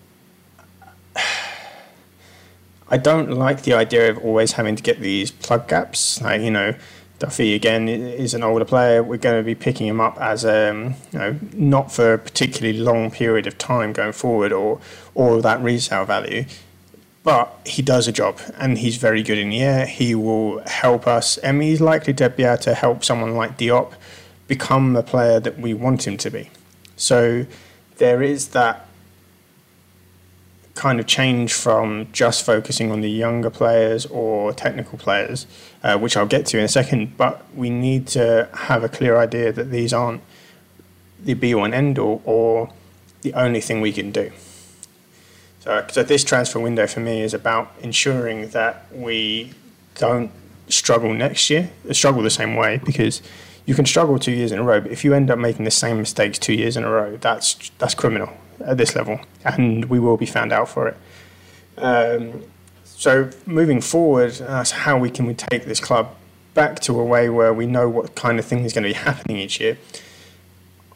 I 2.92 2.98
don't 2.98 3.32
like 3.32 3.64
the 3.64 3.74
idea 3.74 4.12
of 4.12 4.20
always 4.20 4.52
having 4.54 4.76
to 4.76 4.84
get 4.84 5.00
these 5.00 5.32
plug 5.32 5.68
gaps. 5.68 6.22
Like, 6.22 6.42
you 6.42 6.52
know, 6.52 6.76
Duffy 7.18 7.56
again 7.56 7.88
is 7.88 8.34
an 8.34 8.44
older 8.44 8.66
player. 8.66 9.02
We're 9.02 9.18
going 9.18 9.38
to 9.38 9.44
be 9.44 9.56
picking 9.56 9.88
him 9.88 10.00
up 10.00 10.20
as 10.20 10.46
um, 10.46 10.96
you 11.12 11.20
know 11.20 11.40
not 11.54 11.92
for 11.92 12.14
a 12.14 12.18
particularly 12.20 12.78
long 12.78 13.10
period 13.10 13.48
of 13.48 13.58
time 13.58 13.94
going 13.94 14.12
forward, 14.12 14.52
or 14.52 14.80
or 15.16 15.42
that 15.42 15.62
resale 15.62 16.06
value 16.06 16.46
but 17.24 17.60
he 17.66 17.82
does 17.82 18.08
a 18.08 18.12
job 18.12 18.40
and 18.58 18.80
he's 18.80 18.98
very 18.98 19.22
good 19.24 19.38
in 19.38 19.50
the 19.50 19.62
air. 19.62 19.86
He 19.86 20.16
will 20.16 20.60
help 20.66 21.08
us, 21.08 21.38
and 21.38 21.62
he's 21.62 21.82
likely 21.82 22.14
to 22.16 22.30
be 22.30 22.44
able 22.44 22.58
to 22.64 22.74
help 22.74 23.04
someone 23.04 23.36
like 23.36 23.58
Diop 23.58 23.94
become 24.48 24.94
the 24.94 25.04
player 25.04 25.40
that 25.40 25.60
we 25.60 25.74
want 25.74 26.08
him 26.08 26.18
to 26.18 26.30
be. 26.30 26.50
So 26.98 27.46
there 27.98 28.22
is 28.24 28.50
that 28.50 28.88
kind 30.76 31.00
of 31.00 31.08
change 31.08 31.54
from 31.54 32.08
just 32.12 32.46
focusing 32.46 32.92
on 32.92 33.02
the 33.02 33.10
younger 33.10 33.50
players 33.50 34.06
or 34.06 34.54
technical 34.54 34.98
players, 34.98 35.46
uh, 35.84 35.98
which 35.98 36.16
I'll 36.16 36.26
get 36.26 36.46
to 36.48 36.58
in 36.58 36.64
a 36.64 36.70
second, 36.70 37.18
but 37.18 37.46
we 37.56 37.70
need 37.70 38.08
to 38.08 38.50
have 38.54 38.84
a 38.84 38.90
clear 38.90 39.18
idea 39.18 39.52
that 39.52 39.70
these 39.70 39.94
aren't 39.94 40.22
the 41.20 41.34
be 41.34 41.54
all 41.54 41.66
and 41.66 41.74
end 41.74 42.00
all 42.00 42.22
or 42.26 42.72
the 43.22 43.34
only 43.34 43.62
thing 43.62 43.82
we 43.82 43.92
can 43.92 44.12
do. 44.12 44.32
So, 45.60 45.86
so 45.92 46.04
this 46.04 46.24
transfer 46.24 46.60
window 46.60 46.88
for 46.88 47.02
me 47.02 47.22
is 47.22 47.34
about 47.34 47.72
ensuring 47.82 48.50
that 48.50 48.86
we 48.92 49.52
don't 49.96 50.32
struggle 50.68 51.14
next 51.14 51.50
year, 51.50 51.70
struggle 51.92 52.24
the 52.24 52.32
same 52.32 52.56
way, 52.56 52.78
because 52.84 53.22
you 53.66 53.76
can 53.76 53.86
struggle 53.86 54.18
two 54.18 54.32
years 54.32 54.52
in 54.52 54.58
a 54.58 54.64
row, 54.64 54.82
but 54.82 54.92
if 54.92 55.04
you 55.04 55.14
end 55.14 55.30
up 55.30 55.38
making 55.38 55.66
the 55.66 55.72
same 55.72 55.98
mistakes 55.98 56.40
two 56.40 56.54
years 56.54 56.76
in 56.78 56.84
a 56.84 56.90
row, 56.90 57.18
that's 57.18 57.70
that's 57.78 57.94
criminal 57.94 58.30
at 58.66 58.78
this 58.78 58.96
level, 58.96 59.20
and 59.44 59.86
we 59.86 60.00
will 60.00 60.18
be 60.18 60.26
found 60.26 60.52
out 60.52 60.70
for 60.70 60.88
it. 60.88 60.98
Um, 61.78 62.44
so 62.84 63.30
moving 63.46 63.82
forward, 63.82 64.42
uh, 64.42 64.64
how 64.64 64.98
we 64.98 65.10
can 65.10 65.26
we 65.26 65.34
take 65.34 65.66
this 65.66 65.80
club 65.80 66.16
back 66.54 66.80
to 66.82 67.00
a 67.00 67.04
way 67.04 67.30
where 67.30 67.54
we 67.54 67.66
know 67.66 67.90
what 67.90 68.16
kind 68.16 68.40
of 68.40 68.46
thing 68.46 68.64
is 68.64 68.74
going 68.74 68.84
to 68.84 68.90
be 68.90 68.94
happening 69.10 69.38
each 69.38 69.60
year. 69.60 69.78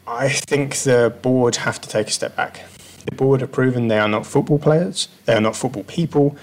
I 0.06 0.28
think 0.28 0.76
the 0.76 1.14
board 1.22 1.56
have 1.56 1.80
to 1.80 1.88
take 1.88 2.08
a 2.08 2.12
step 2.12 2.36
back. 2.36 2.60
The 3.06 3.14
board 3.14 3.40
have 3.40 3.52
proven 3.52 3.88
they 3.88 3.98
are 3.98 4.08
not 4.08 4.26
football 4.26 4.58
players, 4.58 5.08
they 5.24 5.34
are 5.34 5.40
not 5.40 5.56
football 5.56 5.84
people. 5.84 6.36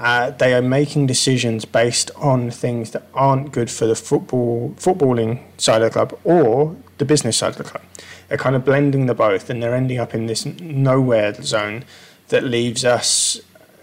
Uh, 0.00 0.30
they 0.30 0.54
are 0.54 0.62
making 0.62 1.06
decisions 1.06 1.66
based 1.66 2.10
on 2.16 2.50
things 2.50 2.92
that 2.92 3.06
aren't 3.12 3.52
good 3.52 3.70
for 3.70 3.84
the 3.84 3.94
football 3.94 4.74
footballing 4.78 5.38
side 5.58 5.82
of 5.82 5.92
the 5.92 5.92
club 5.92 6.18
or 6.24 6.74
the 6.96 7.04
business 7.04 7.36
side 7.36 7.50
of 7.50 7.58
the 7.58 7.64
club. 7.64 7.82
They're 8.28 8.38
kind 8.38 8.56
of 8.56 8.64
blending 8.64 9.04
the 9.04 9.14
both, 9.14 9.50
and 9.50 9.62
they're 9.62 9.74
ending 9.74 9.98
up 9.98 10.14
in 10.14 10.24
this 10.24 10.46
nowhere 10.46 11.34
zone 11.42 11.84
that 12.28 12.44
leaves 12.44 12.82
us 12.82 13.42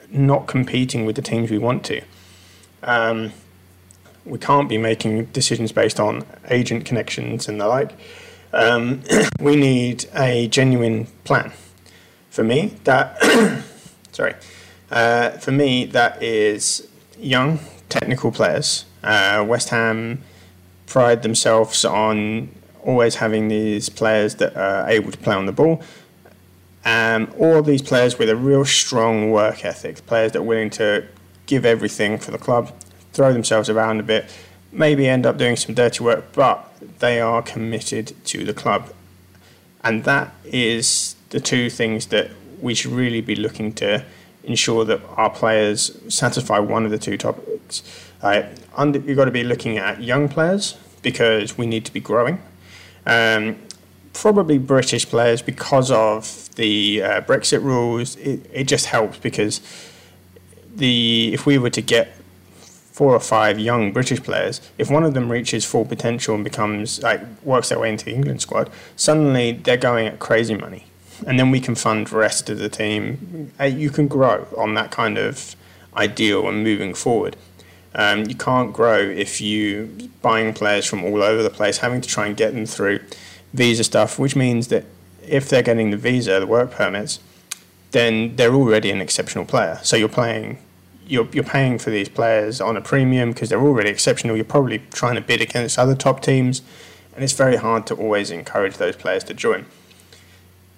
not 0.10 0.48
competing 0.48 1.06
with 1.06 1.16
the 1.18 1.22
teams 1.22 1.52
we 1.52 1.60
want 1.60 1.86
to. 1.86 2.02
Um, 2.82 3.34
we 4.26 4.40
can't 4.40 4.68
be 4.68 4.80
making 4.80 5.26
decisions 5.26 5.72
based 5.72 6.00
on 6.00 6.26
agent 6.50 6.84
connections 6.84 7.48
and 7.48 7.62
the 7.62 7.68
like. 7.68 7.92
Um, 8.54 9.04
we 9.40 9.56
need 9.56 10.06
a 10.16 10.48
genuine 10.48 11.06
plan 11.26 11.52
for 12.32 12.44
me, 12.44 12.74
that 12.86 13.22
sorry, 14.12 14.34
uh, 14.92 15.32
for 15.32 15.52
me 15.52 15.86
that 15.86 16.22
is 16.22 16.88
young 17.20 17.60
technical 17.90 18.32
players. 18.32 18.86
Uh, 19.04 19.46
West 19.48 19.70
Ham 19.70 20.24
pride 20.86 21.24
themselves 21.24 21.86
on 21.86 22.50
always 22.84 23.16
having 23.16 23.50
these 23.50 23.90
players 23.90 24.36
that 24.36 24.56
are 24.56 24.90
able 24.90 25.12
to 25.12 25.18
play 25.18 25.36
on 25.36 25.46
the 25.46 25.52
ball. 25.52 25.82
Um, 26.86 27.34
all 27.38 27.62
these 27.62 27.82
players 27.82 28.18
with 28.18 28.30
a 28.30 28.36
real 28.36 28.64
strong 28.64 29.30
work 29.30 29.66
ethic, 29.66 30.06
players 30.06 30.32
that 30.32 30.40
are 30.40 30.44
willing 30.44 30.70
to 30.72 31.06
give 31.46 31.66
everything 31.66 32.18
for 32.18 32.32
the 32.32 32.38
club, 32.38 32.72
throw 33.12 33.34
themselves 33.34 33.70
around 33.70 34.00
a 34.00 34.04
bit, 34.04 34.26
maybe 34.72 35.08
end 35.08 35.26
up 35.26 35.38
doing 35.38 35.58
some 35.58 35.76
dirty 35.76 36.04
work, 36.04 36.32
but 36.34 36.64
they 37.00 37.20
are 37.20 37.42
committed 37.42 38.14
to 38.26 38.46
the 38.46 38.54
club. 38.54 38.94
And 39.84 40.06
that 40.06 40.34
is 40.46 41.16
the 41.30 41.42
two 41.42 41.70
things 41.70 42.08
that 42.08 42.32
we 42.62 42.74
should 42.74 42.92
really 42.92 43.22
be 43.22 43.36
looking 43.36 43.74
to 43.74 44.06
ensure 44.48 44.86
that 44.86 45.02
our 45.16 45.30
players 45.30 45.98
satisfy 46.08 46.58
one 46.58 46.86
of 46.86 46.92
the 46.92 46.98
two 46.98 47.18
topics. 47.18 47.84
Uh, 48.22 48.44
under, 48.76 49.00
you've 49.00 49.18
got 49.18 49.26
to 49.26 49.32
be 49.32 49.44
looking 49.44 49.78
at 49.78 50.02
young 50.02 50.28
players 50.28 50.78
because 51.02 51.58
we 51.58 51.68
need 51.68 51.86
to 51.86 51.94
be 51.94 52.00
growing. 52.00 52.42
Um, 53.06 53.58
probably 54.14 54.58
British 54.58 55.08
players 55.08 55.42
because 55.42 55.92
of 55.92 56.50
the 56.56 57.04
uh, 57.04 57.22
Brexit 57.22 57.62
rules. 57.62 58.16
It, 58.16 58.50
it 58.52 58.64
just 58.64 58.88
helps 58.88 59.18
because 59.18 59.62
the 60.76 61.34
if 61.34 61.46
we 61.46 61.58
were 61.58 61.70
to 61.70 61.82
get 61.82 62.16
four 62.58 63.14
or 63.14 63.20
five 63.20 63.60
young 63.60 63.92
British 63.92 64.24
players, 64.24 64.60
if 64.78 64.90
one 64.90 65.04
of 65.04 65.14
them 65.14 65.32
reaches 65.32 65.64
full 65.66 65.86
potential 65.86 66.34
and 66.34 66.44
becomes 66.44 67.04
like 67.04 67.22
works 67.44 67.70
their 67.70 67.80
way 67.80 67.92
into 67.92 68.06
the 68.06 68.14
England 68.16 68.42
squad, 68.42 68.72
suddenly 68.96 69.52
they're 69.52 69.78
going 69.78 70.08
at 70.08 70.20
crazy 70.20 70.56
money 70.56 70.87
and 71.26 71.40
then 71.40 71.52
we 71.52 71.60
can 71.60 71.76
fund 71.76 72.08
the 72.08 72.18
rest 72.18 72.50
of 72.50 72.60
the 72.60 72.70
team. 72.70 73.52
Uh, 73.60 73.66
you 73.66 73.90
can 73.90 74.08
grow 74.08 74.48
on 74.58 74.74
that 74.76 74.92
kind 74.92 75.18
of 75.18 75.56
ideal 75.96 76.48
and 76.48 76.64
moving 76.64 76.94
forward. 76.94 77.36
Um, 77.96 78.26
you 78.26 78.36
can't 78.36 78.74
grow 78.74 79.00
if 79.00 79.42
you 79.42 80.10
buying 80.22 80.54
players 80.54 80.86
from 80.86 81.04
all 81.04 81.24
over 81.24 81.42
the 81.42 81.50
place, 81.50 81.80
having 81.80 82.02
to 82.02 82.08
try 82.08 82.28
and 82.28 82.38
get 82.38 82.54
them 82.54 82.66
through 82.66 83.00
visa 83.54 83.84
stuff, 83.84 84.20
which 84.20 84.36
means 84.36 84.68
that 84.68 84.86
if 85.28 85.50
they're 85.50 85.64
getting 85.64 85.90
the 85.90 85.98
visa, 85.98 86.40
the 86.40 86.48
work 86.48 86.72
permits, 86.72 87.20
then 87.92 88.36
they're 88.36 88.54
already 88.54 88.92
an 88.92 89.02
exceptional 89.02 89.46
player. 89.46 89.80
So 89.84 89.96
you're 89.96 90.10
playing 90.10 90.60
you're, 91.08 91.28
you're 91.32 91.44
paying 91.44 91.80
for 91.80 91.90
these 91.90 92.10
players 92.10 92.60
on 92.60 92.76
a 92.78 92.82
premium 92.82 93.32
because 93.32 93.50
they're 93.50 93.62
already 93.62 93.90
exceptional. 93.90 94.36
You're 94.36 94.46
probably 94.46 94.80
trying 94.92 95.16
to 95.16 95.22
bid 95.22 95.42
against 95.42 95.80
other 95.80 95.96
top 95.96 96.22
teams, 96.22 96.62
and 97.16 97.24
it's 97.24 97.34
very 97.34 97.56
hard 97.56 97.88
to 97.88 97.96
always 97.96 98.30
encourage 98.30 98.78
those 98.78 98.96
players 98.96 99.24
to 99.26 99.34
join. 99.34 99.66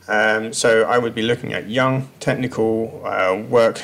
Um, 0.09 0.53
so 0.53 0.83
I 0.83 0.97
would 0.97 1.13
be 1.13 1.21
looking 1.21 1.53
at 1.53 1.69
young, 1.69 2.09
technical, 2.19 3.01
uh, 3.05 3.35
work, 3.47 3.77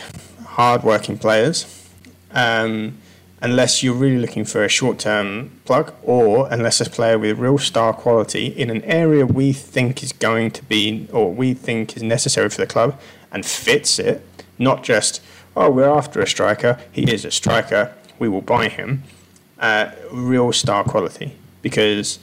hard-working 0.44 1.20
players, 1.20 1.88
um, 2.32 2.98
unless 3.42 3.84
you're 3.84 3.94
really 3.94 4.18
looking 4.18 4.44
for 4.44 4.64
a 4.64 4.68
short-term 4.68 5.52
plug, 5.66 5.94
or 6.02 6.48
unless 6.52 6.82
a 6.82 6.90
player 6.90 7.20
with 7.20 7.38
real 7.38 7.60
star 7.60 7.94
quality 7.94 8.48
in 8.48 8.72
an 8.72 8.84
area 8.86 9.24
we 9.24 9.54
think 9.54 10.02
is 10.02 10.12
going 10.14 10.50
to 10.50 10.64
be, 10.64 11.08
or 11.14 11.32
we 11.32 11.54
think 11.54 11.96
is 11.96 12.02
necessary 12.02 12.50
for 12.50 12.60
the 12.60 12.66
club, 12.66 13.00
and 13.32 13.46
fits 13.46 14.00
it, 14.00 14.26
not 14.58 14.84
just 14.84 15.22
oh 15.56 15.70
we're 15.70 15.88
after 15.88 16.22
a 16.22 16.28
striker, 16.28 16.80
he 16.92 17.04
is 17.04 17.24
a 17.24 17.32
striker, 17.32 17.94
we 18.18 18.28
will 18.28 18.42
buy 18.42 18.68
him. 18.68 19.04
Uh, 19.60 19.92
real 20.12 20.52
star 20.52 20.84
quality. 20.84 21.36
Because 21.62 22.20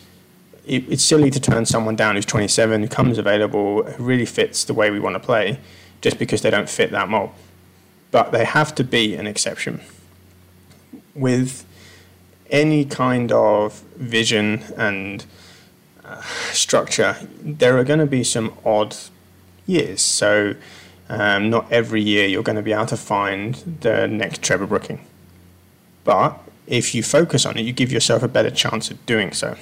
it, 0.66 0.84
it's 0.88 1.04
silly 1.04 1.30
to 1.30 1.40
turn 1.40 1.66
someone 1.66 1.96
down 1.96 2.14
who's 2.14 2.26
27, 2.26 2.82
who 2.82 2.88
comes 2.88 3.18
available, 3.18 3.82
who 3.84 4.04
really 4.04 4.26
fits 4.26 4.64
the 4.64 4.74
way 4.74 4.90
we 4.90 5.00
want 5.00 5.14
to 5.14 5.20
play, 5.20 5.58
just 6.00 6.18
because 6.18 6.42
they 6.42 6.50
don't 6.50 6.68
fit 6.68 6.90
that 6.92 7.08
mold. 7.08 7.30
But 8.10 8.32
they 8.32 8.44
have 8.44 8.74
to 8.76 8.84
be 8.84 9.14
an 9.14 9.26
exception. 9.26 9.80
With 11.14 11.64
any 12.50 12.84
kind 12.84 13.32
of 13.32 13.80
vision 13.96 14.62
and 14.76 15.24
uh, 16.04 16.20
structure, 16.52 17.16
there 17.40 17.78
are 17.78 17.84
going 17.84 18.00
to 18.00 18.06
be 18.06 18.24
some 18.24 18.52
odd 18.64 18.96
years. 19.66 20.02
So, 20.02 20.54
um, 21.08 21.50
not 21.50 21.70
every 21.70 22.02
year 22.02 22.26
you're 22.26 22.42
going 22.42 22.56
to 22.56 22.62
be 22.62 22.72
able 22.72 22.86
to 22.86 22.96
find 22.96 23.54
the 23.80 24.06
next 24.06 24.42
Trevor 24.42 24.66
Brooking. 24.66 25.04
But 26.04 26.38
if 26.66 26.94
you 26.94 27.02
focus 27.02 27.44
on 27.46 27.56
it, 27.56 27.62
you 27.62 27.72
give 27.72 27.92
yourself 27.92 28.22
a 28.22 28.28
better 28.28 28.50
chance 28.50 28.90
of 28.90 29.04
doing 29.06 29.32
so. 29.32 29.56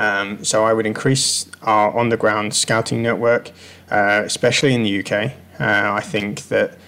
Um, 0.00 0.42
so 0.42 0.64
I 0.64 0.72
would 0.72 0.86
increase 0.86 1.46
our 1.62 1.96
on 1.96 2.08
the 2.08 2.16
ground 2.16 2.54
scouting 2.54 3.02
network, 3.02 3.50
uh, 3.90 4.22
especially 4.24 4.74
in 4.74 4.82
the 4.82 5.00
UK. 5.00 5.32
Uh, 5.60 5.92
I 5.92 6.00
think 6.00 6.48
that 6.48 6.78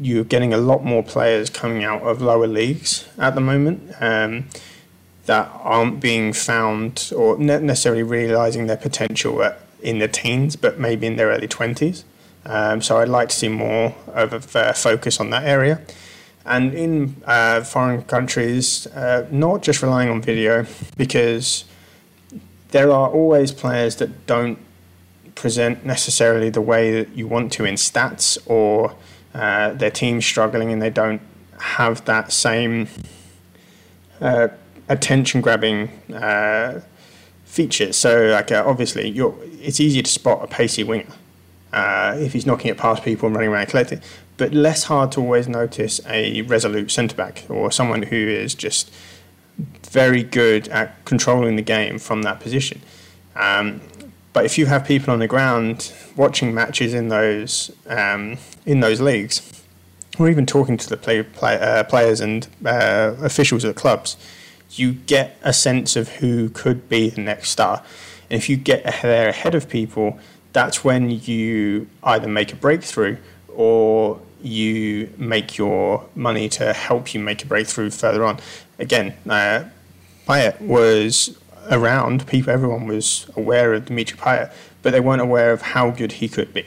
you're 0.00 0.24
getting 0.24 0.54
a 0.54 0.56
lot 0.56 0.82
more 0.82 1.02
players 1.02 1.50
coming 1.50 1.84
out 1.84 2.02
of 2.02 2.22
lower 2.22 2.46
leagues 2.46 3.06
at 3.18 3.34
the 3.34 3.42
moment 3.42 3.92
um, 4.00 4.48
that 5.26 5.50
aren't 5.62 6.00
being 6.00 6.32
found 6.32 7.12
or 7.14 7.36
necessarily 7.36 8.02
realizing 8.02 8.66
their 8.66 8.78
potential 8.78 9.42
at, 9.42 9.60
in 9.82 9.98
their 9.98 10.08
teens, 10.08 10.56
but 10.56 10.78
maybe 10.78 11.06
in 11.06 11.16
their 11.16 11.28
early 11.28 11.48
20s. 11.48 12.04
Um, 12.46 12.80
so 12.80 12.96
I'd 12.96 13.08
like 13.08 13.28
to 13.28 13.36
see 13.36 13.48
more 13.48 13.94
of 14.06 14.32
a 14.32 14.72
focus 14.72 15.20
on 15.20 15.28
that 15.30 15.44
area. 15.44 15.82
And 16.46 16.72
in 16.72 17.22
uh, 17.26 17.62
foreign 17.62 18.04
countries, 18.04 18.86
uh, 18.86 19.26
not 19.30 19.62
just 19.62 19.82
relying 19.82 20.08
on 20.08 20.22
video, 20.22 20.64
because 20.96 21.64
there 22.70 22.90
are 22.90 23.08
always 23.08 23.52
players 23.52 23.96
that 23.96 24.26
don't 24.26 24.58
present 25.34 25.86
necessarily 25.86 26.50
the 26.50 26.60
way 26.60 26.90
that 26.90 27.16
you 27.16 27.26
want 27.26 27.52
to 27.52 27.64
in 27.64 27.74
stats 27.74 28.38
or 28.46 28.94
uh, 29.34 29.72
their 29.72 29.90
team's 29.90 30.26
struggling 30.26 30.72
and 30.72 30.82
they 30.82 30.90
don't 30.90 31.22
have 31.60 32.04
that 32.04 32.32
same 32.32 32.88
uh, 34.20 34.48
attention 34.88 35.40
grabbing 35.40 35.88
uh, 36.12 36.80
features. 37.44 37.96
So, 37.96 38.26
like, 38.26 38.50
uh, 38.50 38.64
obviously, 38.66 39.10
it's 39.60 39.80
easy 39.80 40.02
to 40.02 40.10
spot 40.10 40.42
a 40.42 40.46
pacey 40.46 40.84
winger 40.84 41.06
uh, 41.72 42.16
if 42.18 42.32
he's 42.32 42.46
knocking 42.46 42.70
it 42.70 42.78
past 42.78 43.02
people 43.02 43.26
and 43.26 43.36
running 43.36 43.50
around 43.50 43.68
collecting, 43.68 44.00
but 44.36 44.52
less 44.52 44.84
hard 44.84 45.12
to 45.12 45.20
always 45.20 45.48
notice 45.48 46.00
a 46.06 46.42
resolute 46.42 46.90
centre 46.90 47.16
back 47.16 47.44
or 47.48 47.70
someone 47.70 48.02
who 48.02 48.16
is 48.16 48.54
just 48.54 48.92
very 49.90 50.22
good 50.22 50.68
at 50.68 51.04
controlling 51.04 51.56
the 51.56 51.62
game 51.62 51.98
from 51.98 52.22
that 52.22 52.40
position. 52.40 52.80
Um, 53.34 53.80
but 54.32 54.44
if 54.44 54.58
you 54.58 54.66
have 54.66 54.84
people 54.84 55.12
on 55.12 55.18
the 55.18 55.26
ground 55.26 55.92
watching 56.16 56.54
matches 56.54 56.94
in 56.94 57.08
those 57.08 57.72
um, 57.86 58.38
in 58.66 58.80
those 58.80 59.00
leagues, 59.00 59.64
or 60.18 60.28
even 60.28 60.46
talking 60.46 60.76
to 60.76 60.88
the 60.88 60.96
play, 60.96 61.22
play, 61.22 61.58
uh, 61.58 61.84
players 61.84 62.20
and 62.20 62.46
uh, 62.64 63.14
officials 63.20 63.64
at 63.64 63.74
the 63.74 63.80
clubs, 63.80 64.16
you 64.72 64.92
get 64.92 65.38
a 65.42 65.52
sense 65.52 65.96
of 65.96 66.08
who 66.08 66.50
could 66.50 66.88
be 66.88 67.10
the 67.10 67.20
next 67.20 67.50
star. 67.50 67.82
And 68.30 68.38
if 68.38 68.48
you 68.48 68.56
get 68.56 68.84
there 69.02 69.30
ahead 69.30 69.54
of 69.54 69.68
people, 69.68 70.18
that's 70.52 70.84
when 70.84 71.10
you 71.10 71.88
either 72.02 72.28
make 72.28 72.52
a 72.52 72.56
breakthrough 72.56 73.16
or 73.54 74.20
you 74.42 75.12
make 75.16 75.58
your 75.58 76.06
money 76.14 76.48
to 76.48 76.72
help 76.72 77.12
you 77.14 77.20
make 77.20 77.42
a 77.42 77.46
breakthrough 77.46 77.90
further 77.90 78.24
on. 78.24 78.38
Again, 78.78 79.14
uh, 79.28 79.64
Payet 80.26 80.60
was 80.60 81.38
around. 81.70 82.26
People, 82.26 82.52
everyone 82.52 82.86
was 82.86 83.26
aware 83.36 83.74
of 83.74 83.86
Dimitri 83.86 84.18
Payet, 84.18 84.52
but 84.82 84.92
they 84.92 85.00
weren't 85.00 85.22
aware 85.22 85.52
of 85.52 85.62
how 85.62 85.90
good 85.90 86.12
he 86.12 86.28
could 86.28 86.52
be. 86.54 86.66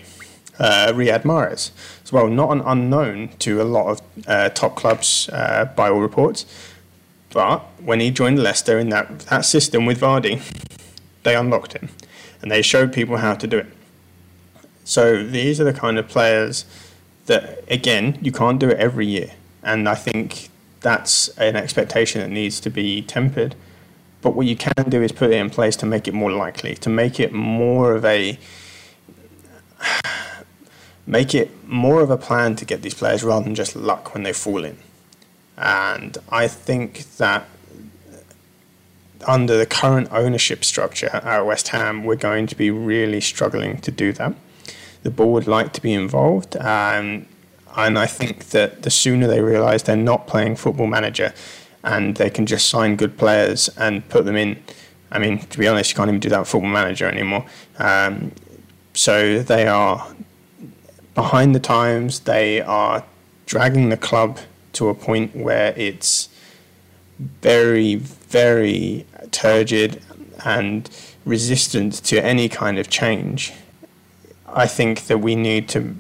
Uh, 0.60 0.92
Riyad 0.94 1.24
Mahrez, 1.24 1.72
as 2.04 2.12
well, 2.12 2.28
not 2.28 2.52
an 2.52 2.62
unknown 2.62 3.30
to 3.40 3.62
a 3.62 3.64
lot 3.64 3.88
of 3.88 4.02
uh, 4.28 4.50
top 4.50 4.76
clubs 4.76 5.30
uh, 5.30 5.66
by 5.76 5.90
all 5.90 6.02
reports. 6.02 6.46
But 7.34 7.60
when 7.80 8.00
he 8.00 8.12
joined 8.12 8.38
Leicester 8.38 8.78
in 8.78 8.90
that, 8.90 9.22
that 9.22 9.46
system 9.46 9.86
with 9.86 10.02
Vardy, 10.02 10.42
they 11.24 11.36
unlocked 11.36 11.74
him 11.74 11.90
and 12.42 12.52
they 12.52 12.62
showed 12.62 12.92
people 12.92 13.18
how 13.18 13.34
to 13.36 13.48
do 13.48 13.60
it. 13.60 13.68
So 14.84 15.24
these 15.24 15.62
are 15.62 15.64
the 15.64 15.74
kind 15.74 15.98
of 15.98 16.08
players 16.08 16.66
that, 17.28 17.64
again, 17.70 18.20
you 18.22 18.32
can't 18.32 18.60
do 18.60 18.70
it 18.70 18.78
every 18.78 19.08
year. 19.08 19.32
And 19.64 19.88
I 19.88 19.96
think 19.96 20.50
that's 20.82 21.30
an 21.38 21.56
expectation 21.56 22.22
that 22.22 22.30
needs 22.30 22.60
to 22.60 22.70
be 22.70 23.02
tempered. 23.02 23.56
But 24.22 24.36
what 24.36 24.46
you 24.46 24.56
can 24.56 24.90
do 24.90 25.02
is 25.02 25.12
put 25.12 25.32
it 25.32 25.38
in 25.38 25.50
place 25.50 25.76
to 25.78 25.86
make 25.86 26.08
it 26.08 26.14
more 26.14 26.32
likely, 26.32 26.76
to 26.76 26.90
make 26.90 27.20
it 27.20 27.32
more 27.32 27.96
of 27.96 28.06
a 28.06 28.38
make 31.08 31.34
it 31.34 31.52
more 31.68 32.02
of 32.02 32.10
a 32.10 32.18
plan 32.18 32.56
to 32.56 32.66
get 32.66 32.82
these 32.84 32.94
players 32.94 33.24
rather 33.24 33.44
than 33.44 33.56
just 33.56 33.76
luck 33.76 34.14
when 34.14 34.24
they 34.24 34.34
fall 34.34 34.64
in. 34.64 34.78
And 35.58 36.18
I 36.30 36.48
think 36.48 37.18
that 37.18 37.48
under 39.28 39.58
the 39.58 39.66
current 39.66 40.08
ownership 40.12 40.64
structure 40.64 41.10
at 41.14 41.46
West 41.46 41.70
Ham, 41.70 42.04
we're 42.04 42.16
going 42.16 42.48
to 42.48 42.56
be 42.56 42.72
really 42.72 43.22
struggling 43.22 43.80
to 43.82 43.92
do 43.92 44.14
that. 44.14 44.34
The 45.04 45.12
board 45.12 45.46
would 45.46 45.48
like 45.48 45.74
to 45.74 45.82
be 45.82 45.94
involved. 45.94 46.56
Um, 46.58 47.26
and 47.76 47.98
I 47.98 48.06
think 48.06 48.50
that 48.50 48.84
the 48.84 48.90
sooner 48.90 49.28
they 49.28 49.42
realise 49.42 49.84
they're 49.84 49.96
not 49.96 50.28
playing 50.28 50.56
football 50.56 50.88
manager 50.88 51.34
and 51.84 52.16
they 52.16 52.30
can 52.30 52.46
just 52.46 52.70
sign 52.70 52.96
good 52.96 53.18
players 53.18 53.70
and 53.78 54.08
put 54.10 54.26
them 54.26 54.36
in. 54.36 54.62
I 55.12 55.20
mean, 55.20 55.40
to 55.40 55.58
be 55.58 55.68
honest, 55.68 55.92
you 55.92 55.96
can't 55.96 56.10
even 56.10 56.20
do 56.20 56.30
that 56.30 56.40
with 56.40 56.50
football 56.50 56.70
manager 56.70 57.08
anymore. 57.08 57.46
Um, 57.80 58.32
so 58.94 59.42
they 59.42 59.68
are 59.68 60.08
behind 61.16 61.56
the 61.56 61.60
times. 61.60 62.22
They 62.22 62.62
are 62.62 63.04
dragging 63.46 63.90
the 63.90 63.98
club 63.98 64.40
to 64.74 64.90
a 64.90 64.94
point 64.94 65.36
where 65.36 65.74
it's 65.76 66.30
very, 67.20 67.96
very 67.96 69.06
turgid 69.32 70.02
and 70.46 70.90
resistant 71.26 71.94
to 72.06 72.24
any 72.24 72.50
kind 72.50 72.80
of 72.80 72.90
change. 72.90 73.54
I 74.48 74.68
think 74.68 75.08
that 75.08 75.20
we 75.20 75.36
need 75.36 75.70
to 75.70 75.96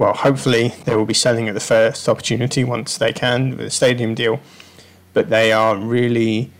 well, 0.00 0.14
hopefully 0.14 0.68
they 0.86 0.96
will 0.96 1.04
be 1.04 1.12
selling 1.12 1.46
at 1.46 1.52
the 1.52 1.60
first 1.60 2.08
opportunity 2.08 2.64
once 2.64 2.96
they 2.96 3.12
can 3.12 3.50
with 3.50 3.60
a 3.60 3.70
stadium 3.70 4.14
deal. 4.14 4.40
But 5.12 5.28
they 5.28 5.52
are 5.52 5.76
really 5.76 6.50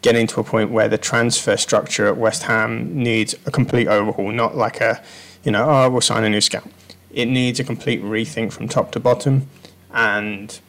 getting 0.00 0.28
to 0.28 0.38
a 0.38 0.44
point 0.44 0.70
where 0.70 0.86
the 0.86 0.96
transfer 0.96 1.56
structure 1.56 2.06
at 2.06 2.16
West 2.16 2.44
Ham 2.44 2.96
needs 2.96 3.34
a 3.46 3.50
complete 3.50 3.88
overhaul, 3.88 4.30
not 4.30 4.56
like 4.56 4.80
a, 4.80 5.02
you 5.42 5.50
know, 5.50 5.68
oh, 5.68 5.90
we'll 5.90 6.02
sign 6.02 6.22
a 6.22 6.30
new 6.30 6.40
scout. 6.40 6.70
It 7.10 7.26
needs 7.26 7.58
a 7.58 7.64
complete 7.64 8.00
rethink 8.00 8.52
from 8.52 8.68
top 8.68 8.92
to 8.92 9.00
bottom, 9.00 9.48
and 9.92 10.60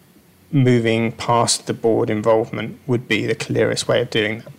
moving 0.51 1.11
past 1.11 1.67
the 1.67 1.75
board 1.75 2.09
involvement 2.09 2.79
would 2.87 3.07
be 3.07 3.27
the 3.27 3.35
clearest 3.35 3.87
way 3.87 4.01
of 4.01 4.09
doing 4.09 4.39
that. 4.39 4.51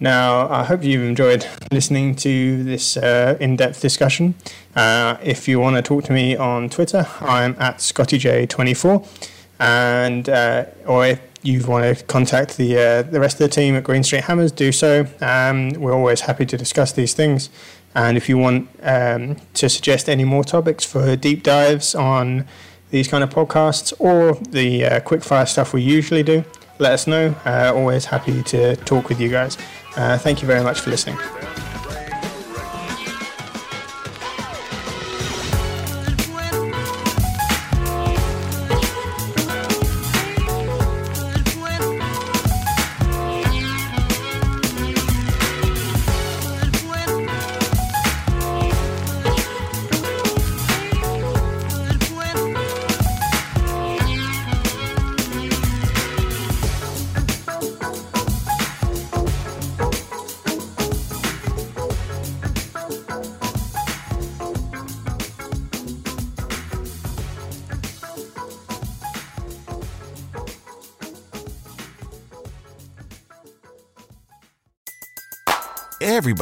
Now, 0.00 0.48
I 0.50 0.64
hope 0.64 0.82
you've 0.82 1.04
enjoyed 1.04 1.46
listening 1.70 2.16
to 2.16 2.64
this 2.64 2.96
uh, 2.96 3.36
in 3.40 3.56
depth 3.56 3.80
discussion. 3.80 4.34
Uh, 4.74 5.16
if 5.22 5.46
you 5.46 5.60
want 5.60 5.76
to 5.76 5.82
talk 5.82 6.04
to 6.04 6.12
me 6.12 6.36
on 6.36 6.68
Twitter, 6.68 7.06
I'm 7.20 7.54
at 7.60 7.78
ScottyJ24. 7.78 9.30
And, 9.60 10.28
uh, 10.28 10.66
or 10.86 11.06
if 11.06 11.20
you 11.42 11.64
want 11.64 11.96
to 11.96 12.04
contact 12.06 12.56
the, 12.56 12.76
uh, 12.76 13.02
the 13.02 13.20
rest 13.20 13.40
of 13.40 13.48
the 13.48 13.54
team 13.54 13.76
at 13.76 13.84
Green 13.84 14.02
Street 14.02 14.24
Hammers, 14.24 14.50
do 14.50 14.72
so. 14.72 15.06
Um, 15.20 15.70
we're 15.74 15.94
always 15.94 16.22
happy 16.22 16.44
to 16.46 16.56
discuss 16.56 16.90
these 16.92 17.14
things. 17.14 17.48
And 17.94 18.16
if 18.16 18.28
you 18.28 18.36
want 18.36 18.68
um, 18.82 19.36
to 19.54 19.68
suggest 19.68 20.08
any 20.08 20.24
more 20.24 20.42
topics 20.42 20.84
for 20.84 21.14
deep 21.14 21.44
dives 21.44 21.94
on 21.94 22.46
these 22.90 23.06
kind 23.06 23.22
of 23.22 23.30
podcasts 23.30 23.92
or 24.00 24.34
the 24.50 24.84
uh, 24.84 25.00
quickfire 25.00 25.46
stuff 25.46 25.72
we 25.72 25.82
usually 25.82 26.24
do, 26.24 26.44
let 26.80 26.92
us 26.92 27.06
know. 27.06 27.36
Uh, 27.44 27.72
always 27.72 28.06
happy 28.06 28.42
to 28.42 28.74
talk 28.76 29.08
with 29.08 29.20
you 29.20 29.28
guys. 29.28 29.56
Uh, 29.96 30.18
thank 30.18 30.42
you 30.42 30.48
very 30.48 30.62
much 30.62 30.80
for 30.80 30.90
listening. 30.90 31.18